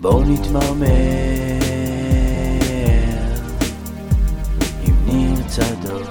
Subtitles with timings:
[0.00, 0.88] בואו נתמרמר
[4.82, 6.08] עם ניר צדוק.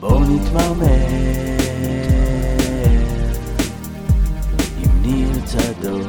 [0.00, 0.86] בואו נתמרמר
[4.78, 6.06] עם ניר צדוק.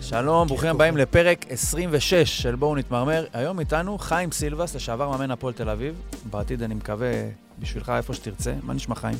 [0.00, 3.24] שלום, ברוכים הבאים לפרק 26 של בואו נתמרמר.
[3.32, 6.00] היום איתנו חיים סילבס, לשעבר מאמן הפועל תל אביב.
[6.30, 7.12] בעתיד אני מקווה
[7.58, 8.54] בשבילך איפה שתרצה.
[8.62, 9.18] מה נשמע חיים?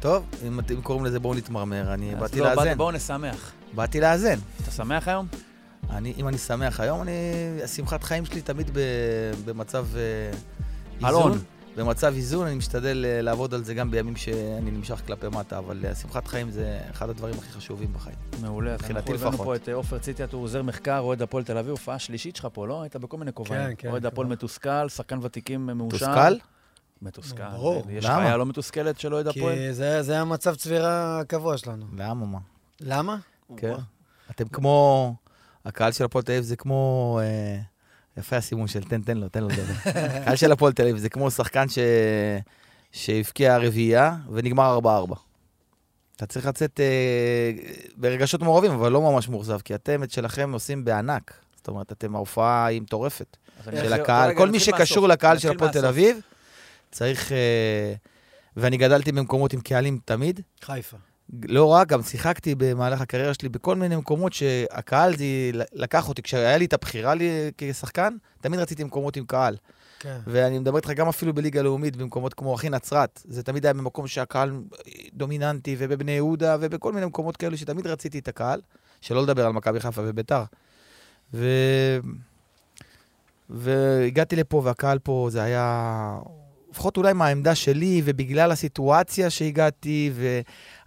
[0.00, 2.76] טוב, אם אתם קוראים לזה בואו נתמרמר, אני באתי לא, לאזן.
[2.76, 3.52] בואו נשמח.
[3.74, 4.38] באתי לאזן.
[4.62, 5.26] אתה שמח היום?
[5.90, 7.12] אני, אם אני שמח היום, אני...
[7.64, 8.80] השמחת חיים שלי תמיד ב,
[9.44, 11.32] במצב אה, אלון.
[11.32, 11.44] איזון.
[11.76, 15.84] במצב איזון, אני משתדל אה, לעבוד על זה גם בימים שאני נמשך כלפי מטה, אבל
[15.86, 18.16] אה, שמחת חיים זה אחד הדברים הכי חשובים בחיים.
[18.40, 18.74] מעולה.
[18.74, 19.46] מבחינתי אנחנו הבאנו לפחות.
[19.46, 22.66] פה את עופר ציטיאט, הוא עוזר מחקר, אוהד הפועל תל אביב, הופעה שלישית שלך פה,
[22.66, 22.82] לא?
[22.82, 23.74] היית בכל מיני כובעים.
[23.78, 24.32] כן, אוהד הפועל כבר.
[24.32, 26.06] מתוסכל, שחקן ותיקים מאושר.
[26.06, 26.36] תוסכל?
[27.02, 27.50] מתוסכל.
[27.52, 27.86] ברור.
[27.90, 28.06] יש?
[28.06, 29.54] חיה לא מתוסכלת של אוהד הפועל?
[29.54, 31.86] כי זה, זה המצב צבירה הקבוע שלנו.
[31.96, 32.38] למה מה?
[32.80, 33.16] למה?
[33.56, 33.72] כן.
[34.30, 35.14] אתם כמו...
[35.64, 37.20] הקהל של הפועל תל אביב זה כמו...
[37.22, 37.60] אה,
[38.16, 39.72] יפה הסימון של תן, תן לו, תן לו לדבר.
[40.20, 41.78] הקהל של הפועל תל אביב זה כמו שחקן ש...
[42.92, 44.78] שהבקיע רביעייה ונגמר
[45.12, 45.14] 4-4.
[46.16, 47.50] אתה צריך לצאת אה,
[47.96, 51.32] ברגשות מעורבים, אבל לא ממש מאוכזב, כי אתם את שלכם עושים בענק.
[51.56, 53.36] זאת אומרת, אתם, ההופעה היא מטורפת.
[53.64, 55.04] של אתחיל- הקהל, כל מי שקשור מהסוף.
[55.18, 55.86] לקהל של הפועל תל.
[55.86, 56.20] אביב,
[56.90, 57.32] צריך...
[57.32, 57.94] אה,
[58.56, 60.40] ואני גדלתי במקומות עם קהלים תמיד.
[60.62, 60.96] חיפה.
[61.48, 65.24] לא רק, גם שיחקתי במהלך הקריירה שלי בכל מיני מקומות שהקהל זה
[65.72, 66.22] לקח אותי.
[66.22, 69.56] כשהיה לי את הבחירה לי כשחקן, תמיד רציתי מקומות עם קהל.
[70.00, 70.18] כן.
[70.26, 73.22] ואני מדבר איתך גם אפילו בליגה לאומית, במקומות כמו אחי נצרת.
[73.24, 74.60] זה תמיד היה במקום שהקהל
[75.12, 78.60] דומיננטי, ובבני יהודה, ובכל מיני מקומות כאלו שתמיד רציתי את הקהל,
[79.00, 80.42] שלא לדבר על מכבי חיפה וביתר.
[81.34, 81.46] ו...
[83.50, 86.18] והגעתי לפה, והקהל פה, זה היה...
[86.70, 90.12] לפחות אולי מהעמדה שלי, ובגלל הסיטואציה שהגעתי,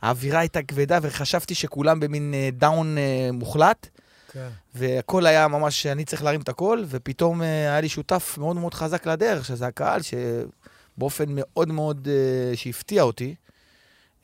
[0.04, 3.88] והאווירה הייתה כבדה, וחשבתי שכולם במין אה, דאון אה, מוחלט.
[4.32, 4.50] כן.
[4.76, 8.74] והכל היה ממש, אני צריך להרים את הכל, ופתאום אה, היה לי שותף מאוד מאוד
[8.74, 12.08] חזק לדרך, שזה הקהל, שבאופן מאוד מאוד,
[12.56, 13.36] שהפתיע אותי,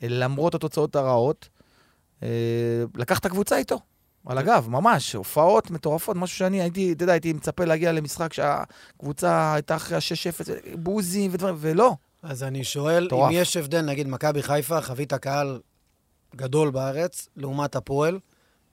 [0.01, 1.49] למרות התוצאות הרעות,
[2.95, 3.79] לקח את הקבוצה איתו,
[4.25, 9.53] על הגב, ממש, הופעות מטורפות, משהו שאני הייתי, אתה יודע, הייתי מצפה להגיע למשחק שהקבוצה
[9.53, 11.95] הייתה אחרי ה-6-0, בוזים ודברים, ולא.
[12.23, 13.07] אז אני שואל.
[13.13, 15.59] אם יש הבדל, נגיד מכבי חיפה, חווית קהל
[16.35, 18.19] גדול בארץ, לעומת הפועל,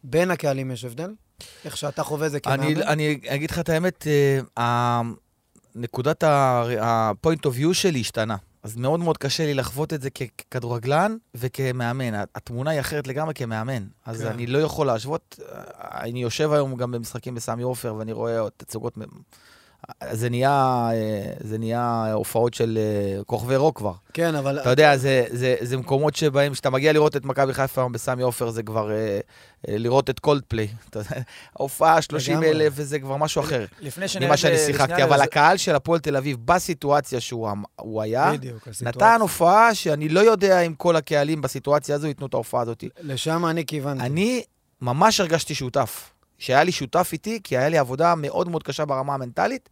[0.05, 1.11] בין הקהלים יש הבדל?
[1.65, 2.62] איך שאתה חווה זה כמאמן?
[2.62, 4.06] אני, אני אגיד לך את האמת,
[4.59, 5.03] אה,
[5.75, 8.37] נקודת ה-point of view שלי השתנה.
[8.62, 12.15] אז מאוד מאוד קשה לי לחוות את זה ככדורגלן וכמאמן.
[12.34, 13.87] התמונה היא אחרת לגמרי כמאמן.
[14.06, 14.27] אז כן.
[14.27, 15.38] אני לא יכול להשוות.
[15.78, 18.99] אני יושב היום גם במשחקים בסמי עופר, ואני רואה תצוגות...
[20.13, 20.51] זה נהיה,
[20.93, 23.93] אה, זה נהיה הופעות של אה, כוכבי רוק כבר.
[24.15, 24.61] כן, אבל...
[24.61, 28.23] אתה יודע, זה, זה, זה מקומות שבהם, כשאתה מגיע לראות את מכבי חיפה היום בסמי
[28.23, 29.19] עופר, זה כבר אה,
[29.69, 30.69] לראות את קולדפליי.
[31.57, 32.51] ההופעה 30 לגמרי.
[32.51, 33.65] אלף, וזה כבר משהו אחר.
[33.81, 38.03] לפני שנרד ממה שאני שיחקתי, אבל לזה- הקהל של הפועל תל אביב, בסיטואציה שהוא הוא
[38.03, 38.89] היה, בדיוק, הסיטואציה.
[39.09, 42.85] נתן הופעה שאני לא יודע אם כל הקהלים בסיטואציה הזו ייתנו את ההופעה הזאת.
[43.01, 44.05] לשם אני כיוונתי.
[44.07, 44.43] אני
[44.81, 46.11] ממש הרגשתי שותף.
[46.41, 49.69] שהיה לי שותף איתי, כי היה לי עבודה מאוד מאוד קשה ברמה המנטלית,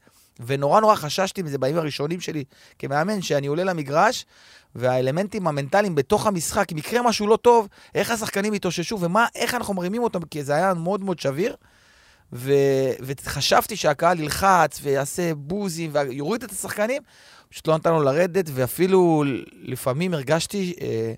[0.47, 2.45] ונורא נורא חששתי מזה בימים הראשונים שלי
[2.79, 4.27] כמאמן, שאני עולה למגרש,
[4.75, 9.75] והאלמנטים המנטליים בתוך המשחק, אם יקרה משהו לא טוב, איך השחקנים יתאוששו, ומה, איך אנחנו
[9.75, 11.57] מרימים אותם, כי זה היה מאוד מאוד שביר.
[12.33, 12.53] ו...
[13.01, 17.03] וחשבתי שהקהל ילחץ ויעשה בוזים ויוריד את השחקנים,
[17.49, 19.25] פשוט לא נתן לו לרדת, ואפילו
[19.62, 21.12] לפעמים הרגשתי אה,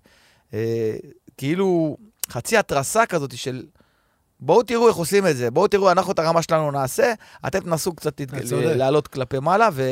[0.54, 0.96] אה,
[1.36, 1.96] כאילו
[2.30, 3.62] חצי התרסה כזאת של
[4.40, 7.12] בואו תראו איך עושים את זה, בואו תראו, אנחנו את הרמה שלנו נעשה,
[7.46, 8.20] אתם תנסו קצת.
[8.76, 9.82] לעלות כלפי מעלה, ו...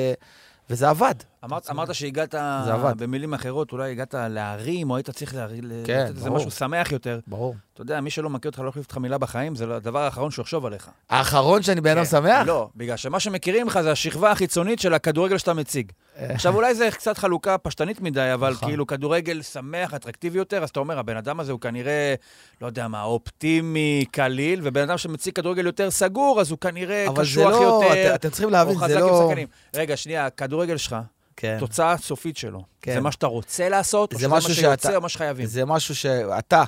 [0.70, 1.14] וזה עבד.
[1.44, 2.30] אמרת, אמרת שהגעת,
[2.64, 2.94] זה עבד.
[3.02, 6.36] במילים אחרות, אולי הגעת להרים, או היית צריך להרים, כן, לתת איזה ברור.
[6.38, 7.20] משהו שמח יותר.
[7.26, 7.54] ברור.
[7.74, 10.30] אתה יודע, מי שלא מכיר אותך, לא החליף אותך מילה בחיים, זה לא- הדבר האחרון
[10.30, 10.88] שהוא יחשוב עליך.
[11.10, 12.10] האחרון שאני בן אדם כן.
[12.10, 12.46] שמח?
[12.46, 15.92] לא, בגלל שמה שמכירים לך זה השכבה החיצונית של הכדורגל שאתה מציג.
[16.18, 18.68] עכשיו, אולי זה קצת חלוקה פשטנית מדי, אבל נכון.
[18.68, 22.14] כאילו כדורגל שמח, אטרקטיבי יותר, אז אתה אומר, הבן אדם הזה הוא כנראה,
[22.60, 27.24] לא יודע מה, אופטימי, קליל, ובן אדם שמציג כדורגל יותר סגור, אז הוא כנראה אבל
[27.24, 29.32] זה קשוח לא, יותר, את- אתם צריכים או להבין, חזק זה עם לא...
[29.74, 30.96] רגע, שנייה, הכדורגל שלך,
[31.40, 31.56] כן.
[31.60, 32.64] תוצאה סופית שלו.
[32.82, 32.94] כן.
[32.94, 35.46] זה מה שאתה רוצה לעשות, או זה שזה מה שיוצא, שאתה- או מה שחייבים?
[35.46, 36.64] זה משהו שאתה,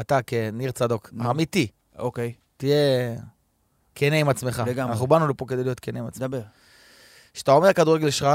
[0.00, 1.10] אתה כניר צדוק.
[1.30, 1.66] אמיתי,
[1.98, 2.76] אוקיי, תהיה
[3.94, 4.62] כנה עם עצמך.
[4.66, 4.92] לגמרי.
[4.92, 6.22] אנחנו באנו לפה כדי להיות כנה עם עצמך.
[6.22, 6.40] דבר.
[7.34, 8.28] כשאתה אומר כדורגל שלך,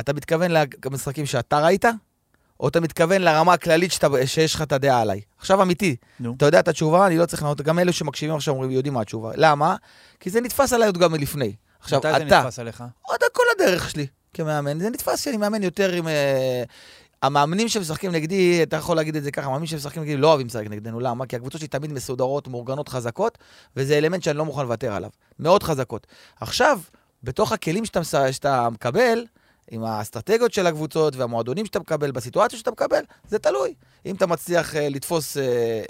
[0.00, 0.50] אתה מתכוון
[0.84, 1.84] למשחקים שאתה ראית,
[2.60, 5.20] או אתה מתכוון לרמה הכללית שאתה, שיש לך את הדעה עליי?
[5.38, 6.34] עכשיו אמיתי, נו.
[6.36, 9.00] אתה יודע את התשובה, אני לא צריך לענות, גם אלו שמקשיבים עכשיו אומרים, יודעים מה
[9.00, 9.32] התשובה.
[9.36, 9.76] למה?
[10.20, 11.54] כי זה נתפס עליי עוד גם מלפני.
[11.80, 12.84] עכשיו, מתי זה אתה, נתפס עליך?
[13.02, 16.08] עוד כל הדרך שלי כמאמן, זה נתפס שאני מאמן יותר עם...
[16.08, 16.62] אה,
[17.22, 20.66] המאמנים שמשחקים נגדי, אתה יכול להגיד את זה ככה, המאמנים שמשחקים נגדי לא אוהבים לשחק
[20.70, 21.26] נגדנו, למה?
[21.26, 23.38] כי הקבוצות שלי תמיד מסודרות, מאורגנות, חזקות,
[23.76, 25.10] וזה אלמנט שאני לא מוכן לוותר עליו.
[25.38, 26.06] מאוד חזקות.
[26.40, 26.80] עכשיו,
[27.22, 29.24] בתוך הכלים שאתה, שאתה מקבל,
[29.70, 33.74] עם האסטרטגיות של הקבוצות והמועדונים שאתה מקבל, בסיטואציה שאתה מקבל, זה תלוי.
[34.06, 35.42] אם אתה מצליח אה, לתפוס אה,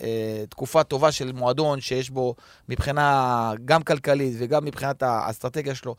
[0.03, 2.35] אה, תקופה טובה של מועדון שיש בו
[2.69, 5.97] מבחינה גם כלכלית וגם מבחינת האסטרטגיה שלו,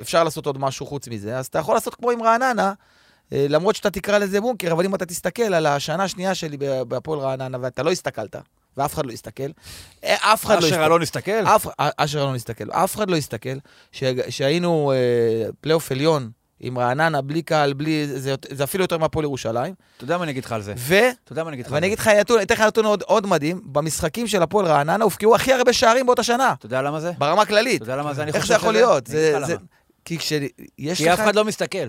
[0.00, 2.72] אפשר לעשות עוד משהו חוץ מזה, אז אתה יכול לעשות כמו עם רעננה,
[3.32, 6.56] אה, למרות שאתה תקרא לזה בונקר, אבל אם אתה תסתכל על השנה השנייה שלי
[6.88, 8.36] בהפועל רעננה, ואתה לא הסתכלת,
[8.76, 9.42] ואף אחד לא הסתכל,
[10.04, 10.82] אה, אף אחד לא אשר הסתכל.
[10.84, 11.44] אלון הסתכל?
[11.96, 13.56] אשר לא נסתכל, אף אחד לא הסתכל,
[14.28, 14.96] שהיינו אה,
[15.60, 16.30] פלייאוף עליון
[16.62, 19.74] עם רעננה, בלי קהל, בלי, זה, זה אפילו יותר מהפועל ירושלים.
[19.96, 20.74] אתה יודע מה אני אגיד לך על זה?
[20.76, 20.94] ו,
[21.24, 21.86] אתה יודע מה אני אגיד לך על ואני זה?
[21.86, 22.08] אגיד לך
[22.42, 26.22] אתן לך נתון עוד, עוד מדהים, במשחקים של הפועל רעננה הופקעו הכי הרבה שערים באותה
[26.22, 27.12] שנה, אתה יודע למה זה?
[27.18, 27.76] ברמה הכללית.
[27.82, 28.22] אתה יודע למה זה?
[28.22, 29.06] אני איך חושב זה יכול שזה- להיות?
[29.06, 29.56] זה, זה.
[30.04, 30.48] כי כשיש
[30.98, 31.08] כי לך...
[31.08, 31.88] אף אחד לא מסתכל.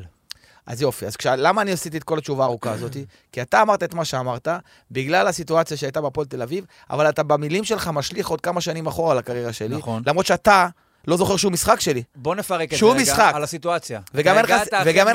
[0.65, 2.97] אז יופי, אז כשה, למה אני עשיתי את כל התשובה הארוכה הזאת?
[3.31, 4.47] כי אתה אמרת את מה שאמרת,
[4.91, 9.15] בגלל הסיטואציה שהייתה בהפועל תל אביב, אבל אתה במילים שלך משליך עוד כמה שנים אחורה
[9.15, 9.77] לקריירה שלי.
[9.77, 10.03] נכון.
[10.05, 10.67] למרות שאתה
[11.07, 12.03] לא זוכר שום משחק שלי.
[12.15, 13.31] בוא נפרק את זה רגע משחק.
[13.35, 14.01] על הסיטואציה.
[14.13, 14.45] וגם אין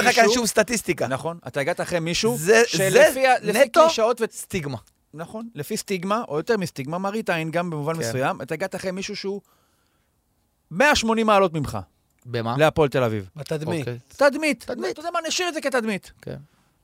[0.01, 1.07] לך- כאן שום סטטיסטיקה.
[1.07, 3.21] נכון, אתה הגעת אחרי מישהו זה- שלפי
[3.73, 4.25] קלישאות ו...
[4.33, 4.77] סטיגמה.
[5.15, 8.01] נכון, לפי סטיגמה, או יותר מסטיגמה, מראית עין גם במובן כן.
[8.01, 9.41] מסוים, אתה הגעת אחרי מישהו שהוא
[10.71, 11.79] 180 מעלות ממך,
[12.31, 12.55] במה?
[12.59, 13.29] להפועל תל אביב.
[13.37, 13.81] בתדמית.
[13.81, 13.99] אוקיי.
[14.17, 14.65] תדמית.
[14.67, 14.91] תדמית.
[14.93, 16.13] אתה יודע מה, נשאיר את זה כתדמית.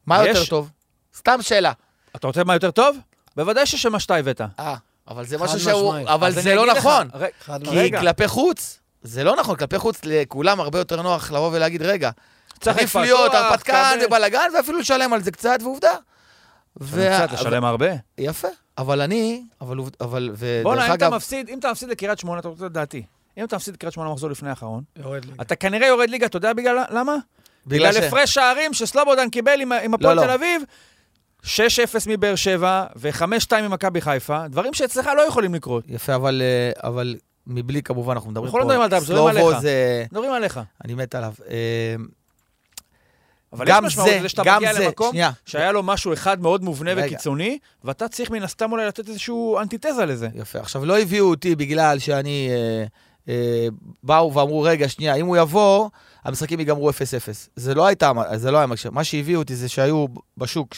[0.06, 0.70] מה יש- יותר טוב?
[1.16, 1.72] סתם שאלה.
[2.16, 2.96] אתה רוצה מה יותר טוב?
[3.36, 4.40] בוודאי ששמה שאתה הבאת.
[4.58, 4.74] אה,
[5.08, 5.88] אבל זה משהו שהוא...
[5.88, 6.08] משמעית.
[6.08, 7.08] אבל זה לא נכון.
[7.14, 8.00] ר- חד כי רגע.
[8.00, 9.56] כלפי חוץ, זה לא נכון.
[9.56, 12.10] כלפי חוץ לכולם הרבה יותר נוח לבוא ולהגיד, רגע,
[12.60, 13.98] צריך להיות הרפתקן.
[14.06, 15.92] ובלאגן, ואפילו לשלם על זה קצת, ועובדה.
[16.78, 17.86] קצת לשלם הרבה.
[18.18, 18.48] יפה.
[18.78, 19.76] אבל אני, אבל...
[19.78, 20.30] עובד- אבל...
[20.62, 23.02] בוא'נה, ודרך אם אתה אגב, מפסיד, אם אתה מפסיד לקריית שמונה, אתה רוצה לדעתי.
[23.38, 25.42] אם אתה מפסיד לקריית שמונה מחזור לפני האחרון, יורד ליגה.
[25.42, 27.16] אתה כנראה יורד ליגה, אתה יודע בגלל למה?
[27.66, 30.22] בגלל ש- הפרש שערים שסלובודן קיבל עם- עם הפועל לא.
[30.22, 30.62] תל אביב,
[31.44, 31.46] 6-0
[32.06, 33.22] מבאר שבע ו-5-2
[33.62, 35.84] ממכבי חיפה, דברים שאצלך לא יכולים לקרות.
[35.88, 38.58] יפה, אבל, אה, אבל מבלי, כמובן, אנחנו מדברים אנחנו פה...
[38.58, 39.60] לא מדברים על דאבס, מדברים סלובו עליך.
[39.60, 40.04] זה...
[40.12, 40.60] מדברים עליך.
[40.84, 41.32] אני מת עליו.
[41.50, 41.94] אה,
[43.52, 45.30] אבל יש משמעות זה, לזה שאתה מגיע זה, למקום שנייה.
[45.46, 47.06] שהיה לו משהו אחד מאוד מובנה רגע.
[47.06, 50.28] וקיצוני, ואתה צריך מן הסתם אולי לתת איזשהו אנטיתזה לזה.
[50.34, 50.58] יפה.
[50.58, 52.48] עכשיו, לא הביאו אותי בגלל שאני...
[52.50, 52.84] אה,
[54.02, 55.88] באו ואמרו, רגע, שנייה, אם הוא יבוא,
[56.24, 56.92] המשחקים ייגמרו 0-0.
[57.56, 58.90] זה לא הייתה, זה לא היה מקשר.
[58.90, 60.74] מה שהביאו אותי זה שהיו בשוק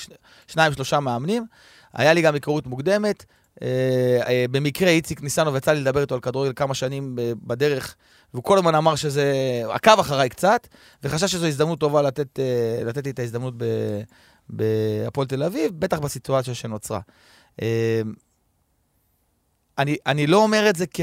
[0.46, 1.46] שניים, שלושה מאמנים.
[1.94, 3.24] היה לי גם היכרות מוקדמת.
[3.62, 7.94] אה, אה, במקרה איציק ניסנוב יצא לי לדבר איתו על כדורגל כמה שנים בדרך,
[8.34, 9.32] והוא כל הזמן אמר שזה...
[9.70, 10.68] עקב אחריי קצת,
[11.02, 13.54] וחשב שזו הזדמנות טובה לתת, אה, לתת לי את ההזדמנות
[14.48, 17.00] בהפועל תל אביב, בטח בסיטואציה שנוצרה.
[17.62, 18.02] אה,
[19.78, 21.00] אני, אני לא אומר את זה כ...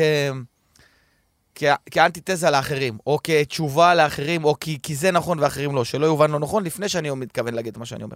[1.92, 6.40] כאנטיתזה לאחרים, או כתשובה לאחרים, או כי, כי זה נכון ואחרים לא, שלא יובן לא
[6.40, 8.16] נכון, לפני שאני מתכוון להגיד את מה שאני אומר.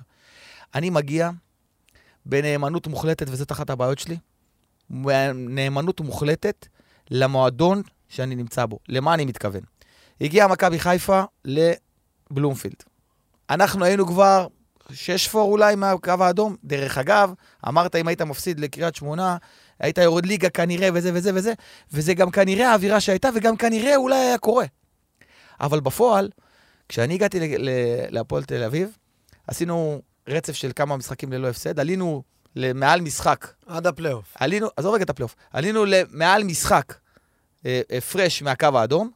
[0.76, 1.30] אני מגיע
[2.26, 4.18] בנאמנות מוחלטת, וזאת אחת הבעיות שלי,
[5.34, 6.68] נאמנות מוחלטת
[7.12, 8.80] למועדון שאני נמצא בו.
[8.90, 9.62] למה אני מתכוון?
[10.22, 12.84] הגיעה מכבי חיפה לבלומפילד.
[13.50, 14.48] אנחנו היינו כבר
[14.92, 16.56] six four אולי מהקו האדום.
[16.64, 17.34] דרך אגב,
[17.68, 19.38] אמרת אם היית מפסיד לקריית שמונה,
[19.80, 21.54] היית יורד ליגה כנראה וזה וזה וזה,
[21.92, 24.66] וזה גם כנראה האווירה שהייתה, וגם כנראה אולי היה קורה.
[25.60, 26.30] אבל בפועל,
[26.90, 27.40] כשאני הגעתי
[28.10, 28.98] להפועל תל אביב,
[29.48, 32.24] עשינו רצף של כמה משחקים ללא הפסד, עלינו
[32.56, 34.34] למעל משחק, עד הפלייאוף.
[34.36, 36.94] עלינו, עזוב רגע את הפלייאוף, עלינו למעל משחק
[37.66, 39.12] אה, הפרש מהקו האדום,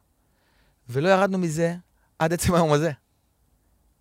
[0.88, 1.74] ולא ירדנו מזה
[2.18, 2.90] עד עצם היום הזה.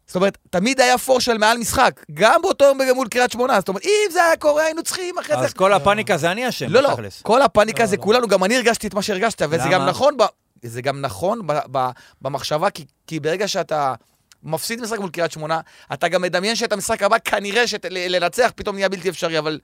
[0.09, 3.59] זאת אומרת, תמיד היה פור של מעל משחק, גם באותו יום מול קריית שמונה.
[3.59, 6.49] זאת אומרת, אם זה היה קורה, היינו צריכים אחרי זה אז כל הפאניקה זה אני
[6.49, 6.97] אשם, לא, לא.
[7.21, 8.01] כל הפאניקה לא, זה לא.
[8.01, 9.69] כולנו, גם אני הרגשתי את מה שהרגשת, וזה?
[9.71, 10.23] גם נכון, ב,
[10.63, 11.89] זה גם נכון ב, ב,
[12.21, 13.93] במחשבה, כי, כי ברגע שאתה
[14.43, 15.59] מפסיד משחק מול קריית שמונה,
[15.93, 19.59] אתה גם מדמיין שאת המשחק הבא כנראה שלנצח פתאום נהיה בלתי אפשרי, אבל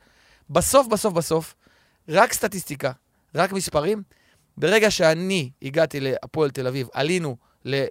[0.49, 1.55] בסוף, בסוף, בסוף,
[2.09, 2.91] רק סטטיסטיקה,
[3.35, 4.03] רק מספרים.
[4.57, 7.85] ברגע שאני הגעתי להפועל תל אביב, עלינו ל...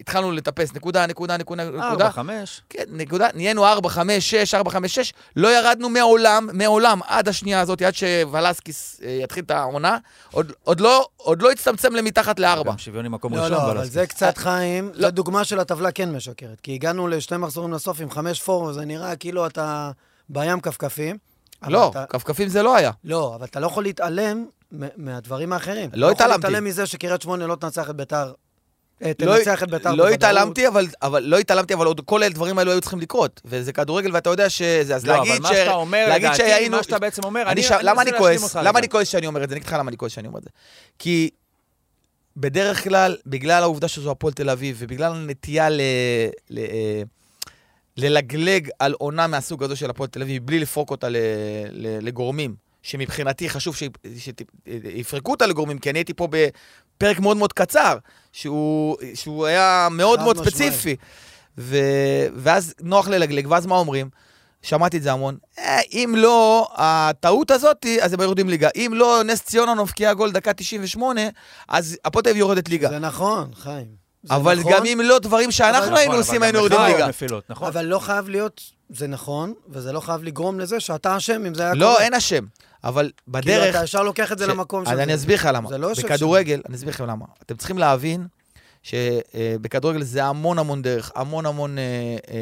[0.00, 1.84] התחלנו לטפס, נקודה, נקודה, נקודה, נקודה.
[1.88, 2.62] ארבע, חמש.
[2.70, 7.60] כן, נקודה, נהיינו 4, 5, 6, 4, 5, 6, לא ירדנו מעולם, מעולם, עד השנייה
[7.60, 9.98] הזאת, עד שוולסקיס אה, יתחיל את העונה,
[10.32, 12.70] עוד, עוד, לא, עוד לא הצטמצם למתחת לארבע.
[12.72, 13.52] גם שוויוני מקום לא, ראשון.
[13.52, 13.90] לא, אבל בלסקי.
[13.90, 15.00] זה קצת חיים, לא.
[15.08, 16.60] זו דוגמה של הטבלה כן משקרת.
[16.60, 19.90] כי הגענו לשני מחזורים לסוף עם חמש פור, וזה נראה כאילו אתה
[20.28, 21.16] בים כפכפים.
[21.62, 22.90] אבל לא, אתה- כפכפים זה לא היה.
[23.04, 25.90] לא, אבל אתה לא יכול להתעלם מ- מהדברים האחרים.
[25.92, 26.38] לא אתה התעלמתי.
[26.38, 28.32] יכול להתעלם מזה שקריית שמונה לא תנצח את ביתר.
[29.02, 30.08] אה, לא- תנצח את ביתר לא.
[30.08, 33.40] התעלמתי, אבל, אבל לא התעלמתי, אבל עוד כל הדברים האלו היו צריכים לקרות.
[33.44, 36.76] וזה כדורגל, ואתה יודע שזה, אז לא, להגיד אבל מה שאתה אומר, להגיד לדעתי, שהיינו-
[36.76, 37.70] מה שאתה בעצם אומר, אני אני ש...
[37.82, 38.56] למה אני כועס?
[38.56, 38.78] למה.
[38.78, 39.54] אני כועס שאני אומר את זה?
[39.54, 40.50] אני אגיד לך למה אני כועס שאני אומר את זה.
[40.98, 41.30] כי
[42.36, 45.80] בדרך כלל, בגלל העובדה שזו הפועל תל אביב, ובגלל הנטייה ל...
[46.50, 46.58] ל...
[46.58, 47.02] אה,
[47.96, 51.16] ללגלג על עונה מהסוג הזו של הפועל תל אביב בלי לפרוק אותה ל-
[51.70, 53.76] ל- לגורמים, שמבחינתי חשוב
[54.16, 56.28] שיפרקו אותה לגורמים, כי אני הייתי פה
[57.00, 57.98] בפרק מאוד מאוד קצר,
[58.32, 60.36] שהוא, שהוא היה מאוד מאוד.
[60.36, 60.96] ספציפי.
[61.58, 61.76] ו...
[62.34, 64.10] ואז נוח ללגלג, ואז מה אומרים?
[64.62, 65.36] שמעתי את זה המון.
[65.58, 68.68] אה, אם לא הטעות הזאת, אז הם יורדים ליגה.
[68.76, 71.20] אם לא נס ציונה מבקיע גול דקה 98,
[71.68, 72.88] אז הפועל תל אביב יורדת ליגה.
[72.88, 73.86] זה נכון, חיים.
[74.22, 76.92] זה אבל נכון, גם אם לא דברים שאנחנו היינו נכון, עושים, אבל היינו יורדים היו
[76.92, 77.08] ליגה.
[77.08, 77.68] נפילות, נכון?
[77.68, 81.62] אבל לא חייב להיות, זה נכון, וזה לא חייב לגרום לזה שאתה אשם אם זה
[81.62, 82.04] היה לא, קורה.
[82.04, 82.44] אין אשם.
[82.84, 83.76] אבל כאילו, בדרך...
[83.76, 85.02] אתה ישר לוקח את זה ש- למקום אז שזה.
[85.02, 85.68] אני אסביר לך למה.
[85.68, 86.08] זה לא שקר.
[86.08, 87.24] בכדורגל, אני אסביר לכם למה.
[87.42, 88.26] אתם צריכים להבין
[88.82, 92.36] שבכדורגל זה המון המון דרך, המון המון אה, אה,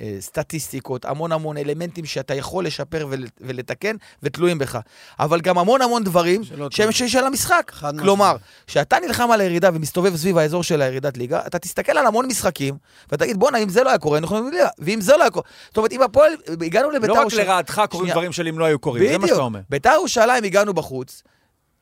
[0.00, 4.78] אה, סטטיסטיקות, המון המון אלמנטים שאתה יכול לשפר ול, ולתקן ותלויים בך.
[5.20, 6.92] אבל גם המון המון דברים שהם תלויים.
[6.92, 7.72] של המשחק.
[8.00, 8.36] כלומר.
[8.66, 12.74] כשאתה נלחם על הירידה ומסתובב סביב האזור של הירידת ליגה, אתה תסתכל על המון משחקים,
[13.12, 14.68] ותגיד, בואנה, אם זה לא היה קורה, אנחנו ליגה.
[14.78, 15.44] ואם זה לא היה קורה...
[15.68, 17.12] זאת אומרת, אם הפועל, הגענו לביתר...
[17.12, 18.10] לא רק לרעתך קורים.
[18.10, 19.60] דברים של אם לא היו קורים, זה מה שאתה אומר.
[19.70, 21.22] ביתר ירושלים הגענו בחוץ,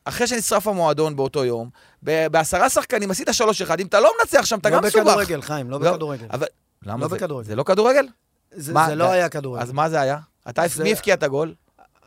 [0.05, 1.71] אחרי שנשרף המועדון באותו יום,
[2.03, 3.33] ב- בעשרה שחקנים עשית 3-1,
[3.81, 5.07] אם אתה לא מנצח שם, אתה לא גם מסובך.
[5.07, 6.27] בכדורגל, חיים, לא לא, בכדורגל.
[6.31, 6.47] אבל...
[6.87, 7.15] למה לא זה?
[7.17, 7.47] בכדורגל.
[7.49, 8.07] זה לא כדורגל?
[8.53, 9.63] זה מה, זה לא היה כדורגל.
[9.63, 10.19] אז מה זה היה?
[10.49, 11.55] אתה, זה- מי הבקיע את הגול?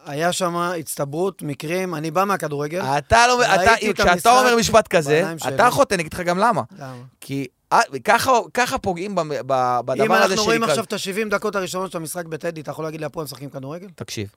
[0.05, 2.81] היה שם הצטברות, מקרים, אני בא מהכדורגל.
[2.81, 3.41] אתה לא...
[3.55, 3.73] אתה,
[4.15, 5.69] כשאתה אומר משפט כזה, אתה.
[5.71, 6.61] חוטא, אני אגיד לך גם למה.
[6.79, 6.93] למה?
[7.21, 10.71] כי אה, ככה- ככה פוגעים ב- ב- בדבר אם הזה אנחנו רואים שנקרא...
[10.73, 13.87] עכשיו את ה-70 דקות הראשונות של המשחק בטדי, אתה יכול להגיד לי, הפועל משחקים כדורגל?
[13.95, 14.29] תקשיב.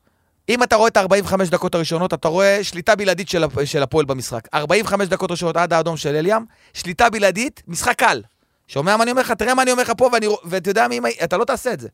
[0.48, 4.48] אם אתה רואה את ה-45 דקות הראשונות, אתה רואה שליטה בלעדית של, של הפועל במשחק.
[4.54, 8.22] 45 דקות ראשונות עד האדום של אליאם, שליטה בלעדית, משחק קל.
[8.68, 9.32] שומע מה אני אומר לך?
[9.32, 11.00] תראה מה אני אומר לך פה, ואני, ואתה יודע מי...
[11.24, 11.88] אתה לא תעשה את זה.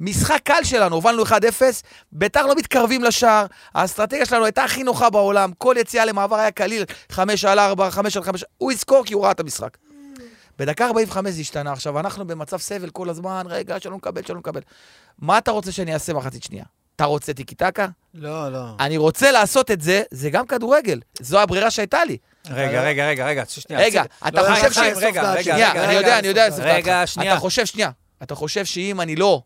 [0.00, 1.30] משחק קל שלנו, הובלנו 1-0,
[2.12, 6.84] ביתר לא מתקרבים לשער, האסטרטגיה שלנו הייתה הכי נוחה בעולם, כל יציאה למעבר היה קליל,
[7.12, 9.76] 5 על 4, 5 על 5, הוא יזכור כי הוא ראה את המשחק.
[10.58, 11.72] בדקה 45 זה השתנה.
[11.72, 14.60] עכשיו, אנחנו במצב סבל כל הזמן, רגע, שלא נקבל, שלא נקבל.
[15.18, 16.64] מה אתה רוצה שאני אעשה מחצית שנייה?
[16.96, 17.86] אתה רוצה טיקי טקה?
[18.14, 18.64] לא, לא.
[18.80, 21.00] אני רוצה לעשות את זה, זה גם כדורגל.
[21.20, 22.16] זו הברירה שהייתה לי.
[22.50, 23.82] רגע, רגע, רגע, רגע, שנייה.
[23.82, 24.78] רגע, אתה לא, חושב ש...
[24.78, 27.32] רגע, רגע, אני יודע, אני יודע, רגע, שנייה.
[27.32, 27.90] אתה חושב, שנייה,
[28.22, 29.42] אתה חושב שאם אני לא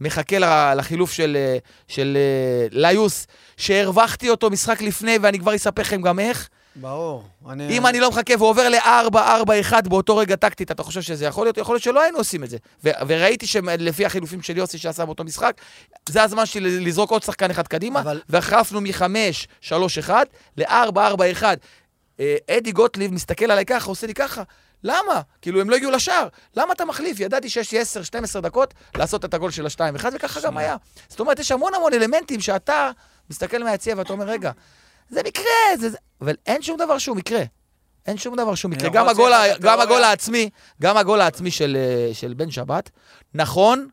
[0.00, 0.36] מחכה
[0.74, 1.58] לחילוף של, אה,
[1.88, 7.24] של אה, ליוס, שהרווחתי אותו משחק לפני, ואני כבר אספר לכם גם איך, ברור.
[7.50, 7.78] אני...
[7.78, 11.58] אם אני לא מחכה ועובר ל-4-4-1 באותו רגע טקטית, אתה חושב שזה יכול להיות?
[11.58, 12.56] יכול להיות שלא היינו עושים את זה.
[12.84, 15.60] ו- וראיתי שלפי החילופים של יוסי שעשה באותו משחק,
[16.08, 20.10] זה הזמן שלי לזרוק עוד שחקן אחד קדימה, אבל- והחלפנו מ-5-3-1
[20.56, 21.42] ל-4-4-1.
[22.20, 24.42] אה, אדי גוטליב מסתכל עליי ככה, עושה לי ככה.
[24.84, 25.20] למה?
[25.42, 26.28] כאילו, הם לא הגיעו לשער.
[26.56, 27.20] למה אתה מחליף?
[27.20, 27.80] ידעתי שיש לי
[28.36, 30.76] 10-12 דקות לעשות את הגול של ה-2-1, וככה גם היה.
[31.08, 32.90] זאת אומרת, יש המון המון אלמנטים שאתה
[33.30, 34.50] מסתכל מהיציע ואתה אומר, רגע,
[35.10, 35.44] זה מקרה,
[35.80, 35.90] זה...
[35.90, 37.42] זה-" אבל אין שום דבר שהוא מקרה.
[38.06, 38.88] אין שום דבר שהוא מקרה.
[38.88, 39.80] גם הגול, גם.
[39.80, 40.50] הגול העצמי,
[40.82, 42.90] גם הגול העצמי של, אה, של בן שבת,
[43.34, 43.88] נכון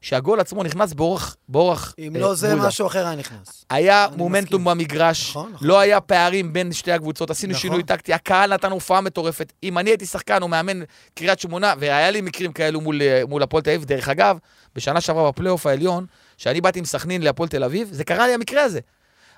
[0.00, 2.66] שהגול עצמו נכנס באורח, באורח אם אה, לא זה, גולדה.
[2.66, 3.64] משהו אחר היה נכנס.
[3.70, 4.78] היה מומנטום מסכים.
[4.78, 5.68] במגרש, נכון, נכון.
[5.68, 7.60] לא היה פערים בין שתי הקבוצות, עשינו נכון.
[7.60, 9.52] שינוי טקטי, הקהל נתן הופעה מטורפת.
[9.62, 10.80] אם אני הייתי שחקן או מאמן
[11.14, 14.38] קריית שמונה, והיה לי מקרים כאלו מול, אה, מול הפועל תל אביב, דרך אגב,
[14.74, 16.06] בשנה שעברה בפלייאוף העליון,
[16.36, 18.80] שאני באתי עם סכנין להפועל תל אביב, זה קרה לי המקרה הזה.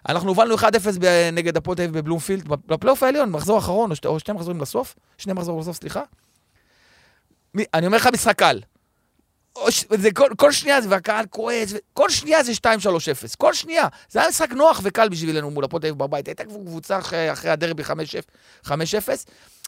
[0.08, 0.62] אנחנו הובלנו 1-0
[1.00, 4.58] ב- נגד הפועל תל אביב בבלומפילד, בפלייאוף העליון, מחזור אחרון, או, שתי, או שני מחזורים
[4.58, 6.02] בסוף, שני מחזורים בסוף, סליחה.
[7.54, 8.60] מי, אני אומר לך, משחק קל.
[9.90, 12.66] זה כל, כל שנייה זה, והקהל כועס, כל שנייה זה 2-3-0,
[13.38, 13.88] כל שנייה.
[14.08, 16.28] זה היה משחק נוח וקל בשבילנו מול הפועל תל אביב בבית.
[16.28, 18.70] הייתה קבוצה אחרי, אחרי הדרבי 5-0, 5-0,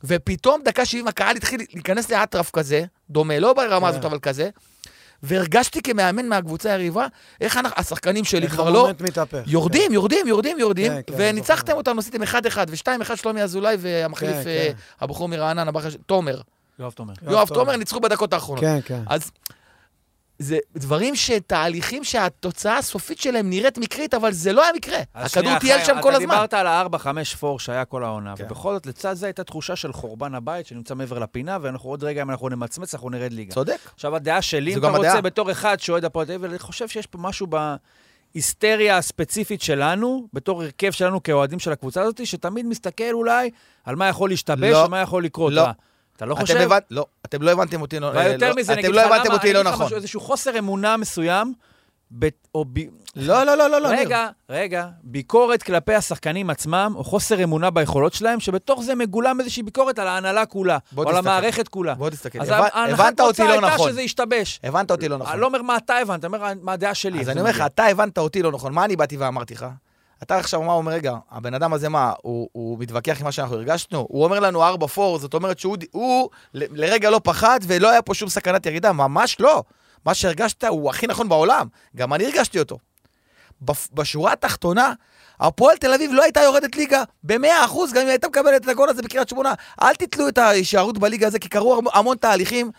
[0.04, 3.94] ופתאום דקה 70 הקהל התחיל להיכנס לאטרף כזה, דומה, לא ברמה כן.
[3.94, 4.50] הזאת, אבל כזה,
[5.22, 7.06] והרגשתי כמאמן מהקבוצה היריבה,
[7.40, 8.78] איך אנחנו, השחקנים שלי איך כבר לא...
[8.78, 9.42] המומנט מתהפך.
[9.46, 11.78] יורדים, יורדים, יורדים, יורדים, כן, כן, וניצחתם זוכר.
[11.78, 12.26] אותנו, עשיתם 1-1
[12.68, 15.04] ו-2-1 שלומי אזולאי והמחליף כן, אה, כן.
[15.04, 15.70] הבחור מרעננה,
[16.06, 16.40] תומר.
[16.78, 17.14] יואב תומר.
[17.22, 17.48] יואב.
[17.48, 18.64] תומר ניצחו בדקות האחרונות.
[18.64, 19.02] כן, כן.
[19.06, 19.30] אז
[20.38, 24.98] זה דברים שתהליכים שהתוצאה הסופית שלהם נראית מקרית, אבל זה לא היה מקרה.
[25.14, 26.34] הכדור טייל שם כל אתה הזמן.
[26.34, 28.44] דיברת על ה-4-5 פור שהיה כל העונה, כן.
[28.44, 32.22] ובכל זאת, לצד זה הייתה תחושה של חורבן הבית שנמצא מעבר לפינה, ואנחנו עוד רגע,
[32.22, 33.54] אם אנחנו נמצמץ, אנחנו נרד ליגה.
[33.54, 33.78] צודק.
[33.94, 35.20] עכשיו, הדעה שלי, אם אתה רוצה, הדעה.
[35.20, 37.46] בתור אחד שאוהד הפועל תל אביב, אני חושב שיש פה משהו
[38.34, 43.50] בהיסטריה הספציפית שלנו, בתור הרכב שלנו כאוהדים של הקבוצה הזאת, שתמיד מסתכל אולי
[43.84, 44.84] על מה יכול להשתבש לא.
[44.86, 45.52] ומה יכול לקרות.
[45.52, 45.62] לא.
[45.62, 45.72] מה?
[46.18, 46.56] אתה לא חושב?
[46.70, 49.62] הבנ- לא, אתם לא הבנתם אותי לא- ויותר לא- מזה, אתם לא הבנתם אותי לא
[49.62, 49.86] נכון.
[49.86, 51.52] משהו, איזשהו חוסר אמונה מסוים,
[52.18, 52.78] ב- או ב...
[53.16, 53.90] לא, לא, לא, לא, לא.
[53.90, 54.00] ניר.
[54.00, 59.62] רגע, רגע, ביקורת כלפי השחקנים עצמם, או חוסר אמונה ביכולות שלהם, שבתוך זה מגולם איזושהי
[59.62, 61.18] ביקורת על ההנהלה כולה, או על תסתכל.
[61.18, 61.94] המערכת כולה.
[61.94, 62.40] בוא תסתכל.
[62.40, 63.90] אז הבנ- ההנחת הבנת אותי לא הייתה נכון.
[63.90, 64.60] שזה ישתבש.
[64.64, 65.32] הבנת אותי לא נכון.
[65.32, 67.20] אני לא אומר מה אתה הבנת, אני אומר מה הדעה שלי.
[67.20, 67.60] אז אני אומר לך.
[67.66, 68.72] אתה הבנת אותי לא נכון.
[68.72, 69.66] מה אני באתי ואמרתי לך?
[70.22, 73.56] אתה עכשיו מה אומר, רגע, הבן אדם הזה מה, הוא, הוא מתווכח עם מה שאנחנו
[73.56, 74.06] הרגשנו?
[74.10, 74.74] הוא אומר לנו 4-4,
[75.18, 79.36] זאת אומרת שהוא הוא ל- לרגע לא פחד ולא היה פה שום סכנת ירידה, ממש
[79.40, 79.62] לא.
[80.04, 81.66] מה שהרגשת הוא הכי נכון בעולם.
[81.96, 82.78] גם אני הרגשתי אותו.
[83.92, 84.92] בשורה התחתונה,
[85.40, 87.36] הפועל תל אביב לא הייתה יורדת ליגה ב-100%,
[87.94, 89.54] גם אם הייתה מקבלת את הגול הזה בקריית שמונה.
[89.82, 92.70] אל תתלו את ההישארות בליגה הזה, כי קרו המ- המון תהליכים.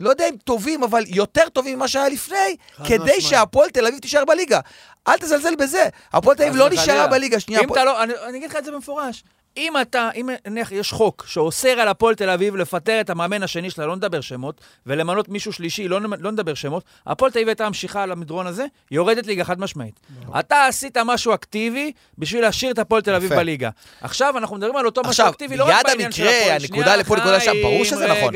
[0.00, 3.20] לא יודע אם טובים, אבל יותר טובים ממה שהיה לפני, כדי.
[3.20, 4.60] שהפועל תל אביב תישאר בליגה.
[5.08, 5.88] אל תזלזל בזה.
[6.12, 6.68] הפועל תל אביב לא.
[6.70, 7.40] נשארה בליגה.
[7.40, 9.24] שנייה, אם הפועל- אתה לא, אני, אני אגיד לך את זה במפורש.
[9.56, 13.70] אם אתה, אם נניח יש חוק שאוסר על הפועל תל אביב לפטר את המאמן השני
[13.70, 17.66] שלה, לא נדבר שמות, ולמנות מישהו שלישי, לא, לא נדבר שמות, הפועל תל אביב הייתה
[17.68, 20.00] ממשיכה על המדרון הזה, יורדת ליגה חד משמעית.
[20.40, 23.34] אתה עשית משהו אקטיבי בשביל להשאיר את הפועל תל אביב.
[23.34, 23.70] בליגה.
[24.00, 26.60] עכשיו אנחנו מדברים על אותו משהו עכשיו, אקטיבי, לא רק בעניין של המקרה, הפועל.
[26.62, 28.34] הנקודה שנייה, לפה, נקודה שם, ברור שזה נכון.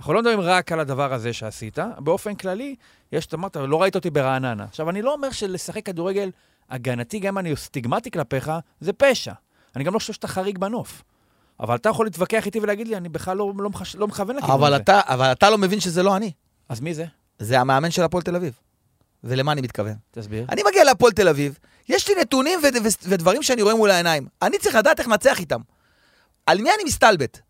[0.00, 2.74] אנחנו לא מדברים רק על הדבר הזה שעשית, באופן כללי,
[3.12, 4.64] יש, אתה אמרת, לא ראית אותי ברעננה.
[4.64, 6.30] עכשיו, אני לא אומר שלשחק כדורגל
[6.70, 9.32] הגנתי, גם אם אני סטיגמטי כלפיך, זה פשע.
[9.76, 11.02] אני גם לא חושב שאתה חריג בנוף.
[11.60, 13.96] אבל אתה יכול להתווכח איתי ולהגיד לי, אני בכלל לא, לא, מחש...
[13.96, 14.82] לא מכוון לכיוון אבל הזה.
[14.82, 16.32] אתה, אבל אתה לא מבין שזה לא אני.
[16.68, 17.04] אז מי זה?
[17.38, 18.54] זה המאמן של הפועל תל אביב.
[19.24, 19.94] ולמה אני מתכוון?
[20.10, 20.46] תסביר.
[20.48, 24.26] אני מגיע להפועל תל אביב, יש לי נתונים ו- ו- ודברים שאני רואה מול העיניים.
[24.42, 25.60] אני צריך לדעת איך לנצח איתם.
[26.46, 27.40] על מי אני מסתלבט?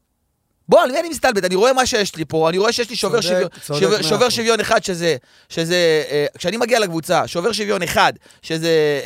[0.70, 1.44] בוא, על מי אני מסתלבט?
[1.44, 4.28] אני רואה מה שיש לי פה, אני רואה שיש לי שובר שוויון, שובר, שובר.
[4.28, 5.16] שוויון אחד שזה,
[5.48, 8.12] שזה, אה, כשאני מגיע לקבוצה, שובר שוויון אחד,
[8.42, 9.00] שזה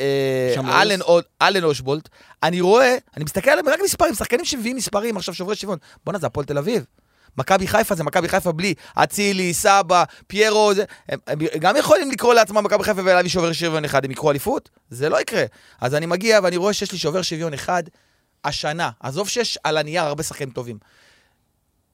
[0.66, 0.82] אה.
[0.82, 0.98] אלן,
[1.42, 2.08] אלן אושבולט,
[2.42, 5.78] אני רואה, אני מסתכל עליהם רק מספרים, שחקנים שמביאים מספרים, עכשיו שוברי שוויון.
[6.04, 6.84] בואנה, זה הפועל תל אביב.
[7.38, 12.34] מכבי חיפה זה מכבי חיפה בלי אצילי, סבא, פיירו, זה, הם, הם גם יכולים לקרוא
[12.34, 14.70] לעצמם מכבי חיפה ולהביא שובר שוויון אחד, הם יקחו אליפות?
[14.90, 15.44] זה לא יקרה.
[15.80, 17.82] אז אני מגיע ואני רואה שיש לי שובר שוויון אחד
[18.44, 18.90] השנה.
[19.00, 20.78] עזוב שיש על הנייר הרבה שחקנים טובים.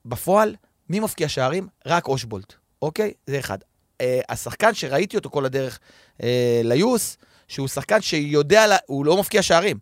[0.05, 0.57] בפועל,
[0.89, 1.69] מי מפקיע שערים?
[1.87, 3.13] רק אושבולט, אוקיי?
[3.27, 3.59] זה אחד.
[4.01, 5.79] אה, השחקן שראיתי אותו כל הדרך
[6.23, 7.17] אה, ליוס,
[7.49, 9.79] שהוא שחקן שיודע, לה, הוא לא מפקיע שערים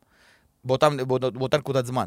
[0.64, 2.06] באותם, באותה, באותה נקודת זמן.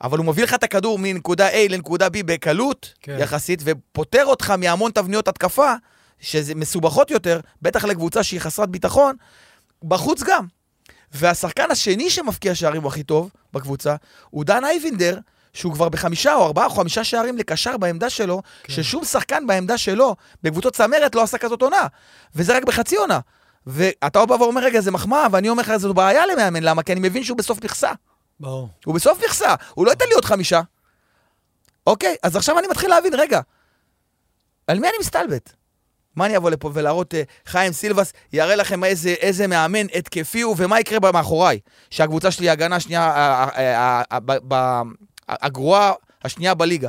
[0.00, 3.16] אבל הוא מביא לך את הכדור מנקודה A לנקודה B בקלות כן.
[3.20, 5.74] יחסית, ופוטר אותך מהמון תבניות התקפה,
[6.20, 9.16] שזה מסובכות יותר, בטח לקבוצה שהיא חסרת ביטחון,
[9.82, 10.46] בחוץ גם.
[11.12, 13.96] והשחקן השני שמפקיע שערים הוא הכי טוב בקבוצה,
[14.30, 15.18] הוא דן אייבינדר,
[15.56, 18.72] שהוא כבר בחמישה או ארבעה או חמישה שערים לקשר בעמדה שלו, כן.
[18.72, 21.86] ששום שחקן בעמדה שלו, בקבוצות צמרת, לא עשה כזאת עונה.
[22.34, 23.20] וזה רק בחצי עונה.
[23.66, 26.82] ואתה בא ואומר, רגע, זה מחמאה, ואני אומר לך, זו בעיה למאמן, למה?
[26.82, 27.90] כי אני מבין שהוא בסוף מכסה.
[28.40, 28.68] ברור.
[28.84, 30.60] הוא בסוף מכסה, הוא לא ייתן לי עוד חמישה.
[31.86, 33.40] אוקיי, אז עכשיו אני מתחיל להבין, רגע,
[34.66, 35.52] על מי אני מסתלבט?
[36.16, 40.54] מה אני אבוא לפה ולהראות, אה, חיים סילבס יראה לכם איזה, איזה מאמן התקפי הוא
[40.58, 41.58] ומה יקרה מאחוריי?
[41.90, 43.46] שהקבוצה שלי ההגנה השנייה,
[45.28, 45.92] הגרועה
[46.24, 46.88] השנייה בליגה.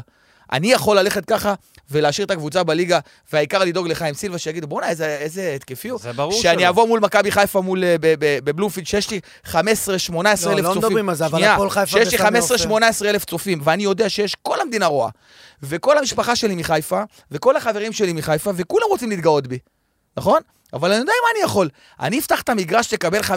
[0.52, 1.54] אני יכול ללכת ככה
[1.92, 3.00] ולהשאיר את הקבוצה בליגה,
[3.34, 6.00] והעיקר לדאוג לחיים סילבס, שיגידו, בואנה, איזה, איזה התקפי הוא.
[6.00, 6.70] זה ברור שאני שלא.
[6.70, 10.78] אבוא מול מכבי חיפה מול, אה, בבלומפילד, שיש לי 15-18 לא, אלף לא צופים.
[10.78, 12.56] מדברים על זה, אבל הפועל חיפה שיש לי בסמי עופר.
[12.56, 15.10] 15-18 אלף צופים, ואני יודע שיש, כל המדינה רואה,
[15.64, 19.58] וכל המשפחה שלי מחיפה, וכל החברים שלי מחיפה, וכולם רוצים להתגאות בי,
[20.18, 20.42] נכון?
[20.74, 21.70] אבל אני יודע מה אני יכול.
[22.00, 23.32] אני אפתח את המגרש, תקבל 5-0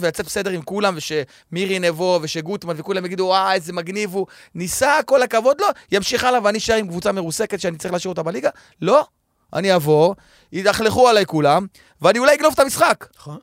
[0.00, 5.22] ולצאת בסדר עם כולם, ושמירי נבו, ושגוטמן, וכולם יגידו, וואי, איזה מגניב הוא, ניסה, כל
[5.22, 8.50] הכבוד לו, ימשיך הלאה ואני אשאר עם קבוצה מרוסקת שאני צריך להשאיר אותה בליגה?
[8.80, 9.06] לא.
[9.52, 10.14] אני אבוא,
[10.52, 11.66] ידחלכו עליי כולם,
[12.02, 13.06] ואני אולי אגנוב את המשחק.
[13.16, 13.38] נכון.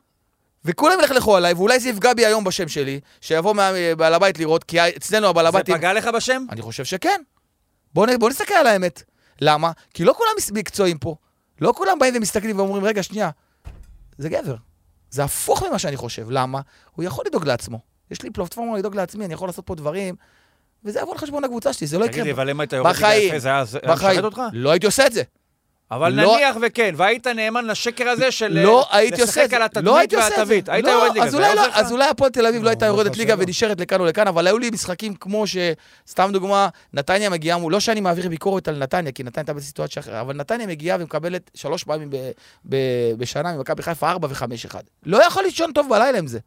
[0.64, 4.64] וכולם ילכלכו עליי, ואולי זה יפגע בי היום בשם שלי, שיבוא מה- בעל הבית לראות,
[4.64, 5.70] כי אצלנו הבעל זה הבית...
[5.70, 6.44] פגע לך בשם?
[6.50, 7.22] אני חושב שכן.
[7.94, 9.02] בוא, בוא נסתכל על האמת.
[9.40, 9.70] למה?
[9.94, 11.16] כי לא כולם מקצועיים פה.
[11.60, 13.30] לא כולם באים ומסתכלים ואומרים, רגע, שנייה,
[14.18, 14.56] זה גבר.
[15.10, 16.26] זה הפוך ממה שאני חושב.
[16.30, 16.60] למה?
[16.92, 17.80] הוא יכול לדאוג לעצמו.
[18.10, 20.14] יש לי פלטפורמה לדאוג לעצמי, אני יכול לעשות פה דברים,
[20.84, 22.34] וזה יבוא על חשבון הקבוצה שלי, זה לא תגיד לי, יקרה.
[22.34, 23.64] אבל אם היית יורד יפה, זה היה.
[23.94, 24.40] משרת אותך?
[24.52, 25.22] לא הייתי עושה את זה.
[25.90, 29.56] אבל לא- נניח וכן, והיית נאמן לשקר הזה של לא הייתי עושה את לשחק זה.
[29.56, 30.38] על לא התדמית הייתי עושה את זה.
[30.38, 30.68] והתווית.
[30.68, 31.62] היית לא, יורד ליגה, אז אולי לא-?
[31.72, 33.42] אז אולי הפועל תל אביב לא לא, הייתה יורדת ברוך ליגה לא.
[33.42, 35.56] ונשארת לכאן או לכאן, אבל היו לי משחקים כמו ש...
[36.08, 37.72] סתם דוגמה, נתניה מגיעה מול...
[37.72, 41.50] לא שאני מעביר ביקורת על נתניה, כי נתניה הייתה בסיטואציה אחרת, אבל נתניה מגיעה ומקבלת
[41.54, 42.30] שלוש פעמים ב-
[42.68, 42.76] ב-
[43.18, 44.82] בשנה ממכבי חיפה ארבע וחמש אחד.
[45.06, 46.38] לא יכול לישון טוב בלילה עם זה.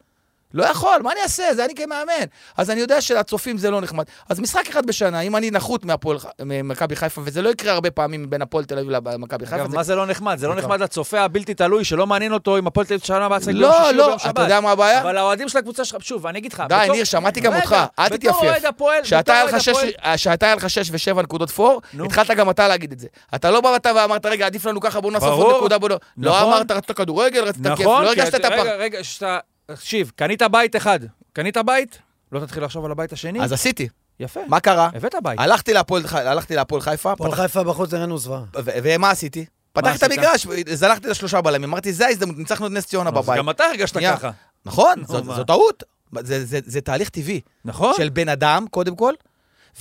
[0.53, 1.53] לא יכול, מה אני אעשה?
[1.53, 2.25] זה אני כמאמן.
[2.57, 4.03] אז אני יודע שלצופים זה לא נחמד.
[4.29, 8.29] אז משחק אחד בשנה, אם אני נחות מהפועל ממכבי חיפה, וזה לא יקרה הרבה פעמים
[8.29, 10.37] בין הפועל תל אביב למכבי חיפה, אגב, זה מה זה לא נחמד?
[10.37, 13.25] זה לא זה נחמד לצופה הבלתי תלוי, שלא מעניין אותו אם הפועל תל אביב שנה
[13.25, 14.41] הבאה ביום לא, שישי לא, אתה.
[14.41, 15.01] יודע מה הבעיה?
[15.01, 18.09] אבל האוהדים של הקבוצה שלך, שוב, אני אגיד לך, די, ניר, שמעתי גם אותך, אל
[18.09, 18.37] תתייפף.
[19.03, 21.81] שאתה בתור היה אוהד לך שש- הפועל- שאתה היה לך שש ושבע נקודות פור.
[22.05, 23.07] התחלת גם אתה להגיד את זה.
[23.35, 25.57] אתה לא באת ואמרת, רגע, עדיף לנו ככה, בוא נאסוף עוד ברור.
[25.57, 25.91] נקודה, בוא נ...
[26.17, 26.53] לא נכון.
[26.53, 28.59] אמרת, רצית כדורגל, רצית כיף, נכון, לא כי הרגשת את- את הפער.
[28.61, 29.37] רגע, רגע, שאתה...
[29.65, 30.99] תקשיב, קנית בית אחד,
[31.33, 31.99] קנית בית,
[32.31, 33.41] לא תתחיל לחשוב על הבית השני?
[33.43, 33.87] אז עשיתי.
[34.19, 34.89] יפה, מה קרה?
[34.93, 35.39] הבאת בית.
[35.39, 38.41] הלכתי להפועל הלכתי להפועל חיפה, הפועל פתח- חיפה בחוץ נראינו זוועה.
[38.55, 39.45] ו- ומה עשיתי?
[39.73, 40.11] פתחתי את?
[40.11, 43.37] המגרש, זלחתי לשלושה בלמים, אמרתי, זה ההזדמנות, ניצחנו את נס ציונה אז בבית.
[43.37, 44.17] גם אתה הרגשת שנייה.
[44.17, 44.31] ככה.
[44.65, 45.35] נכון, מה?
[45.35, 45.83] זו טעות.
[46.19, 47.41] זה- זה- זה תהליך טבעי.
[47.65, 47.93] נכון?
[47.97, 49.13] של בן אדם, קודם כל,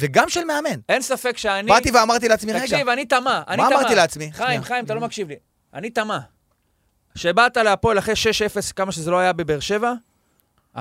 [0.00, 0.80] וגם של מאמן.
[0.88, 1.68] אין ספק שאני...
[1.70, 3.78] באתי ואמרתי לעצמי, רגע, תקשיב, אני תמה, אני מה תמה.
[3.80, 4.32] אמרתי לעצמי?
[4.32, 4.62] חיים.
[4.62, 5.36] חיים, אתה לא מקשיב לי.
[5.74, 6.18] אני תמה.
[7.14, 9.92] כשבאת להפועל אחרי 6-0, כמה שזה לא היה בבאר שבע,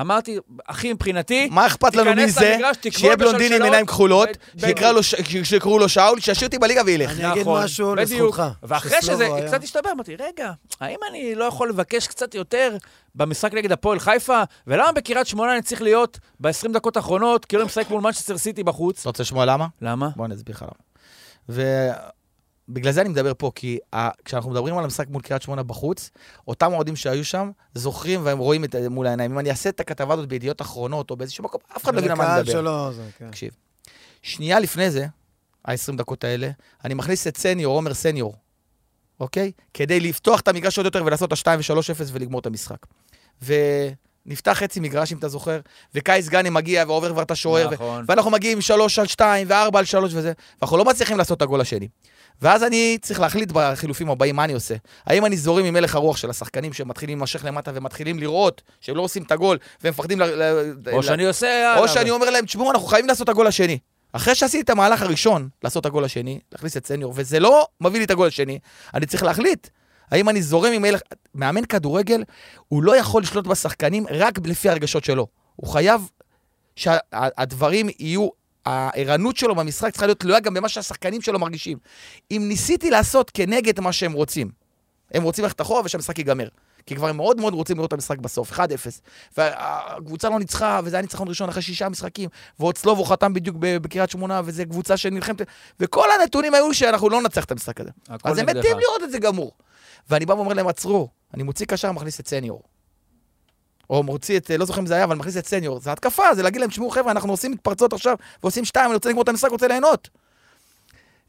[0.01, 2.57] אמרתי, אחי, מבחינתי, מה אכפת לנו מזה,
[2.91, 4.29] שיהיה בלונדיני עם עיניים כחולות,
[5.43, 7.11] שיקראו לו שאול, שישאיר אותי בליגה וילך.
[7.11, 7.95] אני אגיד נכון, משהו.
[7.95, 8.43] לזכותך.
[8.63, 12.77] ואחרי שזה קצת השתבר, אמרתי, רגע, האם אני לא יכול לבקש קצת יותר
[13.15, 14.43] במשחק נגד הפועל חיפה?
[14.67, 18.63] ולמה בקריית שמונה אני צריך להיות ב-20 דקות האחרונות, כאילו אני משחק מול מנצ'סטר סיטי
[18.63, 18.99] בחוץ?
[18.99, 19.67] אתה רוצה לשמוע למה?
[19.81, 20.09] למה?
[20.15, 20.65] בוא אני אסביר לך
[21.49, 21.93] למה.
[22.69, 24.09] ובגלל זה אני מדבר פה, כי ה...
[24.25, 26.09] כשאנחנו מדברים על המשחק מול קריית שמונה בחוץ,
[26.47, 29.31] אותם אוהדים שהיו שם זוכרים והם רואים את זה מול העיניים.
[29.31, 32.11] אם אני אעשה את הכתבה הזאת בידיעות אחרונות או באיזשהו מקום, אף אחד לא יבין
[32.11, 32.51] על מה אני מדבר.
[32.51, 33.29] שלו, זה, כן.
[33.29, 33.51] תקשיב.
[34.21, 35.05] שנייה לפני זה,
[35.65, 36.49] ה-20 דקות האלה,
[36.85, 38.35] אני מכניס את סניור, עומר סניור,
[39.19, 39.51] אוקיי?
[39.73, 42.77] כדי לפתוח את המגרש עוד יותר ולעשות את ה-2 ו-3-0 ולגמור את המשחק.
[43.41, 45.59] ונפתח חצי מגרש, אם אתה זוכר,
[45.95, 48.05] וקייס גאני מגיע ועובר כבר את השוער, ו- נכון.
[48.07, 51.61] ואנחנו מגיעים 3 על 2 ו-4 על 3 וזה, ואנחנו לא מצליחים לעשות את הגול
[51.61, 51.87] השני.
[52.41, 54.75] ואז אני צריך להחליט בחילופים הבאים מה אני עושה.
[55.05, 59.01] האם אני זורם עם הלך הרוח של השחקנים שמתחילים להימשך למטה ומתחילים לראות שהם לא
[59.01, 60.23] עושים את הגול והם מפחדים ל...
[60.91, 61.79] או ל- שאני עושה...
[61.79, 63.79] או שאני אומר להם, תשמעו, אנחנו חייבים לעשות את הגול השני.
[64.13, 67.99] אחרי שעשיתי את המהלך הראשון, לעשות את הגול השני, להכניס את סניור, וזה לא מביא
[67.99, 68.59] לי את הגול השני,
[68.93, 69.67] אני צריך להחליט.
[70.11, 71.01] האם אני זורם עם הלך...
[71.35, 72.23] מאמן כדורגל,
[72.67, 75.27] הוא לא יכול לשלוט בשחקנים רק לפי הרגשות שלו.
[75.55, 76.09] הוא חייב
[76.75, 78.40] שהדברים יהיו...
[78.65, 81.77] הערנות שלו במשחק צריכה להיות תלויה גם במה שהשחקנים שלו מרגישים.
[82.31, 84.51] אם ניסיתי לעשות כנגד מה שהם רוצים,
[85.13, 86.47] הם רוצים ללכת אחורה ושהמשחק ייגמר.
[86.85, 88.57] כי כבר הם מאוד מאוד רוצים לראות את המשחק בסוף, 1-0.
[89.37, 94.09] והקבוצה לא ניצחה, וזה היה ניצחון ראשון אחרי שישה משחקים, ועוד סלובו חתם בדיוק בקריית
[94.09, 95.41] שמונה, וזו קבוצה שנלחמת,
[95.79, 97.89] וכל הנתונים היו שאנחנו לא ננצח את המשחק הזה.
[98.23, 98.45] אז הם.
[98.45, 99.51] מתים לראות את זה גמור.
[100.09, 102.61] ואני בא ואומר להם, עצרו, אני מוציא קשר, מכניס את סניור.
[103.91, 105.79] או מוציא את, לא זוכר אם זה היה, אבל מכניס את סניור.
[105.79, 109.09] זה התקפה, זה להגיד להם, תשמעו חבר'ה, אנחנו עושים מתפרצות עכשיו, ועושים שתיים, אני רוצה
[109.09, 110.09] לגמור את המשחק, רוצה ליהנות.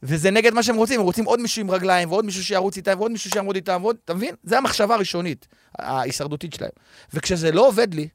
[0.03, 2.99] וזה נגד מה שהם רוצים, הם רוצים עוד מישהו עם רגליים, ועוד מישהו שירוץ איתם,
[2.99, 4.35] ועוד מישהו שיעמוד איתם, ועוד, אתה מבין?
[4.43, 5.47] זה המחשבה הראשונית,
[5.79, 6.71] ההישרדותית שלהם.
[7.13, 8.07] וכשזה לא עובד לי,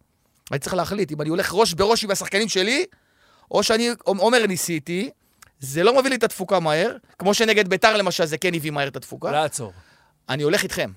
[0.50, 2.84] אני צריך להחליט אם אני הולך ראש בראש עם השחקנים שלי,
[3.50, 5.10] או שאני אומר ניסיתי,
[5.60, 8.88] זה לא מביא לי את התפוקה מהר, כמו שנגד ביתר למשל זה כן הביא מהר
[8.88, 9.30] את התפוקה.
[9.30, 9.72] לעצור.
[10.28, 10.90] אני הולך איתכם.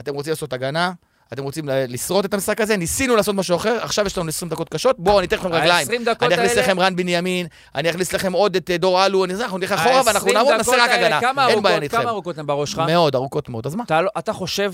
[0.00, 0.92] אתם רוצים לעשות הגנה,
[1.32, 4.68] אתם רוצים לשרוד את המשחק הזה, ניסינו לעשות משהו אחר, עכשיו יש לנו 20 דקות
[4.68, 5.88] קשות, בואו אני אתן לכם רגליים.
[5.90, 9.06] ה-20 דקות אני אכניס האלה- לכם רן בנימין, אני אכניס לכם עוד את אה, דור
[9.06, 11.20] אלו, אני- אנחנו נלך אחורה ואנחנו ה-20 נעמוד, נעשה רק הגנה.
[11.48, 12.00] אין בעיה איתכם.
[12.02, 12.78] כמה ארוכות הן בראש שלך?
[12.86, 13.66] מאוד, ארוכות מאוד.
[13.66, 13.84] אז מה?
[13.84, 14.72] אתה, לא- אתה חושב,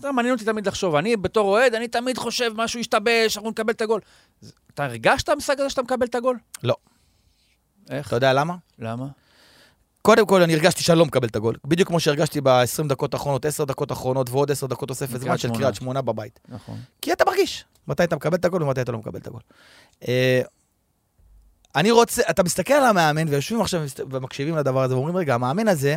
[0.00, 3.72] זה מעניין אותי תמיד לחשוב, אני בתור אוהד, אני תמיד חושב משהו ישתבש, אנחנו נקבל
[3.72, 4.00] את הגול.
[4.74, 6.38] אתה הרגשת במשחק הזה שאתה מקבל את הגול?
[6.62, 6.74] לא.
[7.90, 8.06] איך?
[8.08, 8.54] אתה יודע למה?
[8.78, 9.06] למה?
[10.02, 11.56] קודם כל, אני הרגשתי שאני לא מקבל את הגול.
[11.64, 15.50] בדיוק כמו שהרגשתי ב-20 דקות האחרונות, 10 דקות האחרונות ועוד 10 דקות תוספת זמן של.
[15.54, 16.40] קריית שמונה בבית.
[16.48, 16.78] נכון.
[17.02, 19.40] כי אתה מרגיש מתי אתה מקבל את הגול ומתי אתה לא מקבל את הגול.
[20.08, 20.42] אה,
[21.76, 25.94] אני רוצה, אתה מסתכל על המאמן ויושבים עכשיו ומקשיבים לדבר הזה ואומרים, רגע, המאמן הזה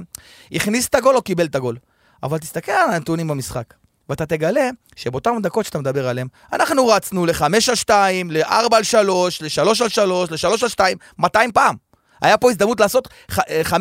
[0.52, 1.78] הכניס את הגול או קיבל את הגול?
[2.24, 3.74] אבל תסתכל על הנתונים במשחק,
[4.10, 9.42] ואתה תגלה שבאותן דקות שאתה מדבר עליהן, אנחנו רצנו ל-5 על 2, ל-4 על 3,
[9.42, 11.76] ל-3 על 3, ל-3 על 2, 200 פעם.
[12.26, 13.74] היה פה הזדמנות לעשות ח- אה, 5-0,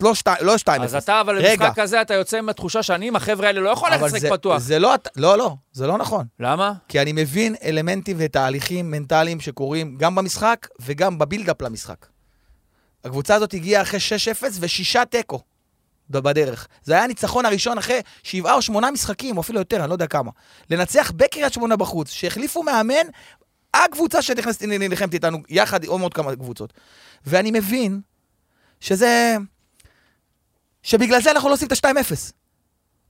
[0.00, 0.42] לא 2-0.
[0.42, 0.68] לא 2-0.
[0.84, 1.64] אז אתה, אבל רגע.
[1.66, 4.58] למשחק הזה אתה יוצא עם התחושה שאני עם החבר'ה האלה לא יכול לשחק פתוח.
[4.58, 6.26] זה לא, לא, לא, זה לא נכון.
[6.40, 6.72] למה?
[6.88, 12.06] כי אני מבין אלמנטים ותהליכים מנטליים שקורים גם במשחק וגם בבילדאפ למשחק.
[13.04, 14.00] הקבוצה הזאת הגיעה אחרי
[14.40, 15.40] 6-0 ושישה תיקו
[16.10, 16.68] בדרך.
[16.84, 20.06] זה היה הניצחון הראשון אחרי שבעה או שמונה משחקים, או אפילו יותר, אני לא יודע
[20.06, 20.30] כמה.
[20.70, 23.06] לנצח בקריית שמונה בחוץ, שהחליפו מאמן,
[23.74, 26.72] הקבוצה שנכנסת, נלחמת איתנו יחד עם עוד כמה קבוצות.
[27.26, 28.00] ואני מבין
[28.80, 29.36] שזה...
[30.82, 32.32] שבגלל זה אנחנו לא עושים את ה-2-0.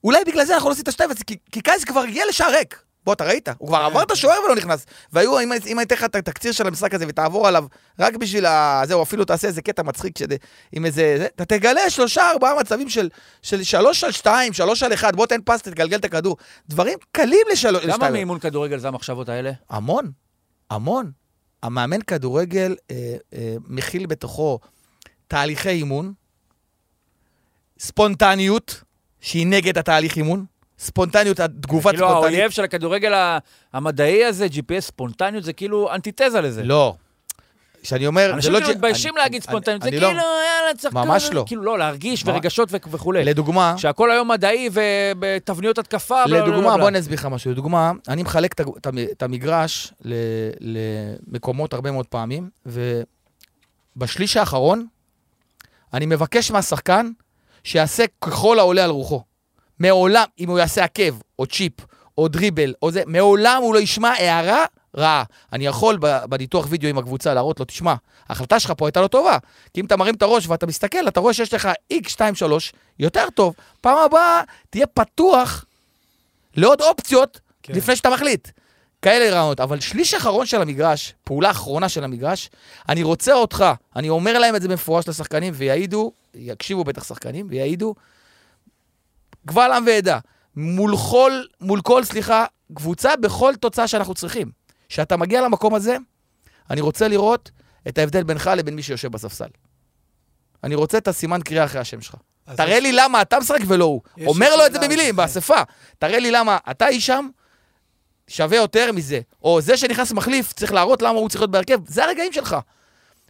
[0.05, 2.83] אולי בגלל זה אנחנו לא עושים את ה-2-0, כי, כי קייס כבר הגיע לשער ריק.
[3.05, 3.49] בוא, אתה ראית?
[3.59, 4.87] הוא כבר עבר את השוער ולא נכנס.
[5.13, 7.65] והיו, אם, אם אני אתן לך את התקציר של המשחק הזה ותעבור עליו
[7.99, 8.83] רק בשביל ה...
[8.87, 10.37] זהו, אפילו תעשה איזה קטע מצחיק שזה,
[10.73, 11.15] עם איזה...
[11.19, 13.09] זה, אתה תגלה שלושה, ארבעה מצבים של,
[13.43, 16.37] של שלוש על שתיים, שלוש על אחד, בוא תן פס, תגלגל את הכדור.
[16.69, 17.85] דברים קלים לשלוש...
[17.85, 18.13] למה לשתיים.
[18.13, 19.53] מאימון כדורגל זה המחשבות האלה?
[19.71, 20.11] המון,
[20.71, 21.11] המון.
[21.63, 24.59] המאמן כדורגל אה, אה, מכיל בתוכו
[25.29, 26.13] תהליכי אימון,
[27.79, 28.83] ספונטניות,
[29.21, 30.45] שהיא נגד התהליך אימון,
[30.79, 32.35] ספונטניות, התגובה כאילו ספונטנית.
[32.35, 33.13] האויב של הכדורגל
[33.73, 36.63] המדעי הזה, GPS ספונטניות, זה כאילו אנטיתזה לזה.
[36.63, 36.95] לא.
[37.83, 38.65] כשאני אומר, אנשים זה לא...
[38.65, 40.95] כאילו ג'- מתביישים להגיד ספונטניות, זה אני כאילו, לא- יאללה, צריך...
[40.95, 41.45] ממש לא.
[41.47, 43.25] כאילו, לא, להרגיש ורגשות וכולי.
[43.25, 46.77] לדוגמה, שהכל היום מדעי ובתבניות התקפה, לדוגמה, בלה.
[46.79, 47.51] בוא אני אסביר לך משהו.
[47.51, 48.55] לדוגמה, אני מחלק
[49.13, 49.93] את המגרש
[50.61, 52.51] למקומות הרבה מאוד פעמים,
[53.97, 54.87] ובשליש האחרון,
[55.95, 57.11] אני מבקש מהשחקן
[57.65, 59.23] שיעשה ככל העולה על רוחו.
[59.79, 61.03] מעולם, אם הוא יעשה עקב,
[61.39, 61.73] או צ'יפ,
[62.19, 64.65] או דריבל, או זה, מעולם הוא לא ישמע הערה
[64.99, 65.23] רעה.
[65.53, 67.95] אני יכול בניתוח וידאו עם הקבוצה להראות לו, תשמע,
[68.29, 69.39] ההחלטה שלך פה הייתה לא טובה.
[69.75, 72.73] כי אם אתה מרים את הראש ואתה מסתכל, אתה רואה שיש לך x 2 3
[72.99, 73.55] יותר טוב.
[73.81, 75.65] פעם הבאה תהיה פתוח
[76.57, 77.73] לעוד אופציות כן.
[77.75, 78.49] לפני שאתה מחליט.
[79.03, 79.61] כאלה רעיונות.
[79.61, 82.51] אבל שליש אחרון של המגרש, פעולה אחרונה של המגרש,
[82.89, 83.65] אני רוצה אותך,
[83.97, 87.95] אני אומר להם את זה במפורש לשחקנים, ויעידו, יקשיבו בטח שחקנים, ויעידו,
[89.47, 90.19] קבל עם ועדה,
[90.57, 94.58] מול כל, מול כל, סליחה, קבוצה בכל תוצאה שאנחנו צריכים.
[94.89, 95.97] כשאתה מגיע למקום הזה,
[96.71, 97.51] אני רוצה לראות
[97.89, 99.49] את ההבדל בינך לבין מי שיושב בספסל.
[100.65, 102.15] אני רוצה את הסימן קריאה אחרי השם שלך.
[102.57, 104.01] תראה יש- לי למה אתה משחק ולא הוא.
[104.27, 105.17] אומר לו את זה במילים, כן.
[105.17, 105.63] באספה.
[105.99, 107.29] תראה לי למה אתה איש שם,
[108.29, 109.21] שווה יותר מזה.
[109.43, 111.81] או זה שנכנס מחליף, צריך להראות למה הוא צריך להיות בהרכב.
[111.87, 112.57] זה הרגעים שלך.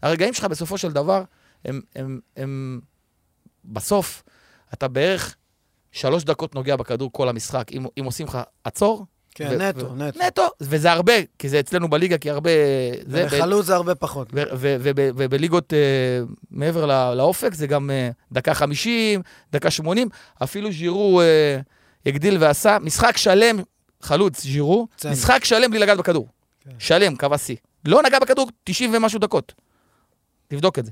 [0.03, 1.23] הרגעים שלך בסופו של דבר,
[1.65, 2.81] הם, הם, הם...
[3.65, 4.23] בסוף,
[4.73, 5.37] אתה בערך
[5.93, 7.73] שלוש דקות נוגע בכדור כל המשחק.
[7.73, 10.19] אם, אם עושים לך עצור, כן, ו- נטו, ו- נטו.
[10.27, 12.51] נטו, וזה הרבה, כי זה אצלנו בליגה, כי הרבה...
[13.07, 14.29] זה, בחלוץ זה הרבה פחות.
[14.93, 15.79] ובליגות אה,
[16.51, 20.09] מעבר לא- לאופק זה גם אה, דקה 50, דקה 80,
[20.43, 21.61] אפילו ז'ירו אה,
[22.07, 23.57] הגדיל ועשה משחק שלם,
[24.03, 24.89] חלוץ ז'ירו.
[25.11, 26.29] משחק שלם בלי לגעת בכדור.
[26.65, 26.71] כן.
[26.79, 27.57] שלם, קבע שיא.
[27.85, 29.53] לא נגע בכדור 90 ומשהו דקות.
[30.49, 30.91] תבדוק את זה.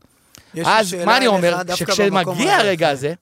[0.65, 1.57] אז מה אני אומר?
[1.75, 2.57] שכשמגיע.
[2.57, 3.15] הרגע הזה,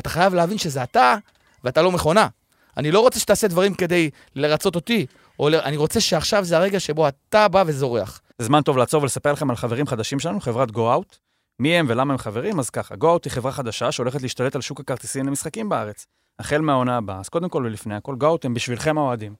[0.00, 1.16] אתה חייב להבין שזה אתה,
[1.64, 2.28] ואתה לא מכונה.
[2.76, 5.06] אני לא רוצה שתעשה דברים כדי לרצות אותי,
[5.38, 5.54] או ל...
[5.54, 8.20] אני רוצה שעכשיו זה הרגע שבו אתה בא וזורח.
[8.38, 11.18] זה זמן טוב לעצור ולספר לכם על חברים חדשים שלנו, חברת GoOut.
[11.58, 12.58] מי הם ולמה הם חברים?
[12.58, 16.06] אז ככה, GoOut היא חברה חדשה שהולכת להשתלט על שוק הכרטיסים למשחקים בארץ.
[16.38, 17.20] החל מהעונה הבאה.
[17.20, 19.34] אז קודם כל ולפני הכל, GoOut הם בשבילכם האוהדים.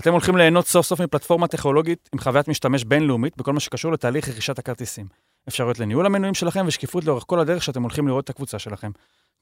[0.00, 4.28] אתם הולכים ליהנות סוף סוף מפלטפורמה טכנולוגית עם חוויית משתמש בינלאומית בכל מה שקשור לתהליך
[4.28, 5.06] רכישת הכרטיסים.
[5.48, 8.90] אפשרויות לניהול המנויים שלכם ושקיפות לאורך כל הדרך שאתם הולכים לראות את הקבוצה שלכם.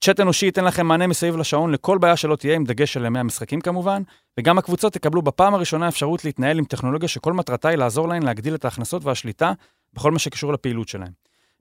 [0.00, 3.18] צ'אט אנושי ייתן לכם מענה מסביב לשעון לכל בעיה שלא תהיה, עם דגש על ימי
[3.18, 4.02] המשחקים כמובן,
[4.38, 8.54] וגם הקבוצות תקבלו בפעם הראשונה אפשרות להתנהל עם טכנולוגיה שכל מטרתה היא לעזור להן להגדיל
[8.54, 9.52] את ההכנסות והשליטה
[9.94, 11.12] בכל מה שקשור לפעילות שלהם.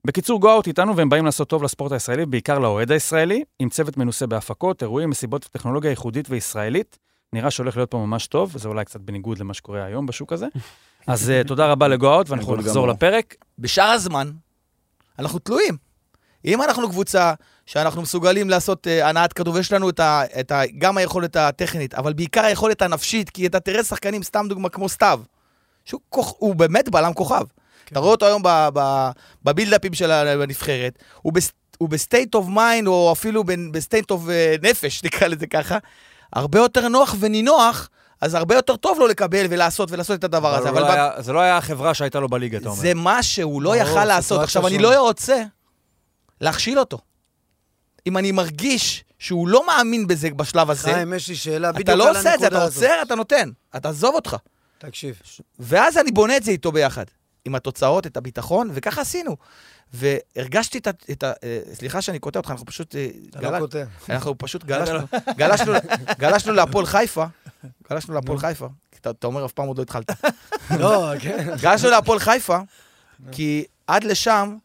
[0.04, 4.26] בקיצור, גו-אוט איתנו והם באים לעשות טוב לספורט הישראלי, בעיקר לאוהד הישראלי, עם צוות מנוסה
[4.26, 6.98] בהפקות, אירועים, מסיבות וטכנולוגיה ייחודית וישראלית.
[7.32, 10.46] נראה שהולך להיות פה ממש טוב, וזה אולי קצת בניגוד למה שקורה היום בשוק הזה.
[11.06, 12.64] אז uh, תודה רבה לגו-אוט, ואנחנו גמור.
[12.64, 13.34] נחזור לפרק.
[13.58, 14.30] בשאר הזמן,
[15.18, 15.76] אנחנו תלויים.
[16.44, 17.34] אם אנחנו קבוצה
[17.66, 21.94] שאנחנו מסוגלים לעשות uh, הנעת כדור, ויש לנו את ה, את ה, גם היכולת הטכנית,
[21.94, 25.20] אבל בעיקר היכולת הנפשית, כי אתה תראה שחקנים, סתם דוגמה כמו סתיו,
[25.84, 27.44] שהוא כוח, הוא באמת בלם כוכב.
[27.86, 27.92] כן.
[27.92, 28.42] אתה רואה אותו היום
[29.44, 33.77] ב build-up ים של הנבחרת, הוא, בס, הוא ב state of mind, או אפילו ב
[33.77, 34.22] state of
[34.62, 35.78] נפש, נקרא לזה ככה,
[36.32, 37.88] הרבה יותר נוח ונינוח,
[38.20, 40.68] אז הרבה יותר טוב לו לקבל ולעשות ולעשות את הדבר הזה.
[40.68, 42.80] אבל ב- לא היה- זה לא היה החברה שהייתה לו בליגה, אתה אומר.
[42.80, 44.40] זה מה שהוא לא יכל לעשות.
[44.42, 44.78] עכשיו, אני.
[44.78, 45.42] לא רוצה
[46.40, 46.98] להכשיל אותו.
[48.06, 51.92] אם אני מרגיש שהוא לא מאמין בזה בשלב הזה, חיים, יש לי שאלה בדיוק אתה
[51.92, 52.82] על לא עושה את זה, הנקודה אתה הזאת.
[52.82, 53.50] עוצר, אתה נותן.
[53.76, 54.36] אתה עזוב אותך.
[54.78, 55.20] תקשיב,
[55.58, 57.04] ואז אני בונה את זה איתו ביחד.
[57.44, 59.36] עם התוצאות, את הביטחון, וככה עשינו.
[59.96, 60.90] והרגשתי את ה...
[61.10, 62.96] את ה אה, סליחה שאני קוטע אותך, אנחנו פשוט...
[62.96, 63.86] אה, אתה גל- לא כותב.
[64.10, 64.98] אנחנו פשוט גלשנו,
[65.36, 65.72] גלשנו,
[66.18, 67.24] גלשנו להפועל חיפה,
[67.90, 68.68] גלשנו להפועל חיפה,
[69.00, 70.10] אתה, אתה אומר אף פעם עוד לא התחלת.
[70.80, 71.56] לא, כן.
[71.60, 72.58] גלשנו להפועל חיפה,
[73.32, 74.56] כי עד לשם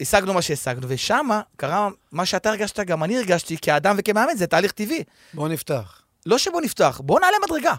[0.00, 4.72] השגנו מה שהשגנו, ושם קרה מה שאתה הרגשת, גם אני הרגשתי, כאדם וכמאמן, זה תהליך
[4.72, 5.02] טבעי.
[5.34, 6.00] בוא נפתח.
[6.26, 7.74] לא שבוא נפתח, בוא נעלה מדרגה.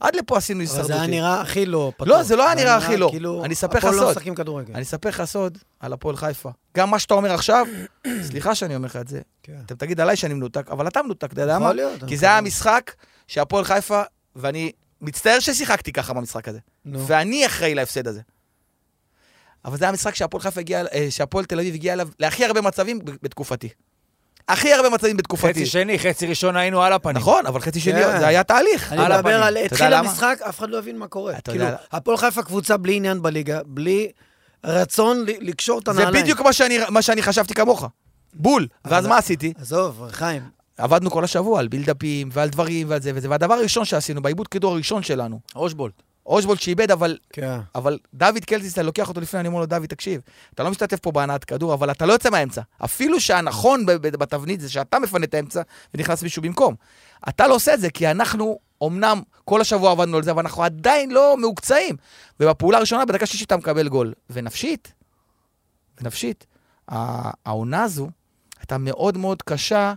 [0.00, 0.86] עד לפה עשינו אבל הישרדותי.
[0.88, 2.08] זה היה נראה הכי לא פתוח.
[2.08, 3.08] לא, זה לא היה נראה הכי לא.
[3.10, 4.10] כאילו, אני אספר לך הפועל לא סוד.
[4.10, 4.74] משחקים כדורגל.
[4.74, 6.50] אני אספר לך סוד על הפועל חיפה.
[6.76, 7.66] גם מה שאתה אומר עכשיו,
[8.28, 9.60] סליחה שאני אומר לך את זה, כן.
[9.66, 11.72] אתם תגיד עליי שאני מנותק, אבל אתה מנותק, אתה יודע מה?
[12.06, 12.48] כי זה היה מקווה.
[12.48, 12.94] משחק
[13.28, 14.02] שהפועל חיפה,
[14.36, 16.58] ואני מצטער ששיחקתי ככה במשחק הזה.
[16.86, 18.20] ואני אחראי להפסד הזה.
[19.64, 22.60] אבל זה היה משחק שהפועל חיפה הגיע, אה, שהפועל תל אביב הגיע אליו להכי הרבה
[22.60, 23.68] מצבים בתקופתי.
[24.48, 25.48] הכי הרבה מצבים בתקופתי.
[25.52, 27.16] חצי שני, חצי ראשון היינו על הפנים.
[27.16, 28.18] נכון, אבל חצי שני, כן.
[28.18, 28.92] זה היה תהליך.
[28.92, 29.42] אני מדבר.
[29.42, 29.56] על...
[29.56, 29.92] התחיל?
[29.92, 31.38] המשחק, אף אחד לא הבין מה קורה.
[31.38, 34.08] אתה כאילו, יודע- הפועל חיפה קבוצה בלי עניין בליגה, בלי
[34.64, 36.24] רצון לקשור את זה הנעליים.
[36.24, 37.84] בדיוק מה שאני, מה שאני חשבתי כמוך.
[38.34, 38.66] בול.
[38.84, 39.52] ואז מה עשיתי?
[39.60, 40.42] עזוב, חיים.
[40.78, 44.72] עבדנו כל השבוע על בילדאפים ועל דברים ועל זה וזה, והדבר הראשון שעשינו, בעיבוד כדור
[44.72, 46.02] הראשון שלנו, אושבולט.
[46.26, 47.58] אושבולט שאיבד, אבל, כן.
[47.74, 50.20] אבל דוד קלטיסטל לוקח אותו לפני, אני אומר לו, דוד, תקשיב,
[50.54, 52.62] אתה לא משתתף פה בהנעת כדור, אבל אתה לא יוצא מהאמצע.
[52.84, 55.62] אפילו שהנכון בתבנית זה שאתה מפנה את האמצע
[55.94, 56.74] ונכנס מישהו במקום.
[57.28, 60.62] אתה לא עושה את זה, כי אנחנו, אמנם כל השבוע עבדנו על זה, אבל אנחנו
[60.62, 61.96] עדיין לא מהוקצעים.
[62.40, 64.12] ובפעולה הראשונה, בדקה שישית אתה מקבל גול.
[64.30, 64.92] ונפשית,
[66.00, 66.46] ונפשית,
[66.88, 68.08] העונה הזו
[68.60, 69.94] הייתה מאוד מאוד קשה,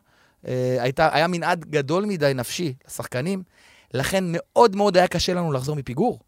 [0.47, 3.43] אה, הייתה, היה מנעד גדול מדי נפשי לשחקנים,
[3.93, 6.19] לכן מאוד מאוד היה קשה לנו לחזור מפיגור.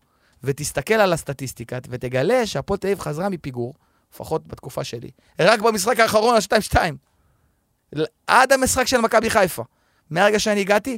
[0.44, 3.74] ותסתכל על הסטטיסטיקה ותגלה שהפועל תל אביב חזרה מפיגור,
[4.14, 6.78] לפחות בתקופה שלי, רק במשחק האחרון, ה-2-2.
[8.28, 9.64] עד המשחק של מכבי חיפה.
[10.10, 10.98] מהרגע שאני הגעתי,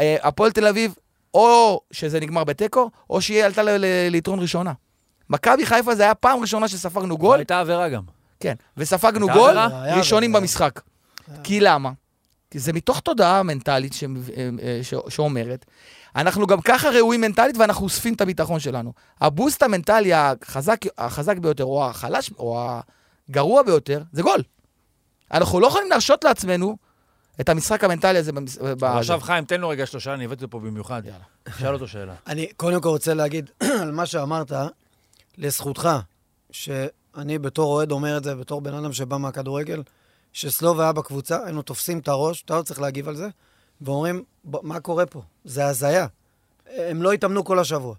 [0.00, 0.94] אה, הפועל תל אביב
[1.34, 3.62] או שזה נגמר בתיקו, או שהיא עלתה
[4.10, 4.72] ליתרון ראשונה.
[5.30, 8.02] מכבי חיפה זה היה פעם ראשונה שספגנו גול, הייתה עבירה גם.
[8.40, 9.56] כן, וספגנו גול
[9.96, 10.32] ראשונים.
[10.32, 10.80] במשחק.
[11.44, 11.90] כי למה?
[12.56, 14.04] כי זה מתוך תודעה מנטלית ש...
[14.04, 14.94] אה, ש...
[15.08, 15.64] שאומרת,
[16.16, 18.92] אנחנו גם ככה ראויים מנטלית ואנחנו אוספים את הביטחון שלנו.
[19.20, 22.70] הבוסט המנטלי החזק, החזק ביותר, או החלש, או
[23.30, 24.42] הגרוע ביותר, זה גול.
[25.32, 26.76] אנחנו לא יכולים להרשות לעצמנו
[27.40, 28.32] את המשחק המנטלי הזה.
[28.32, 28.58] במס...
[28.58, 31.02] ב- אבל עכשיו חיים, תן לו רגע שלושה, אני הבאתי אותו פה במיוחד.
[31.04, 31.58] יאללה.
[31.58, 32.14] שאל אותו שאלה.
[32.26, 33.50] אני קודם כל רוצה להגיד
[33.82, 34.52] על מה שאמרת,
[35.38, 35.88] לזכותך,
[36.50, 39.82] שאני בתור אוהד אומר את זה, בתור בן אדם שבא מהכדורגל,
[40.36, 43.28] שסלוב היה בקבוצה, היינו תופסים את הראש, אתה לא צריך להגיב על זה,
[43.80, 45.22] ואומרים, "ב- מה קורה פה?
[45.44, 46.06] זה הזיה.
[46.66, 47.94] הם לא התאמנו כל השבוע.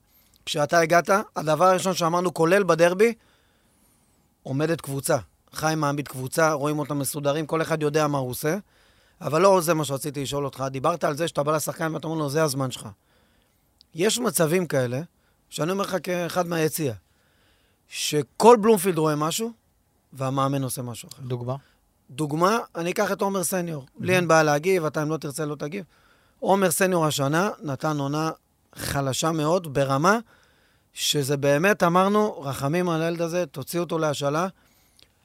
[0.46, 3.14] כשאתה הגעת, הדבר הראשון שאמרנו, כולל בדרבי,
[4.44, 5.18] עומדת קבוצה.
[5.54, 8.58] חיים מעמיד קבוצה, רואים אותם מסודרים, כל אחד יודע מה הוא עושה,
[9.22, 10.66] אבל לא זה מה שרציתי לשאול אותך.
[10.72, 12.88] דיברת על זה שאתה בא לשחקן ואתה אומר לו, זה הזמן שלך.
[13.96, 15.02] יש מצבים כאלה,
[15.50, 16.94] שאני אומר לך כאחד מהיציע,
[17.88, 19.52] שכל בלומפילד רואה משהו,
[20.14, 21.22] והמאמן עושה משהו אחר.
[21.22, 21.56] דוגמה.
[22.10, 23.86] דוגמה, אני אקח את עומר סניור.
[24.00, 25.86] לי אין בעיה להגיב, אתה אם לא תרצה לא תגיב.
[26.40, 28.32] עומר סניור השנה נתן עונה
[28.76, 30.20] חלשה מאוד, ברמה
[30.94, 34.48] שזה באמת, אמרנו, רחמים על הילד הזה, תוציאו אותו להשאלה.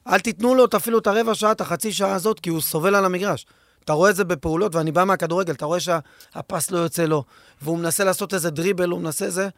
[0.07, 3.05] אל תיתנו לו אפילו את הרבע שעה, את החצי שעה הזאת, כי הוא סובל על
[3.05, 3.45] המגרש.
[3.85, 7.23] אתה רואה את זה בפעולות, ואני בא מהכדורגל, אתה רואה שהפס לא יוצא לו,
[7.61, 9.49] והוא מנסה לעשות איזה דריבל, הוא מנסה זה,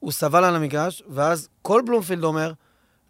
[0.00, 2.52] הוא סבל על המגרש, ואז כל בלומפילד אומר,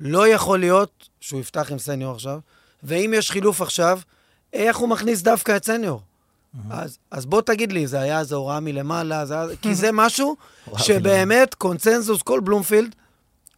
[0.00, 2.38] לא יכול להיות שהוא יפתח עם סניור עכשיו,
[2.82, 3.98] ואם יש חילוף עכשיו,
[4.52, 6.00] איך הוא מכניס דווקא את סניור?
[6.70, 9.56] אז, אז בוא תגיד לי, זה היה איזו הוראה מלמעלה, זה היה...
[9.62, 10.36] כי זה משהו
[10.76, 12.94] שבאמת קונצנזוס, כל בלומפילד,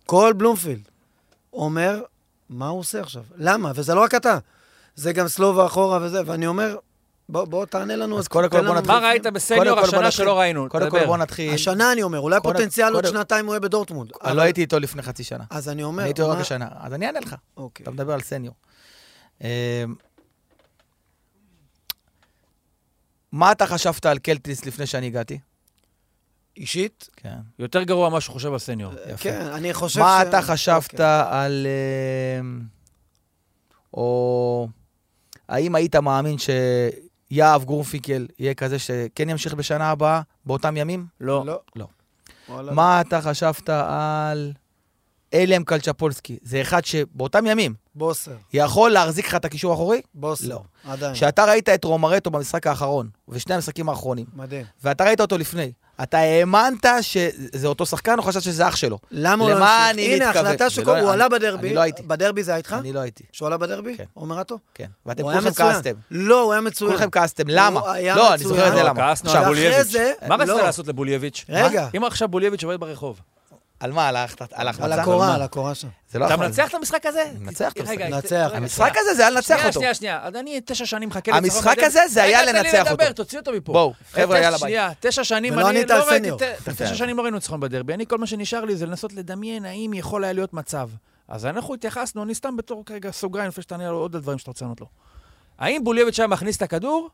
[0.06, 0.82] כל בלומפילד
[1.52, 2.02] אומר,
[2.50, 3.22] מה הוא עושה עכשיו?
[3.36, 3.72] למה?
[3.74, 4.38] וזה לא רק אתה,
[4.94, 6.76] זה גם סלובה אחורה וזה, ואני אומר,
[7.28, 8.18] בוא, בוא תענה לנו.
[8.18, 8.94] אז קודם כל בוא נתחיל.
[8.94, 10.10] מה ראית בסניור השנה.
[10.10, 10.68] שלא ראינו?
[10.68, 11.06] קודם כל.
[11.06, 11.54] בוא נתחיל.
[11.54, 14.10] השנה אני אומר, אולי פוטנציאל עוד שנתיים הוא יהיה בדורטמונד.
[14.34, 15.44] לא הייתי איתו לפני חצי שנה.
[15.50, 16.68] אז אני אומר, אני הייתי רק מה- השנה.
[16.80, 17.34] אז אני אענה לך.
[17.56, 17.82] אוקיי.
[17.84, 18.54] אתה מדבר על סניור.
[19.40, 19.48] אמ,
[23.32, 25.38] מה אתה חשבת על קלטיס לפני שאני הגעתי?
[26.56, 27.08] אישית?
[27.16, 27.38] כן.
[27.58, 28.92] יותר גרוע ממה שהוא חושב על סניור.
[28.92, 29.16] יפה.
[29.16, 30.28] כן, אני חושב מה ש...
[30.28, 31.22] אתה חשבת אוקיי.
[31.30, 31.66] על...
[32.40, 32.62] אמ,
[33.94, 34.68] או
[35.48, 41.06] האם היית מאמין שיהב גורפינקל יהיה כזה שכן ימשיך בשנה הבאה, באותם ימים?
[41.20, 41.44] לא.
[41.46, 41.60] לא.
[41.76, 41.86] לא.
[42.48, 44.52] מה אתה חשבת על
[45.34, 46.38] אליאם קלצ'פולסקי?
[46.42, 48.32] זה אחד שבאותם ימים בוסר.
[48.52, 50.00] יכול להחזיק לך את הקישור האחורי?
[50.14, 50.48] בוסר.
[50.48, 50.60] לא.
[50.88, 51.14] עדיין.
[51.14, 54.64] כשאתה ראית את רומרטו במשחק האחרון, ושני המשחקים האחרונים, מדהים.
[54.84, 58.98] ואתה ראית אותו לפני, אתה האמנת שזה אותו שחקן או חשבת שזה אח שלו?
[59.10, 59.90] למה הוא לא למה?
[59.90, 60.46] אני הנה, מתכוון?
[60.46, 60.90] החלטה זה של לא-.
[60.90, 61.66] הוא אני- עלה בדרבי.
[61.66, 62.02] אני לא הייתי.
[62.02, 62.76] בדרבי זה היה איתך?
[62.80, 63.96] אני לא הייתי, שהוא עלה בדרבי?
[63.96, 64.04] כן.
[64.14, 64.58] עומר אטו?
[64.74, 64.86] כן.
[65.06, 65.50] ואתם כולכם.
[65.54, 65.94] כעסתם.
[66.10, 66.90] לא, הוא היה מצוין.
[66.90, 67.80] כולכם כעסתם, למה?
[68.16, 68.44] לא, אני.
[68.44, 69.00] זוכר את זה למה.
[69.02, 69.94] כעסנו על בולייביץ'.
[70.28, 70.62] מה רצית לא.
[70.62, 71.44] לעשות לבולייביץ'?
[71.48, 71.88] רגע.
[71.96, 73.20] אם עכשיו בולייביץ' עובד ברחוב.
[73.80, 74.08] על מה?
[74.08, 75.02] על ההחט- על ההחמצה?
[75.02, 75.88] הקורה, על הקורה שם.
[76.10, 76.36] זה לא אתה.
[76.36, 77.24] מנצח את המשחק הזה?
[77.38, 77.92] מנצח את המשחק.
[77.94, 78.06] רגע,
[78.56, 79.00] המשחק שנייה.
[79.02, 79.72] הזה זה היה לנצח שנייה, אותו.
[79.80, 80.20] שנייה, שנייה.
[80.22, 81.86] אז אני תשע שנים מחכה המשחק בדרבי.
[81.86, 83.14] הזה זה היה רגע, תן לי לנצח לדבר, אותו.
[83.24, 83.72] תוציא אותו מפה.
[83.72, 84.58] בואו, חבר'ה, תשע- יאללה, ביי.
[84.58, 86.30] שנייה, תשע שנים, ולא אני ענית על לא ראיתי...
[86.76, 87.94] תשע שנים לא ראינו ניצחון בדרבי.
[87.94, 90.88] אני, כל מה שנשאר לי זה לנסות לדמיין האם יכול היה להיות מצב.
[91.28, 94.64] אז אנחנו התייחסנו, אני סתם בתור כרגע סוגריים, לפני שתענה על עוד הדברים שאתה רוצה
[94.64, 94.86] לענות לו.
[95.58, 97.10] האם בולייביץ' היה מכניס את הכדור?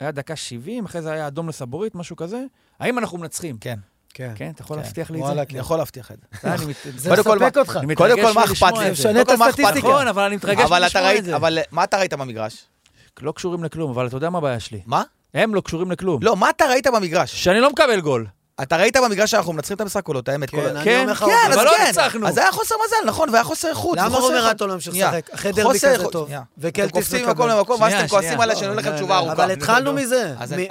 [0.00, 2.44] היה דקה 70, אחרי זה היה אדום לסבורית, משהו כזה.
[2.80, 3.56] האם אנחנו מנצחים?
[3.60, 3.78] כן,
[4.14, 4.32] כן.
[4.34, 4.82] כן, אתה יכול כן.
[4.82, 5.28] להבטיח לי את זה?
[5.28, 6.66] וואלה, אני יכול להבטיח את זה.
[6.66, 7.78] מת- זה מספק מה- אותך.
[7.94, 8.84] קודם כל, מה אכפת לי?
[8.84, 8.90] זה.
[8.92, 9.34] משנה את לי?
[9.34, 9.88] הסטטיסטיקה.
[9.88, 11.36] נכון, אבל אני מתרגש לשמוע את זה.
[11.36, 12.64] אבל מה אתה ראית במגרש?
[13.22, 14.80] לא קשורים לכלום, אבל אתה יודע מה הבעיה שלי?
[14.86, 15.02] מה?
[15.34, 16.22] הם לא קשורים לכלום.
[16.22, 17.44] לא, מה אתה ראית במגרש?
[17.44, 18.26] שאני לא מקבל גול.
[18.62, 20.18] אתה ראית במגרש שאנחנו מנצחים את המשחק או לא?
[20.18, 20.50] את האמת.
[20.50, 21.18] כן, כל- אני כן, אומר לך...
[21.24, 21.32] כן.
[21.50, 21.84] אז אבל לא כן.
[21.86, 22.28] ניצחנו.
[22.28, 23.98] אז היה חוסר מזל, נכון, והיה חוסר איכות.
[23.98, 24.50] למה וחוסר עומר איכות.
[24.56, 25.08] אטו לא המשיך שנייה.
[25.10, 25.30] לשחק?
[25.30, 26.28] אחרי דרבי כזה טוב.
[26.30, 27.30] אתם וקלטיס קופצים מקבל.
[27.32, 28.40] ממקום למקום, ואז אתם כועסים.
[28.40, 29.32] עליי שאני הולך לא, לתשובה לא, ארוכה.
[29.32, 30.34] אבל התחלנו מזה.
[30.40, 30.68] אני-.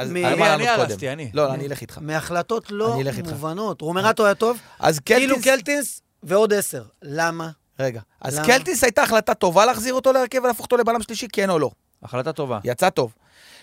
[0.68, 1.32] הרסתי, אני.
[1.34, 1.98] לא, אני אלך איתך.
[2.02, 3.00] מהחלטות לא.
[3.30, 3.82] מובנות.
[3.82, 6.02] רומרטו היה טוב, אז כאילו קלטיס...
[6.24, 6.84] ועוד עשר.
[7.02, 7.50] למה?
[7.80, 8.02] רגע.
[8.22, 8.40] אז?
[8.46, 11.70] קלטיס הייתה החלטה טובה להחזיר אותו להרכב ולהפוך אותו לבלם שלישי, כן או לא?
[12.04, 12.60] החלטה טובה.
[12.64, 13.12] יצא טוב.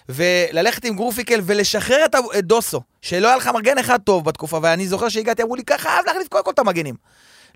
[0.08, 2.04] וללכת עם גורפינקל ולשחרר
[2.38, 5.78] את דוסו, שלא היה לך מגן אחד טוב בתקופה, ואני זוכר שהגעתי, אמרו לי, ככה
[5.90, 6.94] חייב להחליף קודם כל את המגנים.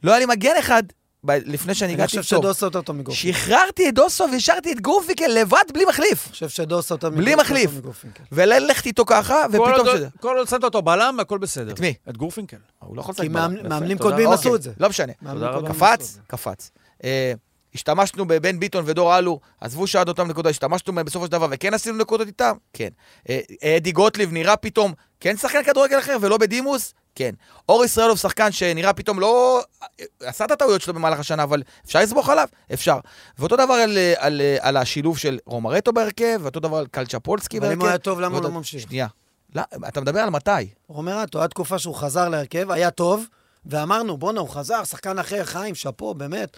[0.03, 0.83] לא היה לי מגן אחד
[1.27, 2.45] ב- לפני שאני אני הגעתי חושב טוב.
[2.45, 3.39] שדוסו יותר טוב מגורפינקל.
[3.39, 6.25] שחררתי את דוסו והשארתי את גורפינקל לבד בלי מחליף.
[6.27, 7.71] אני חושב שדוסו יותר בלי מחליף.
[8.33, 9.65] וללכת איתו ככה, ופתאום
[9.97, 10.09] שזה...
[10.21, 11.73] כל עוד שמת אותו בלם, הכל בסדר.
[11.73, 11.95] את מי?
[12.09, 12.57] את גורפינקל.
[12.79, 13.57] הוא לא יכול כי לשחק בלם.
[13.57, 14.31] מאמנ- מאמנים קודמים.
[14.31, 14.73] עשו את זה.
[14.81, 15.13] לא משנה.
[15.69, 16.19] קפץ.
[16.27, 16.71] קפץ.
[17.75, 21.75] השתמשנו בבן ביטון ודור אלו, עזבו שעד אותם נקודות, השתמשנו בהם בסופו של דבר, וכן
[21.75, 22.53] עשינו נקודות איתם?
[22.73, 22.89] כן.
[23.29, 23.41] אה,
[23.77, 26.95] אדי גוטליב נראה פתאום, כן שחקן כדורגל אחר ולא בדימוס?
[27.15, 27.31] כן.
[27.69, 29.63] אור ישראלוב שחקן שנראה פתאום לא...
[29.83, 32.49] אה, עשה את הטעויות שלו במהלך השנה, אבל אפשר לסמוך עליו?
[32.73, 32.99] אפשר.
[33.39, 37.67] ואותו דבר על, אה, על, על השילוב של רומרטו בהרכב, ואותו דבר על קלצ'פולסקי אבל
[37.67, 37.81] בהרכב.
[37.81, 38.83] אם הוא היה טוב, למה הוא לא ממשיך?
[38.83, 39.07] שנייה.
[39.55, 40.51] לא, אתה מדבר על מתי?
[40.89, 43.27] רומרטו, הייתה תקופה שהוא חזר להרכב, היה טוב,
[43.67, 46.57] ואמרנו, בואנה, הוא חזר, שחקן אחר, חיים, שאפו, באמת.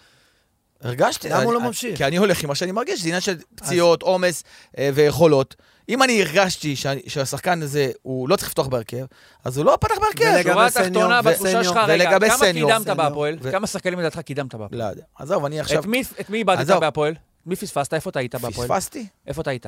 [0.83, 1.29] הרגשתי.
[1.29, 1.97] למה הוא לא אני- ממשיך?
[1.97, 4.45] כי אני הולך עם מה שאני מרגיש, זה עניין של פציעות, עומס
[4.79, 5.55] אה, ויכולות.
[5.89, 9.05] אם אני הרגשתי שהשחקן הזה, הוא לא צריך לפתוח בהרכב,
[9.45, 10.24] אז הוא לא פתח בהרכב.
[10.35, 11.64] ולגבי שורה סניור, התחתונה, בתחושה.
[11.64, 12.53] שלך, רגע, כמה.
[12.53, 12.87] קידמת.
[12.87, 13.39] בהפועל?
[13.51, 14.81] כמה שחקנים לדעתך קידמת בהפועל?
[14.81, 15.03] לא יודע.
[15.18, 15.81] עזוב, אני עכשיו...
[15.81, 15.87] את
[16.31, 16.70] מי- איבדת.
[16.70, 17.14] בהפועל?
[17.47, 17.95] מי פספסת?
[17.95, 18.68] איפה אתה היית בהפועל?
[18.68, 19.07] פספסתי?
[19.27, 19.66] איפה אתה היית?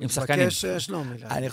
[0.00, 0.40] עם שחקנים.
[0.46, 1.16] מבקש אה, שלומי.
[1.28, 1.48] אבל,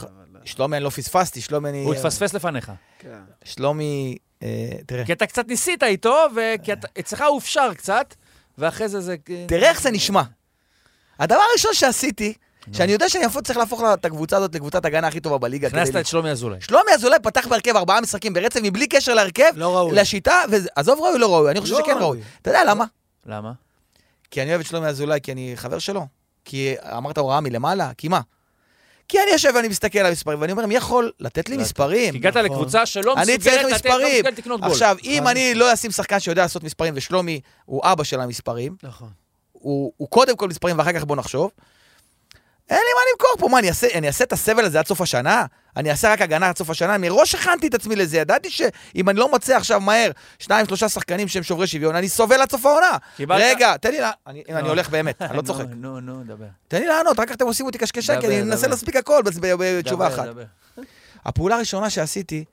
[0.46, 1.84] שלומי, אני לא פספסתי, שלומי אני...
[1.84, 2.72] הוא התפספס לפניך.
[3.00, 3.20] כן.
[3.44, 4.48] שלומי, אה,
[4.86, 5.06] תראה.
[5.06, 8.16] כי אתה קצת ניסית איתו, וכי אצלך הוא הופשר קצת,
[8.60, 9.16] ואחרי זה זה...
[9.48, 10.22] תראה איך זה נשמע.
[11.20, 12.34] הדבר הראשון שעשיתי,
[12.74, 15.68] שאני יודע שאני אפילו צריך להפוך את הקבוצה הזאת לקבוצת הגנה הכי טובה בליגה.
[15.68, 16.62] הכנסת את שלומי אזולאי.
[16.62, 19.96] שלומי אזולאי פתח בהרכב ארבעה משחקים ברצף מבלי קשר להרכב, לא ראוי.
[19.96, 21.98] לשיטה, ועזוב ראוי, לא ראוי, אני חושב לא שכן.
[22.00, 22.22] ראוי.
[22.42, 22.86] אתה יודע למה?
[23.26, 23.52] למה?
[24.32, 26.08] כי אני אוהב את שלומי אזולאי, כי אני חבר שלו.
[26.46, 28.22] כי אמרת הוראה מלמעלה, כי מה?
[29.10, 32.12] כי אני יושב ואני מסתכל על המספרים, ואני אומר, מי יכול לתת לי מספרים?
[32.12, 32.46] כי הגעת נכון.
[32.46, 34.14] לקבוצה שלא מסוגלת לתת, לא מספרים.
[34.16, 34.72] מסוגלת לקנות גול.
[34.72, 38.76] עכשיו, אם חד אני לא אשים שחקן שיודע לעשות מספרים, ושלומי הוא אבא של המספרים,
[38.84, 39.10] נכון.
[39.52, 41.52] הוא קודם כל מספרים ואחר כך בוא נחשוב.
[42.70, 45.02] אין לי מה למכור פה, מה, אני אעשה, אני אעשה את הסבל הזה עד סוף
[45.02, 45.46] השנה?
[45.78, 46.98] אני אעשה רק הגנה עד סוף השנה?
[46.98, 51.28] מראש הכנתי את עצמי לזה, ידעתי שאם אני לא מוצא עכשיו מהר שניים, שלושה שחקנים
[51.28, 52.98] שהם שוברי שוויון, אני סובל עד סוף העונה.
[53.30, 54.68] רגע, תן לי, לה- אני, אני נו.
[54.70, 55.66] הולך באמת, אני לא צוחק.
[55.76, 56.46] נו, נו, דבר.
[56.68, 58.68] תן לי לענות, רק אתם עושים אותי קשקשה, כי אני מנסה.
[58.68, 60.26] להספיק הכל בתשובה אחת.
[60.26, 60.44] דבר.
[61.26, 62.44] הפעולה הראשונה שעשיתי,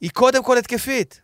[0.00, 1.20] היא קודם כל התקפית.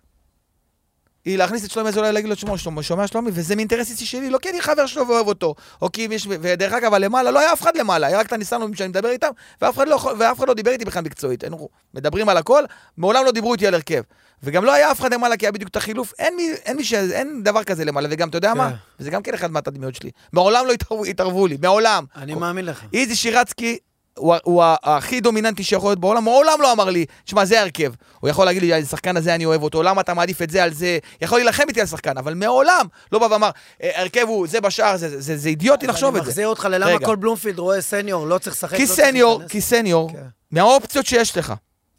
[1.24, 4.30] היא להכניס את שלומי אזולאי להגיד לו, תשמע, שלומי, שומע שלומי, וזה מאינטרס אישי שלי,
[4.30, 7.38] לא כי אני חבר שלו ואוהב אותו, או כי אם יש, ודרך אגב, הלמעלה, לא
[7.38, 9.30] היה אף אחד למעלה, היה רק את הניסנובים שאני מדבר איתם,
[9.62, 11.42] ואף אחד לא, ואף אחד לא דיבר איתי בכלל מקצועית.
[11.42, 12.64] היינו מדברים על הכל,
[12.96, 14.02] מעולם לא דיברו איתי על הרכב.
[14.42, 16.84] וגם לא היה אף אחד למעלה, כי היה בדיוק את החילוף, אין מי, אין מי
[16.84, 16.94] ש...
[16.94, 18.58] אין דבר כזה למעלה, וגם, אתה יודע כן.
[18.58, 18.70] מה?
[19.00, 20.10] וזה גם כן אחד מהתדמיות שלי.
[20.32, 22.04] מעולם לא התערבו, התערבו לי, מעולם.
[22.16, 22.84] אני מאמין לך.
[22.92, 23.78] איזי שירצקי
[24.18, 27.92] הוא, הוא הכי דומיננטי שיכול להיות בעולם, מעולם לא אמר לי, תשמע, זה ההרכב.
[28.20, 30.72] הוא יכול להגיד לי, השחקן הזה אני אוהב אותו, למה אתה מעדיף את זה על
[30.74, 30.98] זה?
[31.20, 33.50] יכול להילחם איתי על שחקן, אבל מעולם לא בא ואמר,
[33.82, 36.30] "אה, ההרכב הוא זה בשער, זה, זה, זה, זה אידיוטי לחשוב אני את זה.
[36.30, 37.06] מחזיר אותך ללמה רגע.
[37.06, 38.76] כל בלומפילד רואה סניור, לא צריך לשחק.
[38.76, 39.42] כי לא סניור.
[39.48, 40.18] כי סניור, כן.
[40.50, 41.52] מהאופציות שיש לך,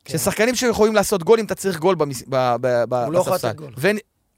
[0.05, 0.17] כן.
[0.17, 2.23] ששחקנים שיכולים לעשות גולים, אתה צריך גול במס...
[2.29, 2.55] ב...
[2.61, 2.83] ב...
[2.89, 2.93] ב...
[2.93, 3.47] הוא לא יכול בספסל.
[3.47, 3.71] לתת גול.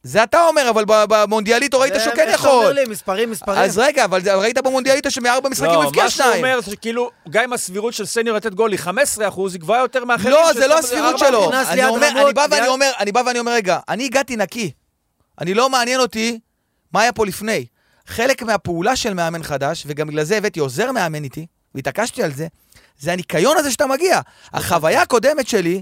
[0.07, 2.73] זה אתה אומר, אבל ב- במונדיאליטו ראית זה שהוא כן איך אתה אומר יכול.
[2.75, 3.59] לי, מספרים, מספרים.
[3.59, 6.45] אז רגע, אבל זה- ראית במונדיאליטו שמארבע משחקים הוא לא, הבקיע מה שהוא שניים.
[6.45, 9.79] אומר, זה שכאילו, גם אם הסבירות של סניור לתת גול היא 15 אחוז, היא גבוהה
[9.81, 10.31] יותר מאחרים.
[10.33, 11.51] לא, זה לא הסבירות שלו.
[11.53, 14.71] אני בא ואני אומר, אני בא ואני אומר, רגע, אני הגעתי נקי.
[15.41, 16.39] אני לא מעניין אותי
[16.93, 17.65] מה היה פה לפני.
[18.07, 21.45] חלק מהפעולה של מאמן חדש, וגם בגלל זה הבאתי עוזר מאמן איתי,
[21.75, 22.47] והתעקשתי על זה,
[22.99, 24.19] זה הניקיון הזה שאתה מגיע.
[24.53, 25.81] החוויה הקודמת שלי,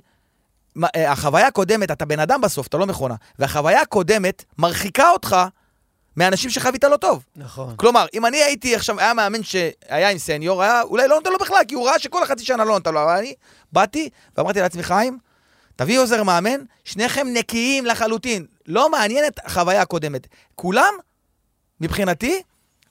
[0.96, 5.36] החוויה הקודמת, אתה בן אדם בסוף, אתה לא מכונה, והחוויה הקודמת מרחיקה אותך
[6.18, 7.24] מאנשים שחווית לא טוב.
[7.36, 7.74] נכון.
[7.76, 11.38] כלומר, אם אני הייתי עכשיו, היה מאמן שהיה עם סניור, היה אולי לא נותן לו
[11.38, 13.34] בכלל, כי הוא ראה שכל החצי שנה לא נותן לו, אבל אני
[13.72, 15.18] באתי ואמרתי לעצמי, חיים,
[15.76, 18.46] תביא עוזר מאמן, שניכם נקיים לחלוטין.
[18.68, 20.28] לא מעניינת החוויה הקודמת.
[20.56, 20.94] כולם,
[21.82, 22.42] מבחינתי,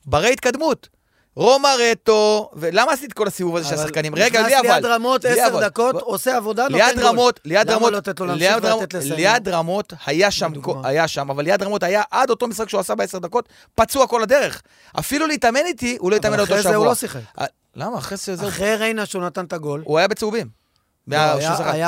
[0.07, 0.89] ברי התקדמות.
[1.37, 4.14] רומא רטו, ולמה עשיתי את כל הסיבוב הזה של אבל השחקנים?
[4.14, 4.66] רגע, בלי אבל.
[4.66, 5.64] נכנס ליד רמות עשר אבל.
[5.64, 6.99] דקות, עושה עבודה, נותן ליד.
[6.99, 9.16] רמות, ליד למה רמות, לא לתת לו להמשיך ולתת לסניור?
[9.16, 10.53] ליד רמות היה שם.
[10.85, 14.22] היה שם, אבל ליד רמות היה עד אותו משחק שהוא עשה בעשר דקות, פצוע כל
[14.22, 14.62] הדרך.
[14.99, 16.61] אפילו להתאמן איתי, הוא לא התאמן אבל אותו שבוע.
[16.61, 17.20] אחרי זה הוא לא שיחק.
[17.41, 17.99] אה, למה?
[17.99, 18.49] אחרי זה.
[18.49, 19.82] אחרי ריינה שהוא נתן את הגול.
[19.85, 20.64] הוא היה בצהובים.
[21.09, 21.17] לא,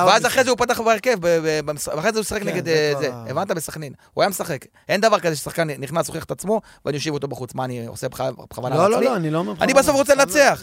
[0.07, 0.27] ואז.
[0.27, 3.25] אחרי זה הוא פתח בהרכב, ואחרי זה הוא שיחק כן, נגד זה אה.
[3.31, 3.51] הבנת?
[3.51, 3.93] בסכנין.
[4.15, 4.65] הוא היה משחק.
[4.89, 7.55] אין דבר כזה ששחקן נכנס, הוכיח את עצמו, ואני אושיב אותו בחוץ.
[7.55, 9.07] מה, אני עושה בכ- בכוונה לא, לא, לעצמי?
[9.07, 9.53] לא, אני לא אומר...
[9.61, 10.63] אני בסוף רוצה לנצח.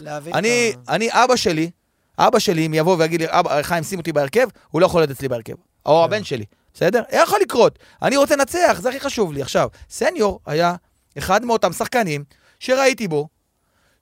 [0.88, 1.70] אני, אבא שלי,
[2.18, 5.10] אבא שלי, אם יבוא ויגיד לי, אבא, חיים, שים אותי בהרכב, הוא לא יכול להיות
[5.10, 5.54] אצלי בהרכב.
[5.86, 6.04] או כן.
[6.04, 6.44] הבן שלי,
[6.74, 7.02] בסדר?
[7.12, 7.78] יכול לקרות.
[8.02, 9.42] אני רוצה לנצח, זה הכי חשוב לי.
[9.42, 10.74] עכשיו, סניור היה
[11.18, 12.24] אחד מאותם שחקנים
[12.60, 13.28] שראיתי בו,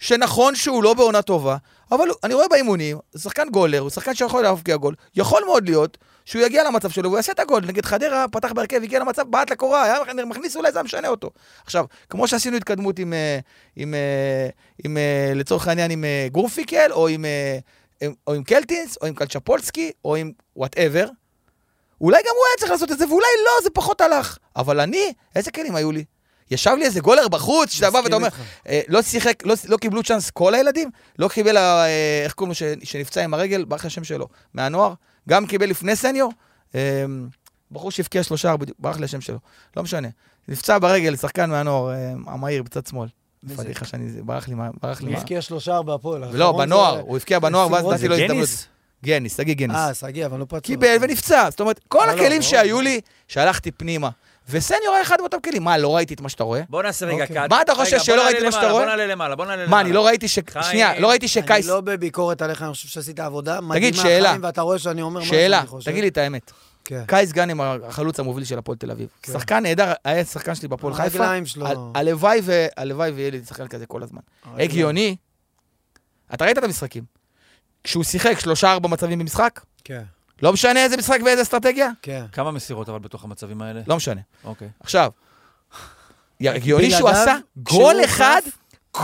[0.03, 1.57] שנכון שהוא לא בעונה טובה,
[1.93, 6.43] אבל אני רואה באימונים, שחקן גולר, הוא שחקן שיכול להבקיע גול, יכול מאוד להיות שהוא
[6.43, 7.63] יגיע למצב שלו והוא יעשה את הגול.
[7.67, 11.31] נגד חדרה, פתח בהרכב, הגיע למצב, בעט לקורה, היה מכניס אולי זה היה משנה אותו.
[11.65, 13.39] עכשיו, כמו שעשינו התקדמות עם, אה,
[13.77, 14.49] עם, אה,
[14.85, 17.25] עם אה, לצורך העניין, עם גורפיקל, או עם,
[18.01, 21.09] עם- או עם קלטינס, או עם קלצ'פולסקי, או עם וואטאבר,
[22.01, 24.39] אולי גם הוא היה צריך לעשות את זה, ואולי לא, זה פחות הלך.
[24.57, 26.05] אבל אני, איזה כלים היו לי?
[26.53, 28.29] ישב לי איזה גולר בחוץ, שאתה בא ואתה אומר.
[28.69, 31.87] אה, לא שיחק, לא, לא קיבלו צ'אנס כל הילדים, לא קיבל, אה,
[32.25, 34.95] איך קוראים לו, ש- שנפצע עם הרגל, ברח השם שלו, מהנוער,
[35.29, 36.33] גם קיבל לפני סניור,
[36.75, 37.05] אה,
[37.71, 39.39] בחור שהבקיע שלושה, ברח לי השם שלו,
[39.77, 40.09] לא משנה.
[40.49, 43.09] נפצע ברגל, שחקן מהנוער, אה, המהיר בצד שמאל.
[43.57, 45.07] פדיחה שאני, ברח לי, מה- ברח לי.
[45.07, 46.21] הוא מה- הבקיע שלושה בהפועל.
[46.33, 48.49] לא, האחרון בנוער, הוא הבקיע בנוער, ואז נתתי לו הזדמנות.
[49.05, 49.37] גניס?
[49.37, 49.77] תגיד גניס.
[49.77, 50.61] אה, שגיא, אבל לא פצוע.
[50.61, 51.51] קיבל ונפצע.
[51.51, 52.43] זאת אומרת, כל לא, לא, הכלים.
[52.43, 54.11] שהיו לי, שהלכתי פנימה.
[54.53, 55.63] וסניור היה אחד מאותם כלים.
[55.65, 56.61] מה, לא ראיתי את מה שאתה רואה?
[56.69, 57.37] בוא נעשה רגע אוקיי.
[57.37, 57.51] קאט.
[57.51, 58.83] מה אתה חושב, שלא ראיתי נעלה מה שאתה רואה?
[58.85, 59.71] בוא נעלה למעלה, בוא נעלה למעלה.
[59.71, 60.39] מה, אני לא ראיתי ש...
[60.63, 61.67] שנייה, לא ראיתי אני שקייס...
[61.67, 64.29] לא בביקורת עליך, אני חושב שעשית עבודה מדהימה, תגיד, שאלה.
[64.29, 65.91] חיים, ואתה רואה שאני אומר מה שאלה, שאני חושב.
[65.91, 66.51] תגיד לי את האמת.
[66.85, 67.03] כן.
[67.07, 69.09] קייס גאנם, החלוץ המוביל של הפועל תל אביב.
[69.23, 69.33] כן.
[69.33, 71.19] שחקן נהדר, היה שחקן שלי בפועל חיפה.
[71.19, 71.67] הרגליים שלו.
[71.67, 71.73] ה-
[72.77, 74.21] הלוואי ויהיה לי שחקן כזה כל הזמן.
[74.59, 75.17] הגיוני,
[76.35, 77.05] אתה ראית את המשחקים.
[77.85, 80.03] כשהוא שיחק שלושה-ארבע מצבים במשחק, כן,
[80.43, 82.24] לא משנה איזה משחק ואיזה אסטרטגיה, כן.
[82.32, 83.80] כמה מסירות אבל בתוך המצבים האלה?
[83.86, 84.20] לא משנה.
[84.45, 84.68] אוקיי.
[84.80, 85.11] עכשיו,
[86.40, 88.40] הגיוני שהוא עשה גול אחד,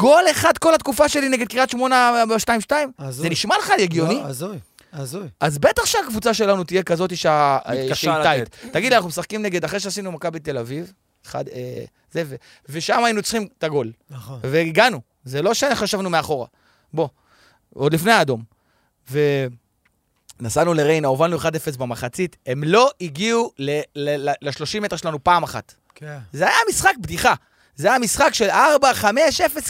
[0.01, 2.72] גול אחד כל התקופה שלי נגד קריית שמונה ב-2-2?
[2.99, 3.22] הזוי.
[3.22, 4.14] זה נשמע לך הגיוני?
[4.14, 4.59] לא, הזוי,
[4.93, 5.28] הזוי.
[5.41, 8.43] אז בטח שהקבוצה שלנו תהיה כזאת שה- מתקשה שהיא טייט.
[8.43, 8.72] לתת.
[8.72, 10.93] תגיד אנחנו משחקים נגד, אחרי שעשינו מכבי תל אביב,
[11.26, 12.34] אחד, אה, זה, ו-
[12.68, 13.93] ושם היינו צריכים את הגול.
[14.11, 14.41] נכון.
[14.43, 15.01] והגענו.
[15.24, 16.47] זה לא שחשבנו מאחורה.
[16.93, 17.09] בוא,
[17.74, 18.43] עוד לפני האדום.
[20.41, 21.43] ונסענו לריינה, הובלנו 1-0
[21.78, 25.74] במחצית, הם לא הגיעו ל-30 מטר שלנו פעם אחת.
[25.95, 26.18] כן.
[26.32, 27.34] זה היה משחק בדיחה.
[27.76, 28.55] זה היה משחק של 4-5-0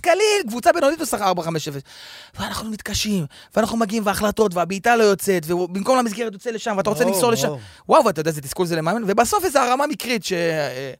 [0.03, 1.41] קליל, קבוצה בינונית עושה 4-5-0.
[2.39, 7.33] ואנחנו מתקשים, ואנחנו מגיעים, והחלטות, והבעיטה לא יוצאת, ובמקום למסגרת יוצא לשם, ואתה רוצה למסור
[7.33, 7.49] לשם.
[7.89, 10.33] וואו, ואתה יודע איזה תסכול זה למאמן, ובסוף איזו הרמה מקרית, ש...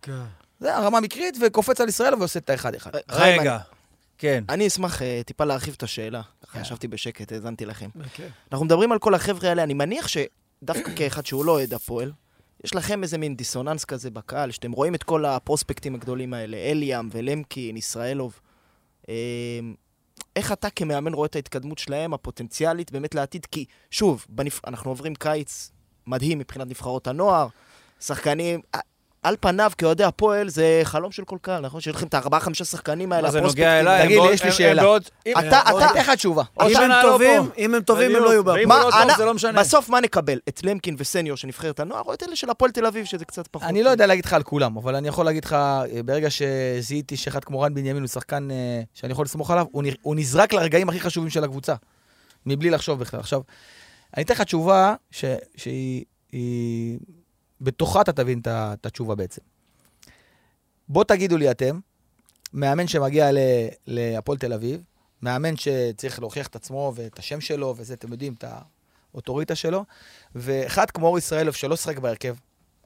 [0.03, 0.13] כן.
[0.61, 2.91] זה הרמה מקרית, וקופץ על ישראל ועושה את האחד-אחד.
[3.11, 3.59] חיים, רגע.
[4.19, 4.45] כן.
[4.49, 6.21] אני אשמח אה, טיפה להרחיב את השאלה.
[6.49, 6.61] ככה כן.
[6.61, 7.91] ישבתי בשקט, האזנתי לכם.
[8.15, 8.29] כן.
[8.53, 12.13] אנחנו מדברים על כל החבר'ה האלה, אני מניח שדווקא כאחד שהוא לא אוהד הפועל,
[12.65, 17.09] יש לכם איזה מין דיסוננס כזה בקהל, שאתם רואים את כל הפרוספקטים הגדולים האלה, אליאם
[17.13, 18.41] ולמקין, ישראלוב.
[19.09, 19.15] אה,
[20.37, 23.47] איך אתה כמאמן רואה את ההתקדמות שלהם, הפוטנציאלית, באמת לעתיד?
[23.47, 24.61] כי, שוב, בנפ...
[24.67, 25.73] אנחנו עוברים קיץ
[26.07, 27.49] מדהים מבחינת נבחרות הנוער,
[28.01, 28.61] שחקנים...
[29.23, 31.81] על פניו, כאוהדי הפועל, זה חלום של כל קהל, נכון?
[31.81, 33.65] שיש לכם את הארבעה-חמישה שחקנים האלה, מה זה הפרוספקטים.
[33.65, 34.05] נוגע אליי?
[34.07, 34.83] תגיד לי, יש לי שאלה.
[35.31, 36.43] אתה- אתה- אתן לך תשובה.
[36.63, 37.51] אם הם לא טובים, פה.
[37.59, 38.23] אם הם טובים, הם.
[38.23, 38.43] לא יהיו.
[38.51, 39.61] הוא לא טוב, אנ- זה לא משנה.
[39.61, 40.39] בסוף מה נקבל?
[40.49, 43.47] את למקין וסניור של נבחרת הנוער, או את אלה של הפועל תל אביב, שזה קצת
[43.47, 43.69] פחות?
[43.69, 47.17] אני לא יודע להגיד לך על כולם, אבל אני יכול להגיד לך, אה, ברגע שזיהיתי
[47.17, 48.57] שאחד כמו רן בנימין הוא שחקן אה,
[48.95, 49.67] שאני יכול לסמוך עליו,
[50.03, 51.75] הוא נזרק לרגעים הכי חשובים של הקבוצה,
[52.47, 53.21] מבלי לחשוב בכלל.
[53.21, 53.41] עכשיו,
[54.17, 55.25] אני אתן לך תשובה ש-
[55.57, 56.05] שהיא...
[57.61, 59.43] בתוכה אתה תבין את התשובה בעצם.
[60.89, 61.81] בוא תגידו לי אתם,
[62.53, 63.31] מאמן שמגיע
[63.87, 64.83] להפועל תל אביב,
[65.23, 68.45] מאמן שצריך להוכיח את עצמו ואת השם שלו וזה, אתם יודעים, את
[69.13, 69.85] האוטוריטה שלו,
[70.35, 72.35] ואחד כמו אור ישראלוב שלא שיחק בהרכב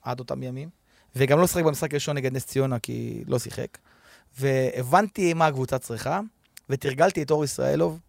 [0.03, 0.69] עד אותם ימים,
[1.17, 3.79] וגם לא שיחק במשחק הראשון נגד נס ציונה כי לא שיחק,
[4.39, 6.21] והבנתי מה הקבוצה צריכה,
[6.69, 8.01] ותרגלתי את אור ישראלוב,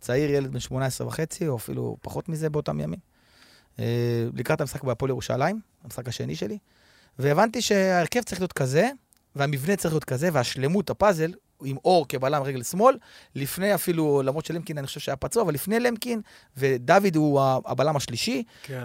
[0.00, 2.98] צעיר, ילד בן 18 וחצי, או אפילו פחות מזה באותם ימים,
[4.34, 6.58] לקראת המשחק בהפועל ירושלים, המשחק השני שלי,
[7.18, 8.88] והבנתי שההרכב צריך להיות כזה,
[9.36, 11.32] והמבנה צריך להיות כזה, והשלמות, הפאזל,
[11.64, 12.96] עם אור כבלם רגל שמאל,
[13.34, 16.20] לפני אפילו, למרות שלמקין אני חושב שהיה פצוע, אבל לפני למקין,
[16.56, 18.84] ודוד הוא הבלם השלישי, כן.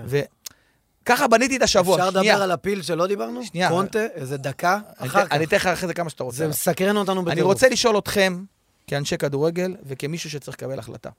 [1.04, 1.96] וככה בניתי את השבוע.
[1.98, 2.34] אפשר שנייה.
[2.34, 3.46] לדבר על הפיל שלא דיברנו?
[3.46, 3.70] שנייה.
[3.70, 5.34] קונטה, איזה דקה, אני אחר אתן- כך.
[5.36, 6.38] אני אתן לך אחרי זה כמה שאתה רוצה.
[6.38, 7.32] זה מסקרן אותנו בטירוף.
[7.34, 8.44] אני רוצה לשאול אתכם,
[8.88, 11.10] כאנשי כדורגל וכמישהו שצריך לקבל החלטה.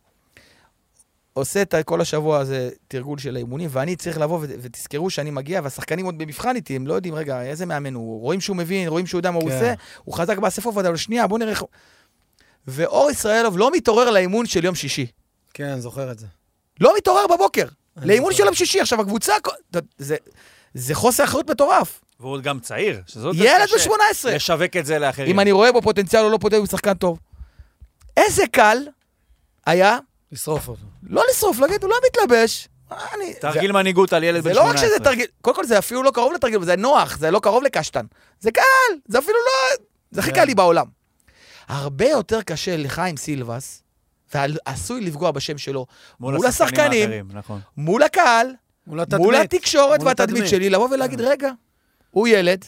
[1.33, 5.61] עושה את כל השבוע הזה תרגול של האימונים, ואני צריך לבוא, ו- ותזכרו שאני מגיע,
[5.65, 9.07] והשחקנים עוד במבחן איתי, הם לא יודעים, רגע, איזה מאמן הוא, רואים שהוא מבין, רואים
[9.07, 9.55] שהוא יודע מה הוא כן.
[9.55, 9.75] עושה,
[10.05, 11.61] הוא חזק באספות, אבל שנייה, בוא נראה איך...
[11.61, 11.69] הוא-
[12.67, 15.07] ואור ישראלוב לא מתעורר לאימון של יום שישי.
[15.55, 16.27] כן, זוכר את זה.
[16.81, 17.67] לא מתעורר בבוקר.
[17.97, 18.39] לאימון זוכר.
[18.43, 18.81] של יום שישי.
[18.81, 19.33] עכשיו, הקבוצה,
[19.99, 20.17] זה,
[20.75, 22.01] זה חוסר אחריות מטורף.
[22.21, 23.37] והוא עוד גם צעיר, שזאת...
[23.39, 24.35] ילד בן 18.
[24.35, 25.31] לשווק את זה לאחרים.
[25.31, 27.19] אם אני רואה בו פוטנציאל או לא פוטנציאל, הוא שחקן טוב.
[28.17, 28.79] איזה קל
[29.67, 29.99] היה
[30.33, 30.83] לשרוף אותו.
[31.03, 32.69] לא לשרוף, להגיד, הוא לא מתלבש.
[33.15, 33.35] אני...
[33.35, 34.83] תרגיל מנהיגות על ילד זה בן לא 18.
[34.83, 37.63] רק שזה תרגיל, קודם כל זה אפילו לא קרוב לתרגיל, זה נוח, זה לא קרוב
[37.63, 38.07] לקשטן.
[38.41, 38.63] זה קל,
[39.09, 39.85] זה אפילו לא...
[40.11, 40.37] זה הכי כן.
[40.37, 40.87] קל לי בעולם.
[41.69, 43.83] הרבה יותר קשה לחיים סילבס,
[44.35, 45.87] ועשוי לפגוע בשם שלו,
[46.21, 47.61] מול השחקנים, האחרים, נכון.
[47.77, 48.55] מול הקהל,
[48.87, 49.25] מול התדמית.
[49.25, 50.51] מול התקשורת מול והתדמית התדמית.
[50.51, 51.51] שלי, לבוא ולהגיד, רגע,
[52.11, 52.65] הוא ילד,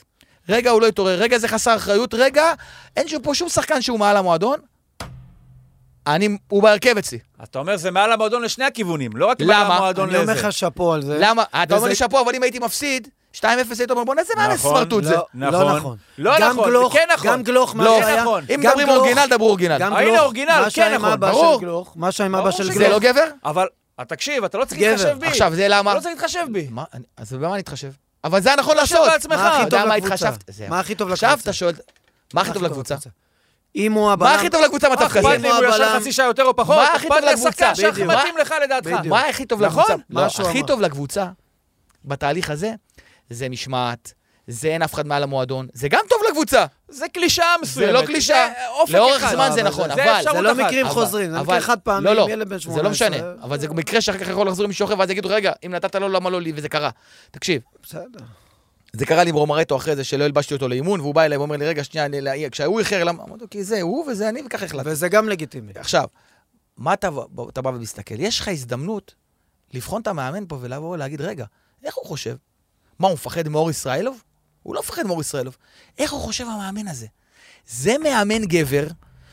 [0.49, 2.53] רגע, הוא לא התעורר, רגע, זה חסר אחריות, רגע,
[2.97, 4.61] אין פה שום שחקן שהוא מעל המועדון,
[6.15, 7.19] אני, הוא בהרכב אצלי.
[7.43, 9.53] אתה אומר, זה מעל המועדון לשני הכיוונים, לא רק למה?
[9.69, 10.43] מעל המועדון אני אומר לזה.
[10.47, 11.19] לך שאפו על זה.
[11.21, 11.43] למה?
[11.63, 13.43] אתה אומר לי שאפו, אבל אם הייתי מפסיד, 2-0
[13.79, 15.15] היית אומר, בוא'נה, איזה מאמן נכון, סמרטוט זה.
[15.15, 15.67] לא, נכון.
[15.67, 15.97] לא נכון.
[16.19, 17.27] לא גם נכון, גלוך, זה כן נכון.
[17.31, 18.21] גם גלוך, מה לא, שהיה...
[18.23, 18.45] נכון.
[18.55, 19.79] אם מדברים גלוך- אורגינל, דברו אורגינל.
[19.79, 21.55] גם הנה, גלוך, אורגינל, מה כן שהיה עם נכון, אבא ברור.
[21.55, 23.17] של גלוך, מה שהיה עם אבא של שזה זה לא גלוך.
[23.17, 23.25] גבר?
[23.45, 23.67] אבל,
[24.01, 24.81] אה, תקשיב, אתה לא צריך.
[24.83, 25.27] להתחשב בי.
[25.27, 25.91] עכשיו, זה למה?
[25.91, 26.67] אתה לא צריך להתחשב בי.
[26.71, 26.85] מה,
[27.17, 27.91] אז במה אני אתחשב?
[28.25, 29.27] אבל זה הנכון תתחשב לעשות.
[29.31, 30.31] מה הכי טוב מה לקבוצה?
[32.35, 32.95] מה הכי טוב לקבוצה?
[33.77, 34.29] אם הוא הבלם...
[34.29, 35.29] מה הכי טוב לקבוצה מצב אכפת כזה?
[35.29, 37.75] לי אם הוא ישן הבלם- חצי שעה יותר או פחות, מה הכי אכפת טוב לקבוצה?
[37.75, 38.05] שהכי.
[38.05, 38.91] מתאים לך לדעתך.
[39.07, 39.83] מה הכי טוב נכון?
[39.83, 40.03] לקבוצה?
[40.11, 40.63] מה שהוא הכי.
[40.67, 41.27] טוב לקבוצה
[42.05, 42.73] בתהליך הזה,
[43.31, 44.13] זה משמעת,
[44.47, 46.65] זה אין אף אחד מעל המועדון, זה גם טוב לקבוצה.
[46.89, 47.87] זה קלישאה מסוימת.
[47.93, 48.49] זה לא קלישאה.
[48.89, 49.33] לאורך אחד.
[49.35, 50.23] זמן זה נכון, זה אבל...
[50.33, 50.59] זה לא אחת.
[50.61, 52.75] מקרים אבל- חוזרים, זה אבל- מקרה חד פעמי לא, לא, ילד בן 18.
[52.75, 55.29] זה לא משנה, אבל זה מקרה שאחר כך יכול לחזור עם מישהו אחר, ואז יגידו,
[55.29, 56.91] רגע, אם נתת לו, למה לא לי, וזה קרה.
[57.31, 58.21] תקשיב, בסדר.
[58.93, 61.57] זה קרה לי עם רומרטו אחרי זה, שלא הלבשתי אותו לאימון, והוא בא אליי ואומר
[61.57, 63.23] לי, רגע, שנייה, אני- כשהוא איחר, למה?
[63.25, 64.89] אמרתי לו, כי זה הוא וזה אני, וככה החלטתי.
[64.91, 65.73] וזה גם לגיטימי.
[65.75, 66.05] עכשיו,
[66.77, 67.09] מה אתה,
[67.49, 68.15] אתה בא ומסתכל?
[68.21, 69.15] יש לך הזדמנות
[69.75, 71.45] לבחון את המאמן פה ולבוא ולהגיד, רגע,
[71.85, 72.37] איך הוא חושב?
[72.99, 74.23] מה, הוא מפחד מאור ישראלוב?
[74.63, 75.57] הוא לא מפחד מאור ישראלוב.
[75.99, 77.07] איך הוא חושב המאמן הזה?
[77.69, 78.87] זה מאמן גבר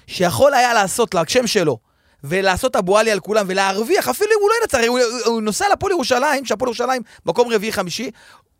[0.08, 1.78] שיכול היה לעשות לשם שלו
[2.24, 5.66] ולעשות אבו עלי על כולם ולהרוויח, אפילו אם הוא לא ינצח, הוא, הוא, הוא נוסע
[5.74, 8.12] לפועל ירושלים, שהפועל ירושלים מקום רביעי-חמישי,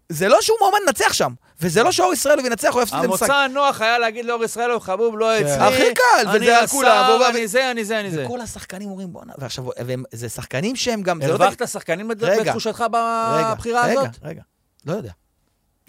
[0.10, 3.30] זה לא שהוא מועמד לנצח שם, וזה לא שאור ישראלוב ינצח או יפסיד למשחק.
[3.30, 5.52] המוצא הנוח היה להגיד לאור ישראלוב, חבוב, לא אצלי.
[5.52, 8.26] הכי קל, וזה על כולם, אני זה, אני זה, אני זה.
[8.26, 9.66] וכל השחקנים אומרים, בואנה, ועכשיו,
[10.12, 11.22] זה שחקנים שהם גם...
[11.22, 12.44] לא הרווחת שחקנים רגע.
[12.44, 14.12] בתחושתך רגע, בבחירה רגע, הזאת?
[14.24, 14.42] רגע,
[14.86, 15.12] לא יודע.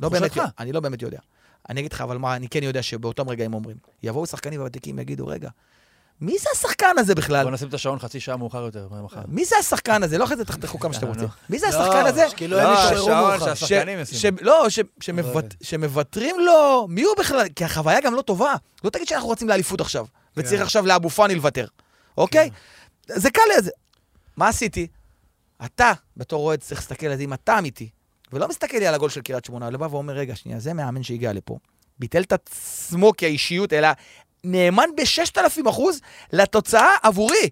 [0.01, 0.09] לא.
[0.09, 0.33] באמת.
[0.59, 1.19] אני לא באמת יודע.
[1.69, 5.27] אני אגיד לך, אבל מה, אני כן יודע שבאותם רגעים אומרים, יבואו שחקנים ותיקים, יגידו,
[5.27, 5.49] רגע,
[6.21, 7.43] מי זה השחקן הזה בכלל?
[7.45, 9.21] בוא נשים את השעון חצי שעה מאוחר יותר, מחר.
[9.29, 10.19] מי זה השחקן הזה?
[10.19, 11.29] לא אחרי זה תחתכו כמה שאתם לא, רוצים.
[11.51, 12.25] מי זה השחקן הזה?
[12.37, 13.51] כאילו הם לא, יתעוררו מאוחר.
[13.51, 14.39] השחקנים ש- ישימו.
[14.39, 14.67] ש- לא,
[15.63, 17.47] שמוותרים לו, מי הוא בכלל?
[17.57, 18.55] כי החוויה גם לא טובה.
[18.85, 20.07] לא תגיד שאנחנו רצים לאליפות עכשיו,
[20.37, 20.63] וצריך כן.
[20.63, 21.67] עכשיו לאבו פאני לוותר,
[22.19, 22.51] אוקיי?
[23.07, 23.71] זה קל לזה.
[24.37, 24.87] מה עשיתי?
[25.65, 27.89] אתה, בתור אוהד, צריך להסתכל על זה אם אתה אמיתי,
[28.33, 31.03] ולא מסתכל לי על הגול של קריית שמונה, אלא בא ואומר, רגע, שנייה, זה מאמן
[31.03, 31.59] שהגיע לפה,
[31.99, 33.89] ביטל את עצמו כאישיות, אלא
[34.45, 36.01] נאמן ב-6,000 אחוז
[36.33, 37.49] לתוצאה עבורי.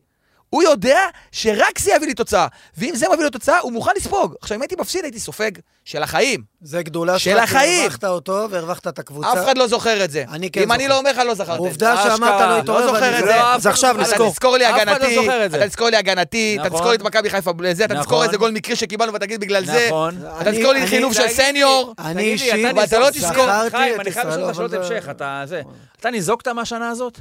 [0.51, 0.99] הוא יודע
[1.33, 4.35] שרק זה יביא לי תוצאה, ואם זה מביא לו תוצאה, הוא מוכן לספוג.
[4.43, 5.51] עכשיו, אם הייתי מפסיד, הייתי סופג
[5.85, 6.43] של החיים.
[6.61, 7.81] זה גדולה של שלך, כי החיים.
[7.83, 9.33] הרווחת אותו והרווחת את הקבוצה.
[9.33, 10.25] אף אחד לא זוכר את זה.
[10.33, 10.95] אני כן אם אני זוכר.
[10.95, 11.59] לא אומר לך, לא זכרתם.
[11.59, 13.41] עובדה שאמרת לא לא התעורר, זוכר ואני- את זה-.
[13.45, 14.31] אז עכשיו אחד אתה נזכור.
[14.31, 15.47] תזכור לי לא הגנתי, זוכר.
[15.47, 16.79] אתה תזכור לי הגנתי, אתה נכון.
[16.79, 18.27] תזכור לי את מכבי חיפה לזה, אתה תזכור נכון.
[18.27, 19.87] איזה גול מקרי שקיבלנו ותגיד בגלל זה.
[19.89, 20.15] נכון.
[20.19, 21.95] אתה אני- תזכור לי אני- חילוף של סניור.
[21.99, 23.33] אני אישית, אתה לא תזכור.
[23.47, 25.63] זכרתי חיים, אני חייב לשאול אותך שאלות המשך, אתה זה.
[26.01, 27.19] אתה ניזוקת מהשנה הזאת?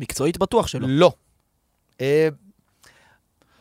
[0.00, 0.86] אה, מקצועית בטוח שלא.
[0.90, 1.12] לא.
[2.00, 2.28] אה,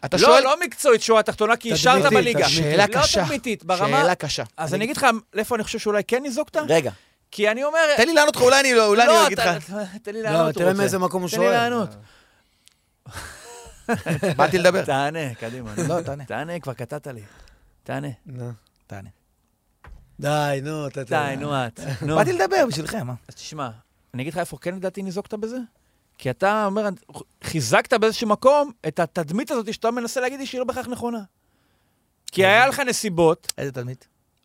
[0.06, 0.44] אתה לא, שואל...
[0.44, 2.50] לא מקצועית, שורה תחתונה, כי אישרת בליגה.
[2.50, 3.24] שאלה לא קשה.
[3.26, 3.98] תדמיתית, ברמה...
[4.02, 4.44] שאלה קשה.
[4.58, 6.58] אז אני אגיד לך, לאיפה אני חושב שאולי כן ניזוקת?
[6.68, 6.92] רגע,
[7.32, 7.80] כי אני אומר...
[7.98, 9.48] תן לי לענות לך, אולי אני לא לא אגיד לך.
[9.48, 10.56] אתה- תן לי לענות.
[10.56, 10.74] לא, תראה.
[10.74, 11.48] מאיזה מקום הוא תן שואל.
[11.48, 11.90] לי לענות.
[14.38, 14.86] באתי לדבר.
[14.86, 15.74] תענה, קדימה.
[15.88, 16.26] לא, תענה.
[16.26, 17.22] תענה, כבר קטעת לי.
[17.84, 18.08] תענה.
[18.26, 18.52] נו.
[18.88, 19.10] תענה.
[20.20, 21.04] די, נו, אתה...
[21.04, 21.80] די, נו את.
[22.02, 23.14] באתי לדבר בשבילכם, מה?
[23.28, 23.70] אז תשמע,
[24.14, 25.58] אני אגיד לך איפה כן לדעתי ניזוקת בזה?
[26.20, 26.90] כי אתה אומר,
[27.44, 31.20] חיזקת באיזשהו מקום את התדמית הזאת שאתה מנסה להגיד לי שהיא לא בהכרח נכונה.
[32.32, 33.98] כי היה לך נסיבות, איזה תלמיד?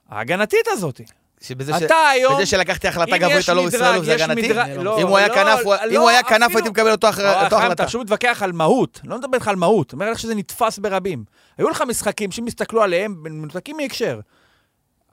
[0.09, 1.01] ההגנתית הזאת.
[1.41, 2.35] שבזה ש- אתה היום...
[2.35, 4.43] בזה שלקחתי החלטה יש על אור מדרג, ישראלוב זה הגנתי?
[4.43, 6.69] מדרג- אני לא לא, אם הוא היה לא, כנף, לא, אם הוא היה כנף הייתי
[6.69, 7.11] מקבל אותו אה,
[7.47, 7.73] החלטה.
[7.73, 11.25] אתה פשוט מתווכח על מהות, לא מדבר איתך על מהות, אומר לך שזה נתפס ברבים.
[11.59, 14.21] היו לך משחקים שאם יסתכלו עליהם, מנותקים מהקשר.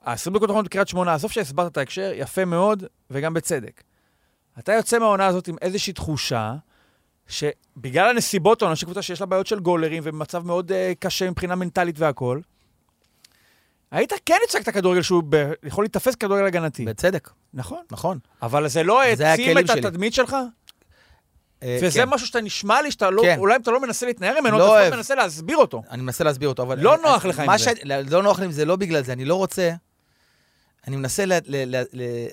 [0.05, 3.81] ה-20 דקות האחרונות בקריית שמונה, עזוב שהסברת את ההקשר, יפה מאוד, וגם בצדק.
[4.61, 6.53] אתה יוצא מהעונה הזאת עם איזושהי תחושה,
[7.27, 11.99] שבגלל הנסיבות העונה, שקבוצה שיש לה בעיות של גולרים, ובמצב מאוד uh, קשה מבחינה מנטלית
[11.99, 12.41] והכול,
[13.91, 16.85] היית כן הצגת כדורגל שהוא ב- יכול להיתפס כדורגל הגנתי.
[16.85, 17.79] בצדק, נכון.
[17.91, 18.19] נכון.
[18.41, 19.79] אבל זה לא העצים את שלי.
[19.79, 20.35] התדמית שלך?
[21.63, 22.09] אה, וזה כן.
[22.09, 23.39] משהו שאתה נשמע לי שאתה לא, כן.
[23.39, 24.81] אולי אם אתה לא מנסה להתנער ממנו, לא אתה אוהב.
[24.83, 25.83] לפחות מנסה להסביר אותו.
[25.91, 26.79] אני מנסה להסביר אותו, אבל...
[26.79, 27.63] לא אני- נוח אני- לך עם זה.
[27.63, 27.67] ש-
[28.11, 29.71] לא נוח לי עם זה לא בגלל זה, אני לא רוצה...
[30.87, 32.27] אני מנסה ל- ל- ל- ל-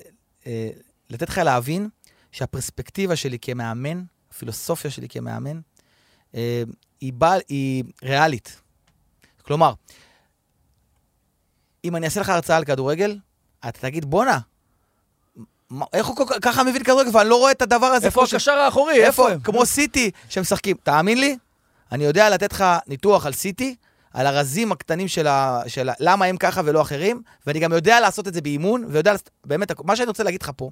[0.47, 0.69] אה,
[1.09, 1.89] לתת לך להבין
[2.31, 5.59] שהפרספקטיבה שלי כמאמן, הפילוסופיה שלי כמאמן,
[6.35, 6.63] אה,
[7.01, 8.61] היא בא- היא ריאלית.
[9.41, 9.73] כלומר,
[11.85, 13.17] אם אני אעשה לך הרצאה על כדורגל,
[13.59, 14.39] אתה תגיד, בואנה,
[15.93, 18.51] איך הוא ככה מבין כדורגל, ואני לא רואה את הדבר הזה איפה פה ש- הקשר
[18.51, 19.05] האחורי?
[19.05, 19.39] איפה הם?
[19.39, 20.77] כמו סיטי שמשחקים.
[20.83, 21.37] תאמין לי,
[21.91, 23.75] אני יודע לתת לך ניתוח על סיטי,
[24.13, 25.61] על הרזים הקטנים של ה...
[25.67, 25.93] של ה...
[25.99, 29.13] למה הם ככה ולא אחרים, ואני גם יודע לעשות את זה באימון, ויודע,
[29.45, 30.69] באמת, מה שאני רוצה להגיד לך פה,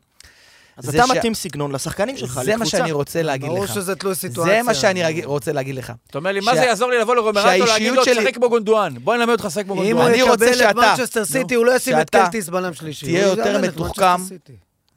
[0.78, 2.78] אז זה אתה ש- מתאים סגנון לשחקנים שלך, זה מה לקבוצה.
[2.78, 3.74] שאני רוצה להגיד ברור לך.
[3.74, 4.54] שזה תלוי סיטואציה.
[4.56, 5.94] זה מה שאני רג- רוצה להגיד לך.
[6.10, 8.94] אתה אומר לי, מה זה יעזור לי לבוא לרומרטו להגיד לו, תשחק כמו גונדואן.
[9.04, 10.12] בוא נלמד אותך לשחק כמו אם הוא גונדואן.
[10.14, 13.06] אני רוצה יקבל את מנצ'סטר סיטי, הוא לא ישים את קלטיס בלם שלישי.
[13.06, 14.22] תהיה הוא יותר מתוחכם.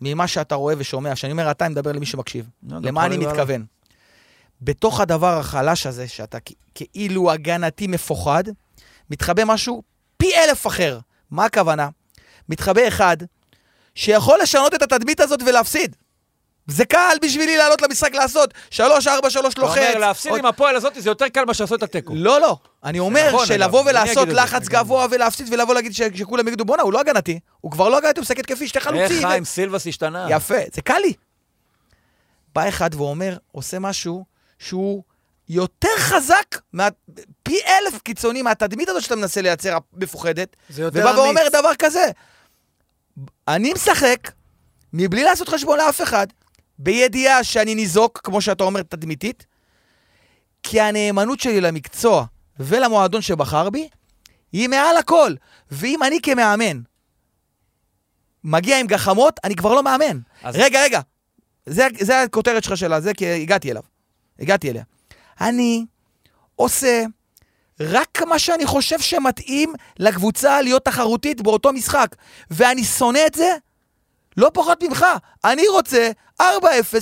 [0.01, 1.15] ממה שאתה רואה ושומע.
[1.15, 2.47] כשאני אומר אתה, אני מדבר למי שמקשיב.
[2.69, 3.65] למה אני מתכוון?
[4.63, 6.39] בתוך הדבר החלש הזה, שאתה
[6.75, 8.45] כאילו הגנתי מפוחד,
[9.11, 9.83] מתחבא משהו
[10.17, 10.99] פי אלף אחר.
[11.31, 11.89] מה הכוונה?
[12.49, 13.17] מתחבא אחד
[13.95, 15.97] שיכול לשנות את התדמית הזאת ולהפסיד.
[16.67, 19.79] זה קל בשבילי לעלות למשחק לעשות שלוש, ארבע, שלוש, אתה לוחץ.
[19.79, 22.13] אומר, להפסיד עם הפועל הזאת זה יותר קל מאשר לעשות את התיקו.
[22.17, 22.57] לא, לא.
[22.85, 24.29] אני אומר נכון, שלבוא ולעשות.
[24.29, 27.41] לחץ גבוה ולהפסיד ולבוא להגיד שכולם יגידו, בואנה, הוא לא הגנתי.
[27.61, 29.29] הוא כבר לא הגנתי, הוא משחק התקפי, שתי איך חלוצים.
[29.29, 30.27] חיים סילבס השתנה?
[30.31, 31.13] יפה, זה קל לי.
[32.55, 34.25] בא אחד ואומר, עושה משהו
[34.59, 35.03] שהוא
[35.49, 36.89] יותר חזק, מה,
[37.43, 41.53] פי אלף קיצוני מהתדמית הזאת שאתה מנסה לייצר, המפוחדת, זה יותר ובא ואומר אמיץ.
[41.53, 42.11] דבר כזה.
[43.49, 44.31] אני משחק
[44.93, 46.27] מבלי לעשות חשבון לאף אחד,
[46.79, 49.47] בידיעה שאני ניזוק, כמו שאתה אומר, תדמיתית,
[50.63, 52.25] כי הנאמנות שלי למקצוע
[52.61, 53.89] ולמועדון שבחר בי,
[54.53, 55.35] היא מעל הכל.
[55.71, 56.81] ואם אני כמאמן
[58.45, 60.19] מגיע עם גחמות, אני כבר לא מאמן.
[60.43, 61.01] אז- רגע, רגע.
[61.67, 63.83] זה, זה הכותרת שלך שלה, זה כי הגעתי אליו.
[64.39, 64.83] הגעתי אליה.
[65.41, 65.87] אני
[66.57, 67.05] עושה
[67.81, 72.17] רק מה שאני חושב שמתאים לקבוצה להיות תחרותית באותו משחק.
[72.51, 73.57] ואני שונא את זה
[74.37, 75.07] לא פחות ממך.
[75.45, 76.11] אני רוצה
[76.43, 76.45] 4-0,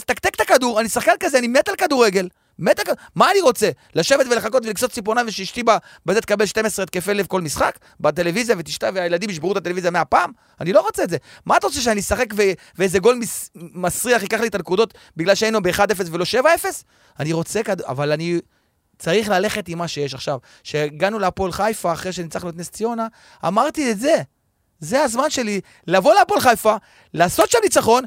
[0.07, 2.29] תקתק את הכדור, אני שחקן כזה, אני מת על כדורגל.
[2.59, 3.03] מת על כדורגל.
[3.15, 3.71] מה אני רוצה?
[3.95, 5.63] לשבת ולחכות ולקצוץ ציפורניים ושאשתי
[6.07, 7.79] בזה תקבל 12 התקפי לב כל משחק?
[8.01, 10.31] בטלוויזיה ותשתה והילדים ישברו את הטלוויזיה 100 פעם?
[10.61, 11.17] אני לא רוצה את זה.
[11.47, 15.35] מה אתה רוצה שאני אשחק ו- ואיזה גול מס- מסריח ייקח לי את הנקודות בגלל
[15.35, 16.45] שהיינו ב-1-0 ולא 7-0?
[17.21, 17.87] אני רוצה כדור...
[17.89, 18.39] אבל אני...
[18.99, 20.15] צריך ללכת עם מה שיש.
[20.15, 23.07] עכשיו, כשהגענו להפועל חיפה, אחרי שניצחנו את נס ציונה,
[23.47, 24.17] אמרתי את זה.
[24.81, 26.77] זה הזמן שלי לבוא להפועל חיפה,
[27.15, 28.05] לעשות שם ניצחון,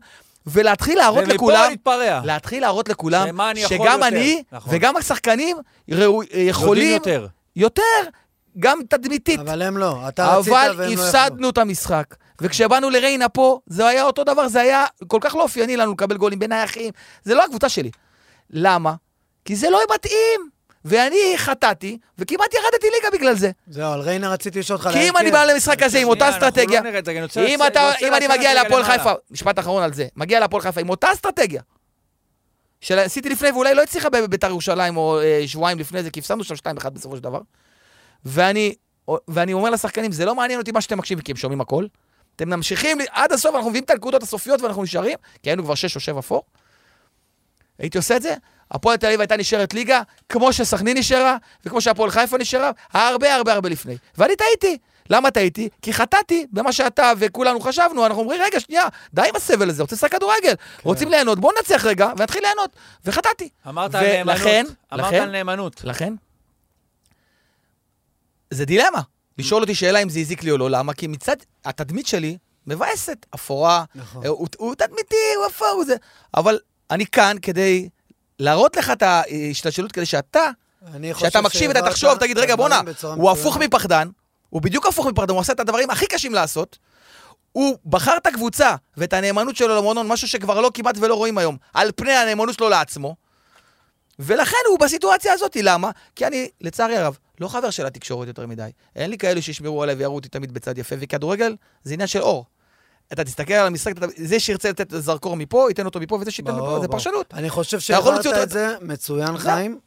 [0.48, 2.22] ולהתחיל להראות ומפה לכולם, להתפרע.
[2.26, 4.08] להתחיל להראות לכולם, אני שגם יותר.
[4.08, 4.74] אני נכון.
[4.76, 5.58] וגם השחקנים
[5.92, 7.28] ראו- יכולים יודעים יותר.
[7.56, 8.10] יותר,
[8.60, 9.40] גם תדמיתית.
[9.40, 10.08] אבל הם לא.
[10.08, 11.06] אתה רצית אבל והם לא יכלו.
[11.06, 12.06] הפסדנו את המשחק.
[12.42, 16.18] וכשבאנו לריינה פה, זה היה אותו דבר, זה היה כל כך לא אופייני לנו לקבל
[16.18, 16.92] גולים בין האחים.
[17.24, 17.92] זה לא הקבוצה שלי.
[18.50, 18.94] למה?
[19.46, 20.50] כי זה לא מתאים.
[20.86, 23.52] ואני חטאתי, וכמעט ירדתי ליגה בגלל זה.
[23.68, 26.82] זהו, על ריינה רציתי לשאול אותך כי אם אני בא למשחק הזה עם אותה אסטרטגיה,
[26.82, 27.42] לא רוצה
[28.02, 28.84] אם אני מגיע להפועל.
[28.84, 31.62] חיפה, משפט אחרון על זה, מגיע להפועל חיפה עם אותה אסטרטגיה,
[32.82, 36.56] שעשיתי לפני ואולי לא הצליחה בביתר ירושלים או אה, שבועיים לפני זה, כי הפסדנו שם
[36.56, 37.42] 2-1 בסופו של דבר.
[38.26, 38.76] ואני,
[39.28, 41.86] ואני אומר לשחקנים, זה לא מעניין אותי מה שאתם מקשיבים, כי הם שומעים הכל.
[42.36, 45.96] אתם ממשיכים עד הסוף, אנחנו מביאים את הנקודות הסופיות ואנחנו נשארים, כי היינו כבר 6
[45.96, 46.44] או 7 פור.
[47.80, 48.36] הייתי עושה את זה,
[48.72, 53.54] הפועל תל אביב הייתה נשארת ליגה, כמו שסכנין נשארה, וכמו שהפועל חיפה נשארה, הרבה הרבה
[53.54, 53.98] הרבה לפני.
[54.18, 54.78] ואני טעיתי.
[55.10, 55.70] למה טעיתי?
[55.82, 59.96] כי חטאתי במה שאתה וכולנו חשבנו, אנחנו אומרים, רגע, שנייה, די עם הסבל הזה, רוצה
[59.96, 60.54] לשחק כדורגל.
[60.84, 62.70] רוצים ליהנות, בואו ננצח רגע, ונתחיל ליהנות.
[63.06, 63.50] וחטאתי.
[63.68, 64.36] אמרת על נאמנות.
[64.94, 65.82] אמרת לכן- על נאמנות.
[65.84, 66.14] לכן,
[68.52, 69.02] זה דילמה.
[69.38, 70.94] לשאול אותי שאלה אם זה הזיק לי או לא, למה?
[70.94, 74.26] כי מצד, התדמית שלי מבאסת, אפורה, נכון.
[74.26, 75.96] הוא, הוא תדמיתי, הוא אפור, הוא זה.
[76.38, 76.60] אבל
[76.92, 77.90] אני כאן כדי
[78.42, 80.50] להראות לך את ההשתלשלות, כדי שאתה,
[81.14, 84.08] כשאתה מקשיב, אתה שהעברת תחשוב, תגיד, רגע, בואנה, הוא מצוינת." הפוך מפחדן,
[84.50, 86.78] הוא בדיוק הפוך מפחדן, הוא עושה את הדברים הכי קשים לעשות.
[87.52, 91.58] הוא בחר את הקבוצה ואת הנאמנות שלו למועדון, משהו שכבר לא כמעט ולא רואים היום,
[91.74, 93.16] על פני הנאמנות שלו לעצמו.
[94.20, 95.92] ולכן הוא בסיטואציה הזאת, למה?
[96.16, 98.70] כי אני, לצערי הרב, לא חבר של התקשורת יותר מדי.
[98.96, 102.46] אין לי כאלה שישמרו עליי ויראו אותי תמיד בצד יפה, וכדורגל זה עניין של אור.
[103.14, 106.80] אתה תסתכל על המשחק, זה שירצה לתת זרקור מפה, ייתן אותו מפה, וזה שייתן מפה,
[106.82, 106.88] זה.
[106.88, 107.34] פרשנות.
[107.34, 107.78] אני חושב
[108.30, 109.80] אותו- את זה מצוין, חיים,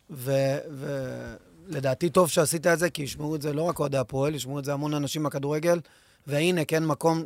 [1.68, 4.64] ולדעתי טוב שעשית את זה, כי ישמעו את זה לא רק אוהדי הפועל, ישמעו את
[4.64, 5.80] זה המון אנשים בכדורגל,
[6.26, 7.24] והנה, כן מקום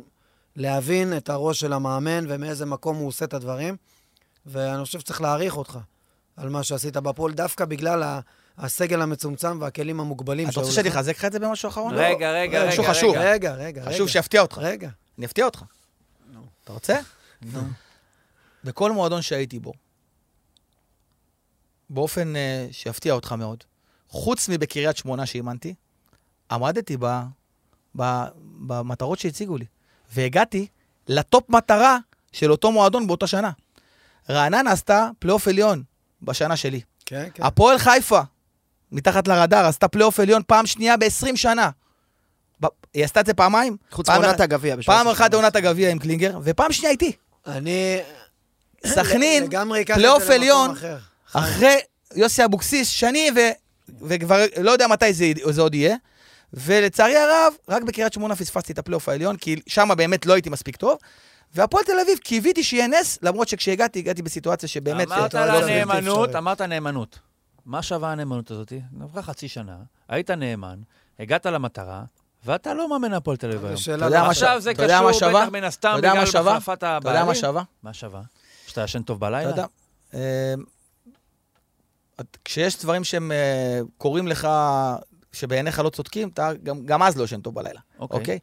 [0.55, 3.75] להבין את הראש של המאמן ומאיזה מקום הוא עושה את הדברים,
[4.45, 5.77] ואני חושב שצריך להעריך אותך
[6.37, 8.19] על מה שעשית בפועל, דווקא בגלל ה-
[8.57, 10.89] הסגל המצומצם והכלים המוגבלים אתה רוצה שאני.
[10.89, 11.93] אחזק לך את זה במשהו אחרון?
[11.95, 13.15] רגע, רגע, משהו רגע, חשוב.
[13.15, 13.31] רגע.
[13.31, 13.91] רגע, רגע, רגע.
[13.91, 14.57] חשוב שיפתיע אותך.
[14.61, 14.89] רגע.
[15.17, 15.63] אני אפתיע אותך.
[16.69, 16.99] אתה רוצה?
[18.63, 19.73] בכל מועדון שהייתי בו,
[21.89, 23.63] באופן אה, שיפתיע אותך מאוד,
[24.07, 25.73] חוץ מבקריית שמונה שאימנתי,
[26.51, 27.05] עמדתי ב,
[27.97, 28.23] ב,
[28.67, 29.65] במטרות שהציגו לי,
[30.13, 30.67] והגעתי
[31.07, 31.97] ל top מטרה
[32.31, 33.51] של אותו מועדון באותה שנה.
[34.29, 35.83] רעננה עשתה פלייאוף עליון
[36.21, 36.81] בשנה שלי.
[37.05, 37.43] כן, כן.
[37.43, 38.21] הפועל חיפה,
[38.91, 41.69] מתחת לרדאר, עשתה פלייאוף עליון פעם שנייה ב-20 שנה.
[42.61, 43.77] ב- היא עשתה את זה פעמיים?
[43.91, 44.75] חוץ מעונת הגביע.
[44.75, 47.11] פעם 13 אחת עונת הגביע עם קלינגר, ופעם שנייה איתי.
[47.47, 47.97] אני...
[48.85, 49.49] סכנין,
[49.93, 50.97] פלייאוף עליון, אחר.
[51.33, 51.75] אחרי
[52.15, 53.39] יוסי אבוקסיס, שני, ו...
[54.01, 55.95] וכבר לא יודע מתי זה, זה עוד יהיה.
[56.53, 60.75] ולצערי הרב, רק בקריית שמונה פספסתי את הפלייאוף העליון, כי שם באמת לא הייתי מספיק
[60.75, 60.97] טוב.
[61.55, 65.07] והפועל תל אביב, קיוויתי שיהיה נס, למרות שכשהגעתי, הגעתי בסיטואציה שבאמת...
[65.07, 66.39] אמרת על לא בלתי הנאמנות, אפשרי.
[66.39, 67.19] אמרת נאמנות.
[67.65, 68.73] מה שווה הנאמנות הזאת?
[69.01, 69.75] עברה חצי שנה,
[70.09, 70.79] היית נאמן,
[71.19, 72.03] הגעת למטרה,
[72.45, 73.77] ואתה לא מאמן הפועל תל אביב היום.
[73.95, 75.41] אתה יודע מה עכשיו זה אתה יודע מה קשור שווה?
[75.45, 76.51] בטח מן הסתם אתה יודע מה בגלל שווה?
[76.51, 77.25] החלפת אתה יודע הבעלים.
[77.25, 77.63] מה שווה?
[77.83, 78.21] מה שווה?
[78.67, 79.49] שאתה ישן טוב אתה בלילה?
[79.49, 79.65] יודע,
[80.13, 80.53] אה,
[82.45, 84.47] כשיש דברים שהם אה, קורים לך,
[85.31, 88.19] שבעיניך לא צודקים, אתה גם, גם אז לא ישן טוב בלילה, אוקיי.
[88.19, 88.39] אוקיי?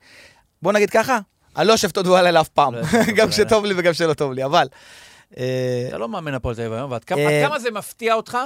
[0.62, 1.18] בוא נגיד ככה,
[1.56, 2.82] אני לא יושב טוב בלילה אף פעם, לא
[3.16, 3.28] גם.
[3.28, 4.68] כשטוב לי וגם כשלא טוב לי, אבל...
[5.38, 8.38] אה, אתה לא מאמן הפועל תל אביב היום, ועד כמה זה מפתיע אותך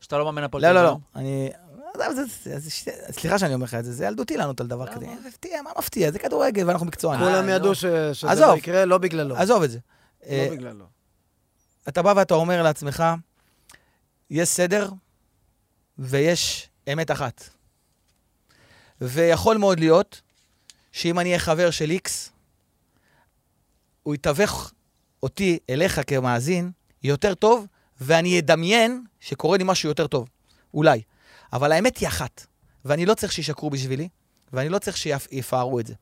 [0.00, 1.48] שאתה לא מאמן הפועל תל לא, אביב לא, לא, היום?
[2.00, 2.14] אני...
[2.14, 4.86] זה- זה- זה- זה- סליחה שאני אומר לך את זה, זה ילדותי לענות על דבר
[4.94, 5.06] כזה.
[5.28, 6.10] מפתיע, מה מפתיע?
[6.10, 7.26] זה כדורגל ואנחנו מקצוענים.
[7.26, 7.74] כולם אה, ידעו.
[7.74, 8.34] ש- שזה.
[8.34, 9.36] לא יקרה, לא בגללו.
[9.36, 9.78] עזוב את זה.
[10.26, 10.84] אה, לא בגללו.
[11.88, 13.04] אתה בא ואתה אומר לעצמך,
[14.30, 14.90] יש סדר
[15.98, 17.44] ויש אמת אחת.
[19.00, 20.20] ויכול מאוד להיות
[20.92, 22.30] שאם אני אהיה חבר של איקס,
[24.02, 24.72] הוא יתווך
[25.22, 26.70] אותי אליך כמאזין
[27.02, 27.66] יותר טוב,
[28.00, 30.28] ואני אדמיין שקורה לי משהו יותר טוב.
[30.74, 31.02] אולי.
[31.54, 32.46] אבל האמת היא אחת,
[32.84, 34.08] ואני לא צריך שישקרו בשבילי,
[34.52, 35.94] ואני לא צריך שיפארו את זה.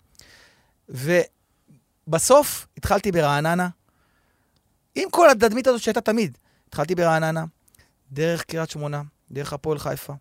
[2.09, 3.69] ובסוף התחלתי ברעננה,
[4.95, 6.39] עם כל התדמית הזאת שהייתה תמיד.
[6.69, 7.45] התחלתי ברעננה,
[8.13, 10.15] דרך קריית שמונה, דרך הפועל חיפה,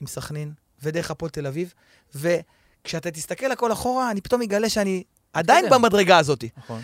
[0.00, 0.52] עם סכנין,
[0.82, 1.74] ודרך הפועל תל אביב,
[2.14, 5.02] וכשאתה תסתכל הכל אחורה, אני פתאום אגלה שאני
[5.32, 5.78] עדיין בסדר.
[5.78, 6.44] במדרגה הזאת.
[6.56, 6.82] נכון.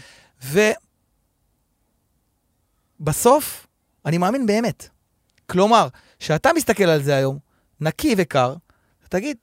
[3.01, 3.67] ובסוף,
[4.07, 4.89] אני מאמין באמת.
[5.47, 5.89] כלומר,
[6.19, 7.46] כשאתה מסתכל על זה היום,
[7.81, 8.55] נקי וקר,
[9.09, 9.37] תגיד,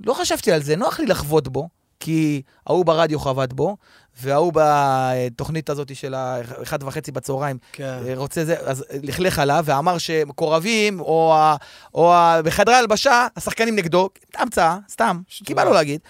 [0.00, 1.68] לא חשבתי על זה, נוח לי לחבוט בו,
[2.00, 3.76] כי ההוא ברדיו חבט בו,
[4.20, 7.98] וההוא בתוכנית הזאת של האחד וחצי בצהריים כן.
[8.06, 11.56] אה, רוצה זה, אז לכלך עליו, ואמר שמקורבים, או, ה,
[11.94, 16.00] או ה, בחדרי הלבשה, השחקנים נגדו, המצאה, סתם, כי בא לו להגיד.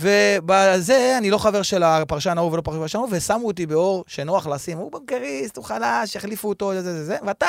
[0.00, 4.78] ובזה אני לא חבר של הפרשן ההוא ולא פרשן ההוא, ושמו אותי באור שנוח לשים,
[4.78, 7.46] הוא בנקריסט, הוא חלש, החליפו אותו, זה, זה, זה, ואתה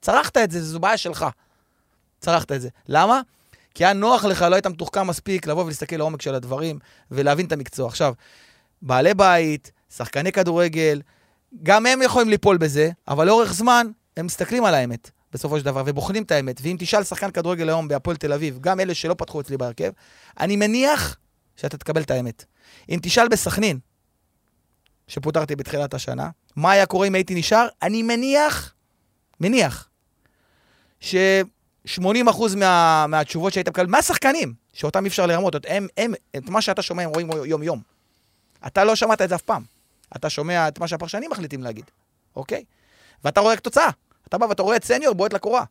[0.00, 1.26] צרכת את זה, זו בעיה שלך.
[2.24, 2.68] צרכת את זה.
[2.88, 3.20] למה?
[3.74, 6.78] כי היה נוח לך, לא היית מתוחכם מספיק לבוא ולהסתכל לעומק של הדברים
[7.10, 7.88] ולהבין את המקצוע.
[7.88, 8.14] עכשיו,
[8.82, 11.02] בעלי בית, שחקני כדורגל,
[11.62, 15.82] גם הם יכולים ליפול בזה, אבל לאורך זמן הם מסתכלים על האמת, בסופו של דבר,
[15.86, 16.60] ובוחנים את האמת.
[16.62, 19.90] ואם תשאל שחקן כדורגל היום בהפועל תל אביב, גם אלה שלא פתחו אצלי בהרכב,
[20.40, 21.16] אני מניח
[21.56, 22.44] שאתה תקבל את האמת.
[22.88, 23.78] אם תשאל בסכנין,
[25.08, 28.74] שפוטרתי בתחילת השנה, מה היה קורה אם הייתי נשאר, אני מניח,
[29.40, 29.88] מניח,
[31.84, 36.82] ש-80% מה, מהתשובות שהיית מקבל, מהשחקנים, שאותם אי אפשר לרמות, הם, הם, את מה שאתה
[36.82, 37.80] שומע הם רואים יום-יום.
[38.66, 39.62] אתה לא שמעת את זה אף פעם.
[40.16, 41.84] אתה שומע את מה שהפרשנים מחליטים להגיד,
[42.36, 42.64] אוקיי?
[43.24, 43.90] ואתה רואה רק תוצאה.
[44.28, 45.64] אתה בא ואתה רואה את סניור בועט לקורה.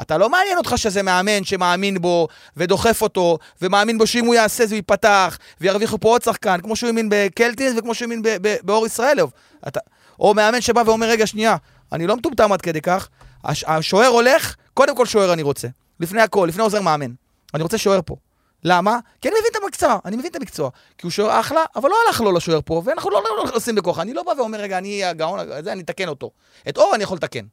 [0.00, 4.66] אתה לא מעניין אותך שזה מאמן שמאמין בו ודוחף אותו, ומאמין בו שאם הוא יעשה
[4.66, 8.22] זה ייפתח, וירוויחו פה עוד שחקן, כמו שהוא האמין בקלטינס וכמו שהוא האמין
[8.62, 9.32] באור ישראלוב.
[9.68, 9.80] אתה,
[10.20, 11.56] או מאמן שבא ואומר, רגע, שנייה,
[11.92, 13.08] אני לא מטומטם עד כדי כך,
[13.44, 15.68] הש, השוער הולך, קודם כל שוער אני רוצה.
[16.00, 17.12] לפני הכל, לפני עוזר מאמן.
[17.54, 18.16] אני רוצה שוער פה.
[18.64, 18.98] למה?
[19.20, 20.70] כי אני מבין את המקצוע, אני מבין את המקצוע.
[20.98, 23.98] כי הוא שוער אחלה, אבל לא הלך לו לשוער פה, ואנחנו לא לא עושים בכוח.
[23.98, 26.30] אני לא בא ואומר, רגע, אני הגאון, זה, אני אתקן אותו.
[26.68, 27.44] את אור אני יכול לתקן.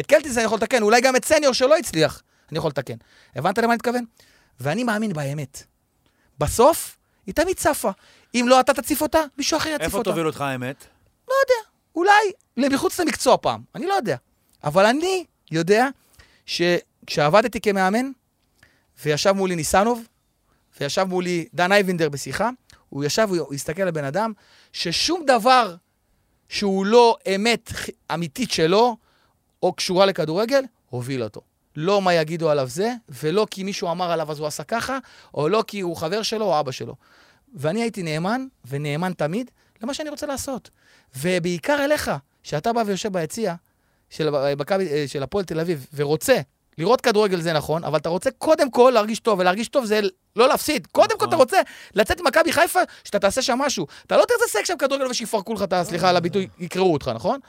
[0.00, 2.94] את קלטיס אני יכול לתקן, אולי גם את סניור שלא הצליח, אני יכול לתקן.
[3.36, 4.04] הבנת למה אני מתכוון?
[4.60, 5.62] ואני מאמין באמת.
[6.38, 7.90] בסוף, היא תמיד צפה.
[8.34, 10.10] אם לא אתה תציף אותה, מישהו אחר יציף איפה אותה.
[10.10, 10.84] תוביל אותך האמת?
[11.96, 14.16] אולי מחוץ למקצוע פעם, אני לא יודע.
[14.64, 15.88] אבל אני יודע
[16.46, 18.10] שכשעבדתי כמאמן,
[19.04, 20.02] וישב מולי ניסנוב,
[20.80, 22.50] וישב מולי דן אייבינדר בשיחה,
[22.88, 24.32] הוא ישב, הוא הסתכל על בן אדם,
[24.72, 25.74] ששום דבר
[26.48, 27.72] שהוא לא אמת
[28.14, 28.96] אמיתית שלו,
[29.62, 31.40] או קשורה לכדורגל, הוביל אותו.
[31.76, 34.98] לא מה יגידו עליו זה, ולא כי מישהו אמר עליו אז הוא עשה ככה,
[35.34, 36.94] או לא כי הוא חבר שלו או אבא שלו.
[37.54, 39.50] ואני הייתי נאמן, ונאמן תמיד,
[39.82, 40.70] למה שאני רוצה לעשות.
[41.18, 42.10] ובעיקר אליך,
[42.42, 43.54] שאתה בא ויושב ביציע
[44.10, 46.36] של, מכבי- של הפועל תל אביב, ורוצה,
[46.78, 50.00] לראות כדורגל זה נכון, אבל אתה רוצה קודם כל להרגיש טוב, ולהרגיש טוב זה
[50.36, 50.86] לא להפסיד.
[50.86, 51.28] קודם כל נכון.
[51.28, 51.60] אתה רוצה
[51.94, 53.86] לצאת עם מכבי חיפה, שאתה תעשה שם משהו.
[54.06, 55.84] אתה לא תרצה לשחק שם כדורגל ושיפרקו לך את ה...
[55.84, 57.40] סליחה על הביטוי, יקראו אותך, נכון?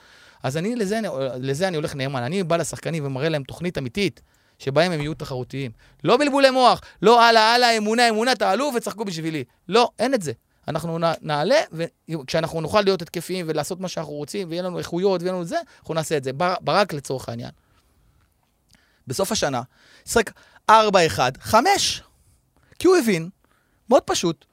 [0.42, 1.00] אז אני, לזה,
[1.40, 2.22] לזה אני הולך נאמן.
[2.22, 4.20] אני בא לשחקנים ומראה להם תוכנית אמיתית,
[4.58, 5.70] שבהם הם יהיו תחרותיים.
[6.04, 9.44] לא בלבולי מוח, לא הלאה, הלאה, אמונה, אמונה, תעלו וצחקו בשבילי.
[9.68, 10.32] לא, אין את זה.
[10.68, 11.60] אנחנו נעלה,
[12.08, 15.94] וכשאנחנו נוכל להיות התקפיים ולעשות מה שאנחנו רוצים, ויהיה לנו איכויות ויהיה לנו זה, אנחנו
[15.94, 16.32] נעשה את זה.
[16.32, 17.50] בר- ברק לצורך העניין.
[19.06, 19.62] בסוף השנה,
[20.08, 20.30] שחק
[20.70, 20.74] 4-1,
[21.40, 22.02] 5.
[22.78, 23.28] כי הוא הבין,
[23.88, 24.44] מאוד פשוט,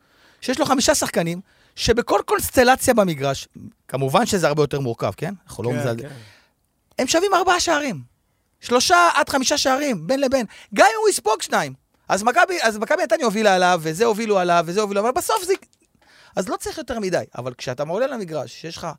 [0.41, 1.41] שיש לו חמישה שחקנים,
[1.75, 3.47] שבכל קונסטלציה במגרש,
[3.87, 5.33] כמובן שזה הרבה יותר מורכב, כן?
[5.47, 6.01] אנחנו לא מזלזל.
[6.01, 6.09] כן.
[6.99, 8.01] הם שווים ארבעה שערים.
[8.59, 10.45] שלושה עד חמישה שערים, בין לבין.
[10.73, 11.73] גם אם הוא יספוג שניים.
[12.07, 15.53] אז מכבי, אז מכבי נתניה הובילה עליו, וזה הובילו עליו, וזה הובילו, אבל בסוף זה...
[16.39, 17.23] אז לא צריך יותר מדי.
[17.37, 18.93] אבל כשאתה עולה למגרש, שיש לך אה,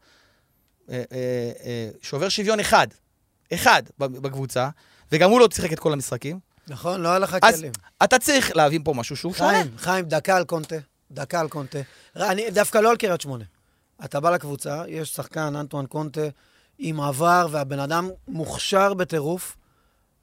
[0.88, 1.02] אה,
[1.64, 2.86] אה, שובר שוויון אחד,
[3.54, 4.68] אחד בקבוצה,
[5.12, 6.38] וגם הוא לא שיחק את כל המשחקים,
[6.68, 7.72] נכון, לא היה לך אז כלים.
[8.04, 9.50] אתה צריך להבין פה משהו שהוא שונה.
[9.50, 10.76] חיים, חיים, דקה על קונטה.
[11.10, 11.78] דקה על קונטה.
[12.16, 13.44] אני דווקא לא על קריית שמונה.
[14.04, 16.20] אתה בא לקבוצה, יש שחקן, אנטואן קונטה,
[16.78, 19.56] עם עבר, והבן אדם מוכשר בטירוף.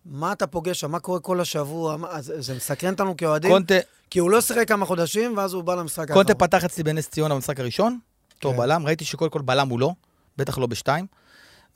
[0.05, 0.91] מה אתה פוגש שם?
[0.91, 1.97] מה קורה כל השבוע?
[1.97, 3.75] מה, אז, זה מסקרן אותנו כאוהדים, קונטה,
[4.09, 6.47] כי הוא לא שיחק כמה חודשים, ואז הוא בא למשחק קונטה האחרון.
[6.47, 7.99] פתח אצלי בנס ציונה במשחק הראשון,
[8.39, 8.57] בתור כן.
[8.57, 9.91] בלם, ראיתי שקודם כל בלם הוא לא,
[10.37, 11.05] בטח לא בשתיים,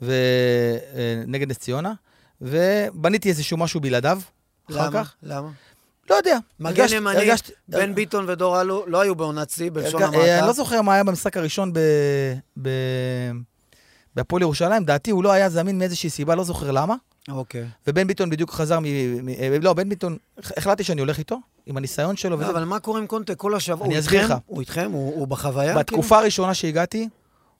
[0.01, 1.93] ונגד נס ציונה,
[2.41, 4.19] ובניתי איזשהו משהו בלעדיו,
[4.71, 5.03] אחר למה?
[5.03, 5.13] כך.
[5.23, 5.49] למה?
[6.09, 6.37] לא יודע.
[6.59, 10.23] מגן הרגשתי- ימני, הרגשתי- בן ביטון ודור אלו לא היו בעונת שיא, בלשון הרגע- אה,
[10.23, 10.53] אני לא המעטה.
[10.53, 11.73] זוכר מה היה במשחק הראשון.
[14.15, 16.95] בהפועל ירושלים, דעתי הוא לא היה זמין מאיזושהי סיבה, לא זוכר למה.
[17.29, 17.65] אוקיי.
[17.87, 18.83] ובן ביטון בדיוק חזר מ...
[19.25, 19.29] מ...
[19.29, 22.37] אה, לא, בן ביטון, הח- החלטתי שאני הולך איתו, עם הניסיון שלו.
[22.37, 22.51] לא, וזה.
[22.51, 23.87] אבל מה קורה עם קונטה כל השבוע?
[23.87, 24.25] אני אסביר?
[24.25, 24.33] לך.
[24.45, 24.89] הוא איתכם?
[24.93, 25.77] הוא הוא בחוויה?
[25.77, 27.09] בתקופה הראשונה שהגעתי,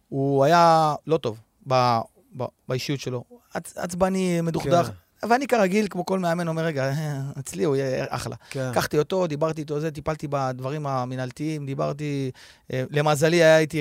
[0.10, 2.00] הוא היה לא טוב ב...
[2.38, 2.44] ב...
[2.70, 3.24] באישיות שלו.
[3.54, 3.78] עצ...
[3.78, 4.90] עצבני, מדוכדך.
[5.30, 8.36] ואני כרגיל, כמו כל מאמן, אומר, רגע, אה, אצלי הוא יהיה אחלה.
[8.50, 8.70] כן.
[8.72, 12.32] לקחתי אותו, דיברתי איתו זה, טיפלתי בדברים המינהלתיים, דיברתי...
[12.74, 13.80] אה, למזלי, היה איתי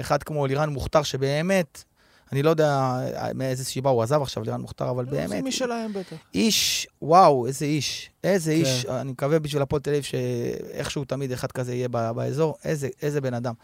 [0.00, 1.84] אחד כמו לירן מוכתר, שבאמת,
[2.32, 5.92] אני לא יודע אה, מאיזה סיבה הוא עזב עכשיו, לירן מוכתר, אבל זה באמת, משלהם
[5.92, 6.16] בטח.
[6.34, 8.10] איש, וואו, איזה איש.
[8.24, 8.56] איזה כן.
[8.56, 13.20] איש, אני מקווה בשביל הפועל תל אביב שאיכשהו תמיד אחד כזה יהיה באזור, איזה, איזה
[13.20, 13.54] בן אדם.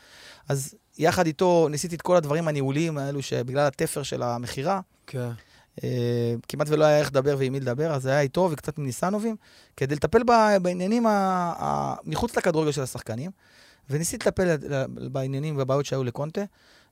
[0.49, 5.31] אז יחד איתו ניסיתי את כל הדברים הניהוליים האלו, שבגלל התפר של המכירה, כן.
[5.85, 8.85] אה, כמעט ולא היה איך לדבר ועם מי לדבר, אז זה היה איתו וקצת עם
[8.85, 9.37] ניסנובים,
[9.77, 13.31] כדי לטפל ב- בעניינים ה- ה- מחוץ לכדורגל של השחקנים,
[13.91, 14.57] וניסיתי לטפל
[14.89, 16.43] בעניינים ובבעיות שהיו לקונטה.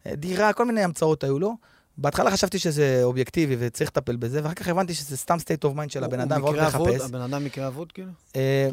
[0.07, 1.57] אה, דירה, כל מיני המצאות היו לו.
[1.99, 5.89] בהתחלה חשבתי שזה אובייקטיבי וצריך לטפל בזה, ואחר כך הבנתי שזה סתם state of mind
[5.93, 6.89] של הבן אדם, ועוד אבוד?
[6.89, 7.05] לחפש.
[7.09, 8.09] הבן אדם מקרה אבוד, כאילו?
[8.37, 8.69] אה,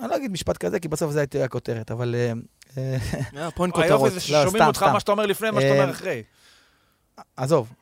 [0.00, 2.14] אני לא אגיד משפט כזה, כי בסוף זה הייתה הכותרת, אבל...
[2.18, 2.32] אה,
[2.78, 2.96] אה,
[3.36, 4.12] אה, פה אין היופי כותרות.
[4.44, 4.92] לא, סתם, אותך סתם.
[4.92, 6.22] מה שאתה אומר לפני, מה שאתה אה, אומר אחרי.
[7.36, 7.72] עזוב,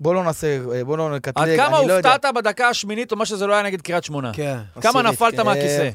[0.00, 2.12] בוא לא נעשה, אה, בוא לא נקטלג, עד אני כמה לא יודע.
[2.12, 4.32] הופתעת בדקה השמינית, או מה שזה לא היה נגד קריית שמונה?
[4.34, 4.58] כן.
[4.80, 5.46] כמה עשירית, נפלת כן.
[5.46, 5.90] מהכיסא?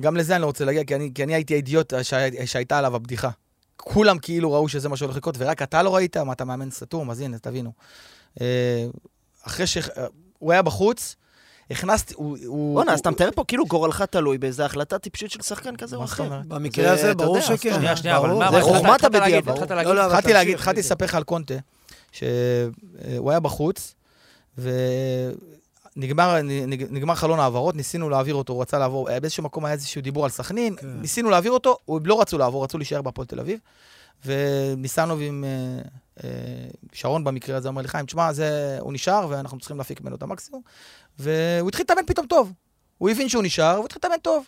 [0.00, 2.96] גם לזה אני לא רוצה להגיע, כי אני, כי אני הייתי האידיוט שהי- שהייתה עליו
[2.96, 3.30] הבדיחה.
[3.80, 7.10] כולם כאילו ראו שזה מה שהולך לקרות, ורק אתה לא ראית, מה, אתה מאמן סתום,
[7.10, 7.72] אז הנה, תבינו.
[8.40, 8.86] אה,
[9.46, 9.82] אחרי שהוא
[10.52, 11.16] היה בחוץ,
[11.70, 12.38] הכנסתי, הוא...
[12.46, 15.76] הוא- בואנה, אז הוא- אתה מתאר פה כאילו גורלך תלוי באיזה החלטה טיפשית של שחקן
[15.76, 16.40] כזה או אחר.
[16.48, 17.74] במקרה זה, הזה, ברור שכן.
[17.74, 18.28] שנייה, שנייה, אבל.
[18.30, 18.90] מה, זה חוכמת.
[18.94, 19.44] התחלת לא, להגיד?
[19.84, 20.80] לא, התחלתי להגיד, התחלתי.
[20.80, 21.54] לספר לך על קונטה,
[22.12, 23.94] שהוא היה בחוץ,
[25.98, 29.72] ונגמר נג- נגמר חלון העברות, ניסינו להעביר אותו, הוא רצה לעבור, אה, באיזשהו מקום היה
[29.74, 30.86] איזשהו דיבור על סכנין, כן.
[31.00, 33.58] ניסינו להעביר אותו, הוא לא רצו לעבור, רצו להישאר בהפועל תל אביב,
[34.26, 35.82] וניסנוב עם אה,
[36.24, 36.30] אה,
[36.92, 40.22] שרון במקרה הזה אומר לי, חיים, תשמע, זה- הוא נשאר ואנחנו צריכים להפיק ממנו את
[40.22, 40.62] המקסימום,
[41.18, 42.52] והוא התחיל להתאמן פתאום טוב.
[42.98, 44.44] הוא הבין שהוא נשאר, והוא התחיל להתאמן טוב.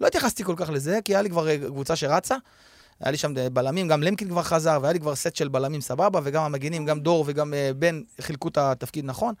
[0.00, 2.36] לא התייחסתי כל כך לזה, כי היה לי כבר קבוצה שרצה.
[3.00, 6.20] היה לי שם בלמים, גם למקין כבר חזר, והיה לי כבר סט של בלמים סבבה,
[6.24, 9.34] וגם המגינים, גם דור וגם בן חילקו את התפקיד נכון.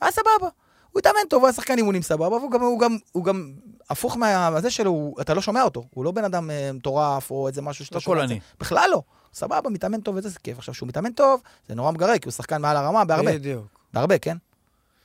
[0.00, 0.48] היה סבבה.
[0.92, 3.52] הוא התאמן טוב, הוא היה שחקן אימונים סבבה, והוא גם, הוא גם, הוא גם
[3.90, 5.84] הפוך מהזה שלו, אתה לא שומע אותו.
[5.94, 8.16] הוא לא בן אדם אה, מטורף או איזה משהו שאתה לא שומע.
[8.16, 8.22] זה.
[8.26, 8.40] קולני.
[8.60, 9.02] בכלל לא.
[9.34, 10.58] סבבה, מתאמן טוב וזה, זה כיף.
[10.58, 13.32] עכשיו, שהוא מתאמן טוב, זה נורא מגרה, כי הוא שחקן מעל הרמה בהרבה.
[13.32, 13.66] בדיוק.
[13.94, 14.36] בהרבה, כן?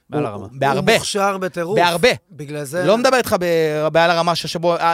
[0.10, 0.48] מעל הוא- הרמה.
[0.52, 0.92] בהרבה.
[0.92, 1.80] הוא מוכשר בטירוף.
[1.80, 2.10] בהרבה.
[2.32, 2.84] בגלל זה...
[2.84, 3.36] לא מדבר איתך
[3.92, 4.94] בעל הרמה שבו אה,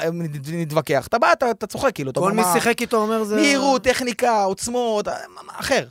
[0.51, 1.07] נתווכח.
[1.07, 2.13] אתה בא, אתה, אתה צוחק, כאילו.
[2.13, 3.35] כל מי שיחק איתו אומר זה...
[3.35, 5.13] מהירות, טכניקה, עוצמות, אה,
[5.51, 5.87] אחר.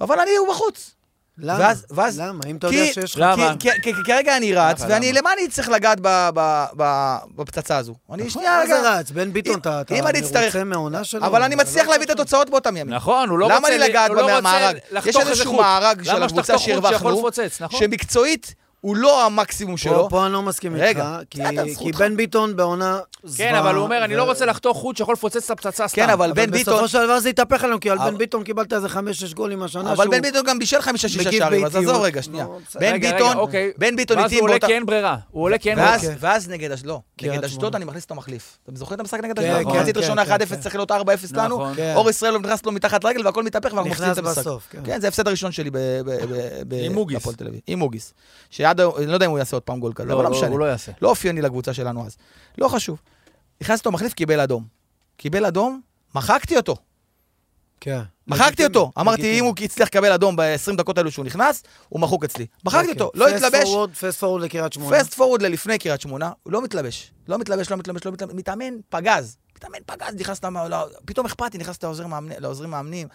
[0.00, 0.94] אבל אני, הוא בחוץ.
[1.40, 1.58] למה?
[1.60, 2.40] ואז- ואז- למה?
[2.50, 3.20] אם אתה כי- יודע שיש לך...
[3.22, 3.54] למה?
[3.60, 5.18] כי- כי- כי כרגע אני רץ, למה, ואני, למה?
[5.20, 7.94] למה אני צריך לגעת ב- ב- ב- בפצצה הזו?
[8.12, 8.80] אני שנייה מה רגע...
[8.80, 9.10] זה רץ?
[9.10, 11.26] בן ביטון, אתה אתה אם אני אצטרך- מרוצה מהעונה שלו?
[11.26, 12.10] אבל אני מצליח לא להביא את.
[12.10, 12.94] התוצאות באותם ימים.
[12.94, 13.70] נכון, הוא לא למה רוצה...
[13.70, 14.76] לי לגעת הוא לא במארג?
[15.06, 15.56] יש איזשהו.
[15.56, 17.28] מארג של למה הקבוצה שהרווחנו,
[17.60, 17.80] נכון?
[17.80, 19.92] שמקצועית הוא לא המקסימום שלו.
[20.02, 21.92] פה- פה אני לא מסכים רגע, איתך, כי- כי.
[21.92, 23.50] בן ביטון בעונה זוועה.
[23.50, 25.96] כן, אבל הוא אומר, אני לא ו- רוצה לחתוך חוט שיכול לפוצץ את הפצצה סתם.
[26.02, 26.74] כן, אבל בן ביטון...
[26.74, 29.62] בסופו של דבר זה התהפך עלינו, כי על אבל- בן ביטון קיבלת איזה חמש-שש גולים
[29.62, 31.76] השנה, אבל שהוא בן ביטון גם בישל חמישה-שישה מגיב שערים, אז.
[31.76, 32.46] עזוב רגע, שנייה.
[32.68, 32.80] בסדר.
[32.80, 33.72] בן רגע, רגע, ביטון, אוקיי.
[33.78, 34.58] בן ביטון ואז איתי הוא עולה.
[34.66, 35.16] כי אין ברירה.
[35.30, 36.16] הוא עולה כי אין ואז, ברירה.
[36.20, 37.74] ואז נגד, אש- לא, קריית נגד אשדוד.
[37.74, 38.58] אני מכניס אותו מחליף.
[38.68, 39.72] אתה זוכר את המשחק נגד כן, אשדוד?
[39.72, 40.60] כן, כן, ראשונה כן, 1-0, כן.
[40.60, 40.94] צריך להיות 4-0
[41.32, 41.56] לנו.
[41.56, 41.74] נכון.
[41.76, 41.92] כן.
[41.96, 44.44] אור ישראלוב נכנס לו מתחת לרגל והכל מתהפך ואנחנו מפסידים את המשחק.
[44.70, 44.78] כן.
[44.84, 45.70] כן, זה ההפסד הראשון שלי
[47.66, 48.14] עם מוגיס.
[48.68, 50.48] שעד היום, אני לא יודע אם הוא יעשה עוד פעם גול כזה, אבל לא משנה.
[50.48, 50.92] הוא לא יעשה.
[51.02, 52.16] לא אופייני לקבוצה שלנו אז.
[52.58, 53.00] לא חשוב.
[53.60, 54.64] נכנס אותו מחליף, קיבל אדום.
[55.16, 55.80] קיבל אדום,
[56.14, 56.76] מחקתי אותו.
[57.80, 58.00] כן.
[58.26, 58.92] מחקתי אותו.
[58.98, 59.38] אמרתי.
[59.38, 62.46] אם הוא הצליח לקבל אדום ב-20 דקות האלו שהוא נכנס, הוא מחוק אצלי.
[62.64, 63.02] מחקתי אוקיי.
[63.02, 63.68] אותו, לא התלבש.
[64.00, 64.98] fast forward לקריית שמונה.
[64.98, 67.12] פסט פורוד ללפני קריית שמונה, הוא לא מתלבש.
[67.28, 68.34] לא מתלבש, לא מתלבש, לא מתלבש.
[68.34, 69.36] מתאמן פגז.
[69.56, 70.68] מתאמן פגז, נכנס למה...
[70.68, 71.78] לא, פתאום אכפת לי, נכנס
[72.38, 73.08] לעוזרים מאמנים.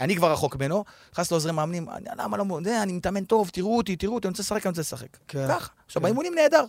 [0.00, 2.44] אני כבר רחוק ממנו, נכנס לעוזרים מאמנים, אני- למה לא...
[2.64, 5.16] זה, אני מתאמן טוב, תראו אותי, תראו אותי, אני רוצה לשחק, אני רוצה לשחק.
[5.28, 5.48] כן.
[5.48, 5.68] ככה.
[5.86, 6.04] עכשיו, כן.
[6.04, 6.64] באימונים נהדר.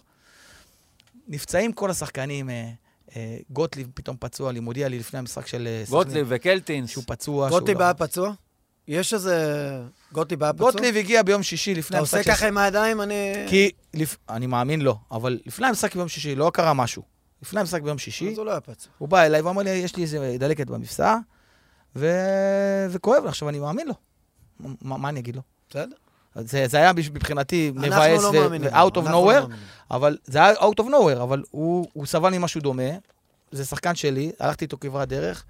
[1.28, 2.70] נפצעים כל השחקנים, אה,
[3.16, 6.90] אה, גוטליב פתאום פצוע לי, מודיע לי לפני המשחק של אה, סכנין, גוטליב וקלטינס.
[6.90, 7.50] שהוא פצוע.
[7.50, 8.32] גוטליב לא- היה פצוע?
[8.88, 9.72] יש איזה...
[10.12, 10.72] גוטליב היה פצוע?
[10.72, 13.34] גוטליב הגיע ביום שישי לפני אתה המשחק עושה של ככה עם הידיים, אני...
[13.50, 13.72] כי.
[14.30, 17.04] אני מאמין לו, אבל לפני המשחק ביום שישי לא קרה משהו.
[17.42, 18.92] לפני המשחק ביום שישי, אז הוא לא היה פצוע.
[18.98, 21.18] הוא בא אליי ואמר לי, יש לי איזה דלקת במפסע,
[21.96, 22.08] ו...
[22.90, 23.94] וכואב לי, עכשיו אני מאמין לו.
[24.60, 25.42] מה, מה אני אגיד לו?
[25.70, 25.96] בסדר.
[26.36, 28.28] זה, זה היה מבחינתי מבאס לא.
[28.28, 29.58] ו-out of לא nowhere, מאמינים.
[29.92, 32.90] אבל זה היה out of nowhere, אבל הוא, הוא סבל ממשהו דומה,
[33.52, 35.46] זה שחקן שלי, הלכתי איתו כברת דרך,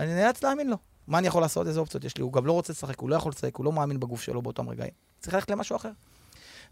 [0.00, 0.76] אני נאלץ להאמין לו.
[1.06, 1.66] מה אני יכול לעשות?
[1.66, 2.22] איזה אופציות יש לי?
[2.22, 4.68] הוא גם לא רוצה לשחק, הוא לא יכול לשחק, הוא לא מאמין בגוף שלו באותם
[4.68, 4.90] רגעים.
[5.20, 5.90] צריך ללכת למשהו אחר.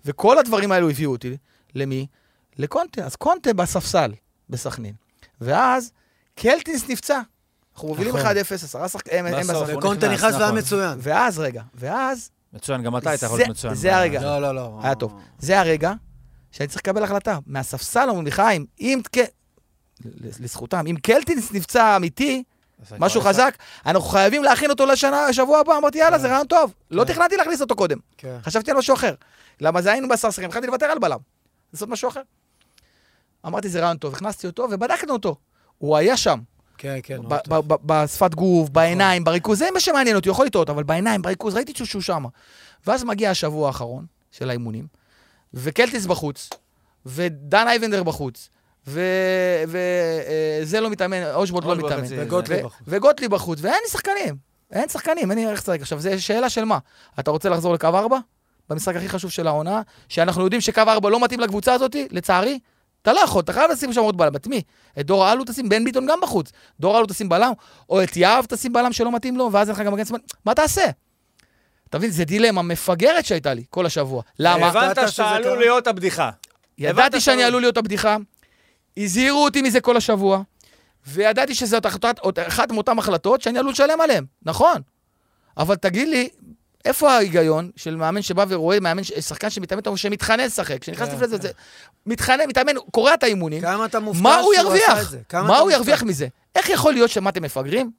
[0.04, 1.36] וכל הדברים האלו הביאו אותי,
[1.74, 2.06] למי?
[2.58, 3.04] לקונטה.
[3.04, 4.12] אז קונטה בספסל
[4.50, 4.94] בסכנין.
[5.40, 5.92] ואז
[6.34, 7.20] קלטינס נפצע.
[7.76, 8.34] אנחנו מובילים 1-0, נכון.
[8.54, 9.68] עשרה שחקנים, הם בסוף.
[9.76, 10.58] וקונטה נכנס, והיה נכון.
[10.58, 10.98] מצוין.
[11.02, 13.74] ואז, רגע, ואז, מצוין, גם אתה היית יכול זה- להיות מצוין.
[13.74, 14.20] זה הרגע.
[14.22, 14.80] לא, לא, לא.
[14.82, 15.20] היה טוב.
[15.38, 15.92] זה הרגע
[16.52, 17.38] שאני צריך לקבל החלטה.
[17.46, 19.00] מהספסל אומרים לי, חיים, אם...
[20.40, 22.42] לזכותם, אם קלטינס נפצע אמיתי,
[22.98, 23.56] משהו חזק,
[23.86, 26.74] אנחנו חייבים להכין אותו לשנה, לשבוע הבא, אמרתי, יאללה, זה רעיון טוב.
[26.90, 27.12] לא כן.
[27.12, 28.36] תכננתי להכניס אותו קודם, כן.
[28.42, 29.14] חשבתי על משהו אחר.
[29.60, 31.18] למה זה היינו בעשרה שחקנים, התחלתי לוותר על בלם.
[31.72, 32.20] לעשות משהו אחר.
[33.46, 35.36] אמרתי, זה רעיון טוב, הכנסתי אותו ובדקנו אותו.
[35.78, 36.38] הוא היה שם,
[36.78, 37.18] כן, כן.
[37.18, 37.54] ב- נורא טוב.
[37.68, 41.54] ב- ב- בשפת גוף, בעיניים, בריכוז, זה מה שמעניין אותי, יכול לטעות, אבל בעיניים, בריכוז,
[41.54, 42.24] ראיתי שהוא- שם.
[42.86, 44.86] ואז מגיע השבוע האחרון של האימונים,
[45.54, 46.50] וקלטיס בחוץ,
[47.06, 48.48] ודן אייבנדר בחוץ,
[48.86, 52.04] וזה לא מתאמן, אושבולט לא מתאמן.
[52.04, 52.82] חצי- וגוטליב ו- בחוץ.
[52.88, 54.36] וגוטליב בחוץ, ואין לי שחקנים.
[54.72, 55.80] אין שחקנים, אין לי איך לשחק.
[55.80, 56.78] עכשיו, זו שאלה של מה?
[57.20, 58.18] אתה רוצה לחזור לקו 4?
[58.70, 62.58] במשחק הכי חשוב של העונה, שאנחנו יודעים שקו 4 לא מתאים לקבוצה הזאת, לצערי,
[63.06, 64.36] אתה לא יכול, אתה חייב לשים שם עוד בלם.
[64.36, 64.62] את מי?
[65.00, 66.52] את דור האלו תשים, בן ביטון גם בחוץ.
[66.80, 67.52] דור האלו תשים בלם,
[67.88, 70.20] או את יהב תשים בלם שלא מתאים לו, ואז אין לך גם מגן שמאל.
[70.44, 70.84] מה תעשה?
[71.88, 74.22] אתה מבין, זו דילמה מפגרת שהייתה לי כל השבוע.
[74.38, 74.66] למה?
[74.66, 75.56] הבנת שאתה עלול קרה?
[75.56, 76.30] להיות הבדיחה.
[76.78, 78.16] ידעתי שאני עלול להיות הבדיחה,
[78.96, 80.42] הזהירו אותי מזה כל השבוע,
[81.06, 81.86] וידעתי שזאת
[82.48, 84.80] אחת מאותן החלטות שאני עלול לשלם עליהן, נכון.
[85.56, 86.28] אבל תגיד לי,
[86.86, 91.36] איפה ההיגיון של מאמן שבא ורואה מאמן, שחקן שמתאמן טוב, שמתחנן לשחק, כשנכנסתי כן, לזה,
[91.36, 91.50] זה
[92.06, 95.04] מתחנן, מתאמן, קורע את האימונים, כמה אתה מופתע מה הוא שהוא עשה ירוויח?
[95.06, 95.18] את זה?
[95.28, 95.76] כמה מה אתה הוא מופתע?
[95.76, 96.26] ירוויח מזה?
[96.56, 97.90] איך יכול להיות שמה אתם מפגרים?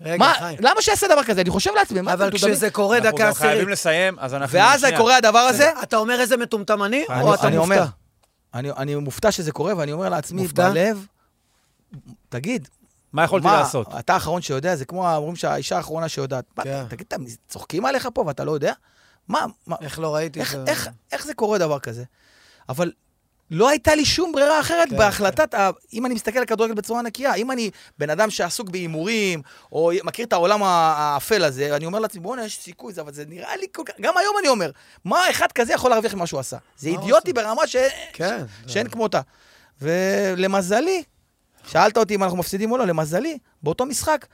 [0.00, 0.58] רגע, מה, חיים.
[0.60, 1.40] למה שיעשה דבר כזה?
[1.40, 2.54] אני חושב לעצמי, מה אבל אתם מטומטמים?
[2.54, 4.58] כשזה קורה אנחנו דקה גם חייבים עשירית, לסיים, אז אנחנו...
[4.58, 4.96] ואז שנייה.
[4.98, 7.74] קורה הדבר הזה, אתה אומר איזה מטומטם אני, אני- או אתה אני מופתע?
[7.74, 7.84] אומר,
[8.54, 10.70] אני, אני מופתע שזה קורה, ואני אומר לעצמי, מופתע?
[10.70, 11.06] בלב,
[12.28, 12.68] תגיד,
[13.12, 13.86] מה יכולתי מה, לעשות?
[13.98, 16.44] אתה האחרון שיודע, זה כמו אומרים שהאישה האחרונה שיודעת.
[16.56, 16.84] מה, כן.
[16.88, 17.16] תגיד, אתה
[17.48, 18.72] צוחקים עליך פה ואתה לא יודע?
[19.28, 20.72] מה, מה, איך לא ראיתי איך, את זה?
[20.72, 22.04] איך, איך זה קורה דבר כזה?
[22.68, 22.92] אבל
[23.50, 25.70] לא הייתה לי שום ברירה אחרת כן, בהחלטת, ה...
[25.92, 29.42] אם אני מסתכל על כדורגל בצורה נקייה, אם אני בן אדם שעסוק בהימורים,
[29.72, 33.56] או מכיר את העולם האפל הזה, אני אומר לעצמי, בוא'נה, יש סיכוי, אבל זה נראה
[33.56, 33.94] לי כל כך...
[34.00, 34.70] גם היום אני אומר,
[35.04, 36.56] מה אחד כזה יכול להרוויח ממה שהוא עשה?
[36.76, 37.76] זה מה אידיוטי ברמה ש...
[38.12, 38.38] כן.
[38.66, 39.20] זה- שאין כמותה.
[39.82, 41.02] ולמזלי,
[41.68, 44.26] שאלת אותי אם אנחנו מפסידים או לא, למזלי, באותו משחק,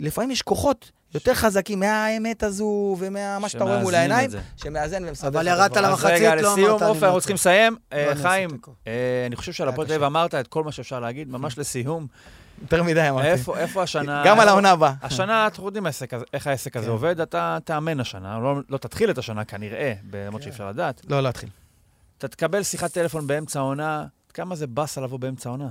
[0.00, 4.30] לפעמים יש כוחות יותר חזקים מהאמת הזו ומה שאתה רואה מול העיניים.
[4.56, 5.28] שמאזן ומסדר.
[5.28, 5.76] אבל ירדת.
[5.76, 7.18] למחצית, אז רגע, לא אמרת, לסיום, אני עופר, אנחנו מנצח.
[7.18, 7.76] צריכים לסיים.
[7.92, 8.50] לא, אה, חיים.
[8.86, 8.92] אה,
[9.26, 9.92] אני חושב שעל הפועל תל.
[9.92, 12.06] אביב אמרת את כל מה שאפשר להגיד, ממש לסיום.
[12.62, 13.28] יותר מדי אמרתי.
[13.28, 14.22] איפה איפה השנה...
[14.26, 14.92] גם על העונה הבאה.
[15.02, 15.86] השנה, אנחנו יודעים
[16.34, 16.92] איך העסק הזה כן.
[16.92, 20.44] עובד, אתה תאמן השנה, לא- לא תתחיל את השנה כנראה, למרות כן.
[20.44, 21.02] שאי אפשר לדעת.
[21.08, 21.48] לא להתחיל.
[22.18, 24.04] אתה תקבל שיחת טלפון באמצע העונה,
[24.34, 25.68] כמה זה באסה לבוא באמצע העונה.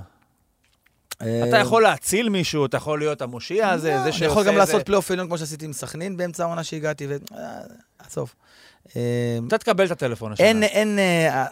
[1.22, 4.24] אה, אתה יכול להציל מישהו, אתה יכול להיות המושיע הזה, זה אני שעושה...
[4.24, 7.16] יכול גם לעשות פלייאוף עליון כמו שעשיתי עם סכנין באמצע העונה שהגעתי, ו...
[7.36, 7.60] אה,
[7.98, 8.34] עזוב.
[8.96, 10.46] אה, אתה תקבל את הטלפון השנה.
[10.46, 11.46] אין, אין, אה,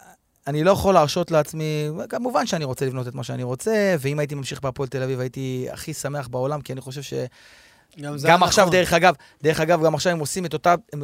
[0.46, 4.34] אני לא יכול להרשות לעצמי, כמובן שאני רוצה לבנות את מה שאני רוצה, ואם הייתי
[4.34, 7.14] ממשיך בהפועל תל אביב הייתי הכי שמח בעולם, כי אני חושב ש...
[8.00, 8.76] גם זה גם עכשיו, נכון.
[8.78, 11.02] דרך אגב, דרך אגב, גם עכשיו הם עושים את אותה, הם,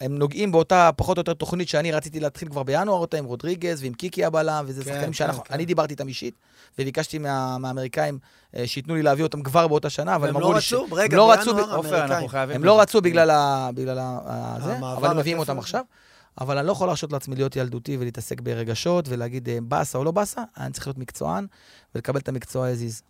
[0.00, 3.82] הם נוגעים באותה פחות או יותר תוכנית שאני רציתי להתחיל כבר בינואר אותה עם רודריגז
[3.82, 5.54] ועם קיקי הבלם, וזה כן, שחקנים כן, שאנחנו, כן.
[5.54, 6.34] אני דיברתי איתם אישית,
[6.78, 8.18] וביקשתי מה, מהאמריקאים
[8.56, 10.86] אה, שייתנו לי להביא אותם כבר באותה שנה, אבל הם לא אמרו לי רצו?
[10.88, 10.92] ש...
[10.92, 12.28] רגע, לא רצו בינואר ב- עופר, אנחנו האמריקאים.
[12.28, 12.56] חייבים...
[12.56, 13.70] הם לא רצו בגלל ה...
[13.74, 14.56] בגלל ה...
[14.64, 15.58] זה, אבל הם מביאים אותם.
[15.58, 15.82] עכשיו.
[16.40, 20.10] אבל אני לא יכול להרשות לעצמי להיות ילדותי ולהתעסק ברגשות ולהגיד אה, באסה או לא
[20.10, 21.46] באסה, אני צריך להיות מקצוען
[21.94, 23.02] ולקבל את המקצוע as is.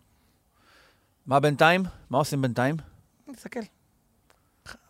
[1.25, 1.83] מה בינתיים?
[2.09, 2.75] מה עושים בינתיים?
[3.35, 3.59] תסתכל.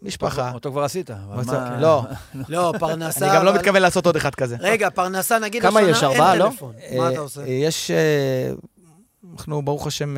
[0.01, 0.51] משפחה.
[0.53, 1.11] אותו כבר עשית.
[1.11, 2.03] אבל מצא- מה- לא,
[2.49, 3.27] לא, פרנסה...
[3.27, 4.55] אני גם לא מתכוון לעשות עוד אחד כזה.
[4.59, 6.03] רגע, פרנסה, נגיד כמה יש?
[6.03, 6.49] ארבעה, לא?
[6.97, 7.41] מה אה, אתה עושה?
[7.41, 8.51] אה, יש, אה,
[9.33, 10.15] אנחנו ברוך השם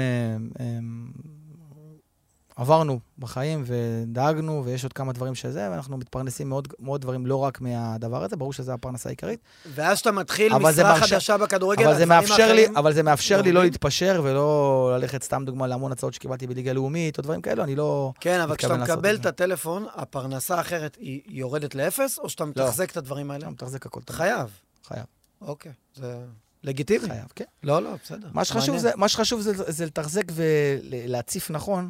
[2.62, 7.62] עברנו בחיים ודאגנו, ויש עוד כמה דברים שזה, ואנחנו מתפרנסים מאוד, מאוד דברים לא רק
[7.62, 9.40] מהדבר הזה, ברור שזו הפרנסה העיקרית.
[9.74, 13.52] ואז שאתה מתחיל משרה מאפשר- חדשה בכדורגל, אבל זה מאפשר לי, אבל זה מאפשר לי
[13.52, 13.64] לא.
[13.64, 18.14] להתפשר ולא ללכת, סתם דוגמה, להמון הצעות שקיבלתי בליגה לאומית או דברים כאלו, אני לא...
[18.20, 19.26] כן, אבל כשאתה מקבל את.
[19.26, 23.46] הטלפון, הפרנסה האחרת היא יורדת לאפס, או שאתה מתחזק את הדברים האלה?
[23.46, 23.86] לא מתחזק.
[23.98, 24.50] אתה חייב.
[24.88, 25.04] חייב,
[25.42, 26.18] אוקיי, זה
[26.64, 27.08] לגיטימי.
[27.08, 27.46] חייב, כן.
[27.64, 28.28] לא, לא, בסדר.
[28.34, 28.78] מה שחשוב.
[28.78, 31.90] זה, מה שחשוב זה, זה לתחזק ולהציף נכון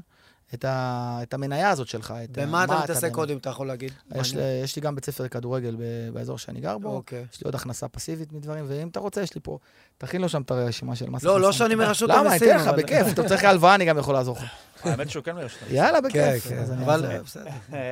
[0.53, 2.13] את, ה, את המניה הזאת שלך.
[2.23, 3.15] את במה אתה מתעסק.
[3.15, 3.91] עוד, אם אתה יכול להגיד?
[4.15, 4.35] יש.
[4.35, 7.25] לי- יש לי גם בית ספר לכדורגל ב- באזור שאני גר בו, אוקיי.
[7.33, 9.57] יש לי עוד הכנסה פסיבית מדברים, ואם אתה רוצה, יש לי פה,
[9.97, 11.51] תכין לו שם את הרשימה של מס לא, לא.
[11.51, 12.29] שאני מרשות למה?
[12.29, 13.07] אני אתן לך, בכיף.
[13.13, 14.43] אתה צריך הלוואה, אני גם יכול לעזור לך.
[14.85, 15.59] האמת שהוא כן מרשות.
[15.69, 16.47] יאללה, כן, בכיף.
[16.47, 16.83] כן, אני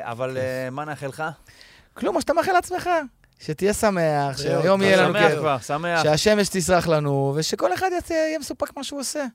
[0.04, 0.38] אבל.
[0.38, 1.24] אה, מה נאחל לך?
[1.94, 2.90] כלום, מה שאתה מאחל לעצמך.
[3.40, 6.04] שתהיה שמח, שהיום יהיה לנו שמח כיף, כבר, שמח.
[6.04, 9.26] שהשמש תסרח לנו, ושכל אחד יעשה- יהיה מסופק מה שהוא עושה.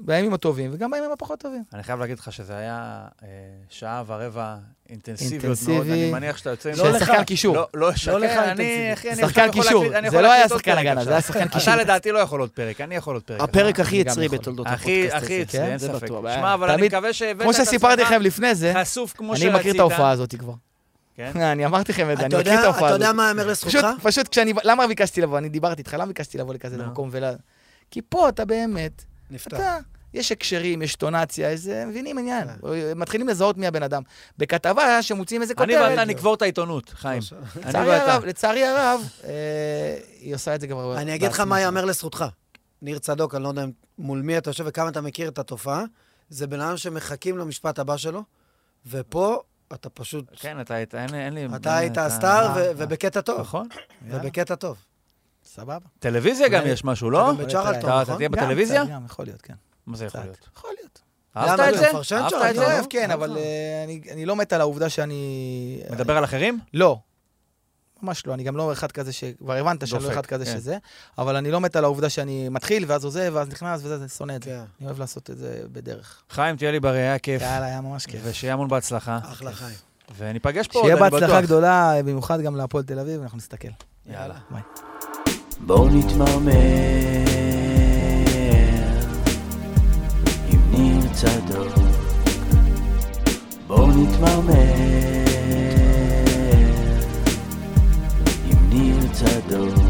[0.00, 1.62] בימים הטובים וגם בימים הפחות טובים.
[1.74, 2.78] אני חייב להגיד לך שזה היה
[3.22, 3.28] אה,
[3.68, 4.56] שעה ורבע
[4.90, 5.72] אינטנסיביות אינטנסיבי.
[5.76, 5.86] מאוד.
[5.86, 6.68] אני מניח שאתה יוצא...
[6.68, 7.56] עם- של שחקן קישור.
[7.56, 8.90] לא, לא, שחקן, לך אני,
[9.20, 9.84] שחקן קישור.
[10.10, 11.04] זה לא היה שחקן הגנה.
[11.04, 11.74] זה היה שחקן קישור.
[11.74, 13.40] אתה לדעתי לא יכול עוד פרק, אני יכול עוד פרק.
[13.40, 14.28] הפרק הכי יצרי.
[14.28, 15.42] בתולדות הפודקאסט הכי הזה.
[15.42, 15.64] אצלי, כן?
[15.64, 16.02] אין זה ספק.
[16.02, 16.24] בטוח.
[16.34, 18.72] שמע, אבל אני תמיד- מקווה שהבאת כמו את שסיפרתי עצמך לכם לפני זה,
[19.16, 19.48] כמו אני.
[19.50, 20.52] מכיר את ההופעה הזאת כבר.
[21.16, 21.30] כן?
[21.52, 23.00] אני אמרתי לכם את זה, אני אתה מכיר יודע- את ההופעה אתה הזאת.
[23.00, 23.74] יודע מה ייאמר לזכותך?
[23.76, 25.38] פשוט, פשוט כשאני, למה ביקשתי לבוא?
[25.38, 26.76] אני דיברתי איתך, למה ביקשתי לבוא לכזה.
[26.76, 27.24] מקום ול...
[27.90, 29.04] כי פה אתה באמת,
[29.34, 29.56] נפתח.
[29.56, 29.78] אתה
[30.14, 32.48] יש הקשרים, יש טונציה, יש זה, מבינים עניין.
[32.48, 32.58] כן.
[32.96, 34.02] מתחילים לזהות מי הבן אדם.
[34.38, 37.22] בכתבה שמוציאים איזה אני כותרת, ואתה נקבור את העיתונות, חיים.
[37.56, 38.12] אני לצערי ואתה.
[38.14, 39.30] הרב, לצערי הרב, אה,
[40.20, 40.96] היא עושה את זה כבר...
[40.98, 41.40] אני אגיד לך.
[41.40, 42.24] מה ייאמר לזכותך.
[42.82, 43.64] ניר צדוק, אני לא יודע
[43.98, 45.84] מול מי אתה יושב וכמה אתה מכיר את התופעה,
[46.28, 48.22] זה בן אדם שמחכים למשפט הבא שלו,
[48.86, 49.42] ופה
[49.72, 50.24] אתה פשוט...
[50.36, 51.46] כן, אתה היית, אין לי...
[51.56, 52.72] אתה היית אתה- הסטאר, אה, אה.
[52.76, 53.40] ובקטע טוב.
[53.40, 53.68] נכון.
[54.08, 54.76] ובקטע טוב.
[55.54, 55.78] סבבה.
[55.98, 57.28] טלוויזיה גם יש משהו, לא?
[57.28, 58.16] גם בצ'רלטון, אתה- אתה נכון?
[58.16, 58.84] תהיה בטלוויזיה?
[58.84, 59.54] גם, יכול להיות, כן.
[59.86, 60.20] מה זה יכול.
[60.20, 60.48] להיות?
[60.56, 61.00] יכול להיות.
[61.36, 61.88] אהבת את אתה זה?
[61.88, 62.64] מפרשן אהבת צ'רלטון, את זה?
[62.74, 63.14] אוהב, כן, לא?
[63.14, 65.80] אבל אה, אני- אני לא מת על העובדה שאני...
[65.90, 66.58] מדבר על אחרים?
[66.74, 66.98] לא.
[68.02, 69.24] ממש לא, אני גם לא אחד כזה ש...
[69.38, 70.52] כבר הבנת שאני לא אחד כזה כן.
[70.52, 70.76] שזה,
[71.18, 74.36] אבל אני לא מת על העובדה שאני מתחיל, ואז עוזב, ואז נכנס, וזה, אני שונא
[74.36, 74.50] את זה.
[74.50, 74.56] כן.
[74.80, 76.22] אני אוהב לעשות את זה בדרך.
[76.30, 77.42] חיים, תהיה לי בריא, היה כיף.
[77.42, 78.20] יאללה, היה ממש כיף.
[78.24, 79.18] ושיהיה המון בהצלחה.
[79.22, 79.76] אחלה חיים.
[80.16, 81.20] וניפגש פה עוד, שיהיה אני בטוח.
[81.20, 83.68] בהצלחה גדולה, במיוחד גם להפועל תל אביב, אנחנו נסתכל.
[84.06, 84.34] יאללה.
[84.50, 84.60] ביי.
[85.66, 86.54] בואו נתמרמר
[90.48, 91.74] עם ניר צדוק.
[93.66, 94.54] בואו נתמרמר
[98.50, 99.83] עם ניר צדוק.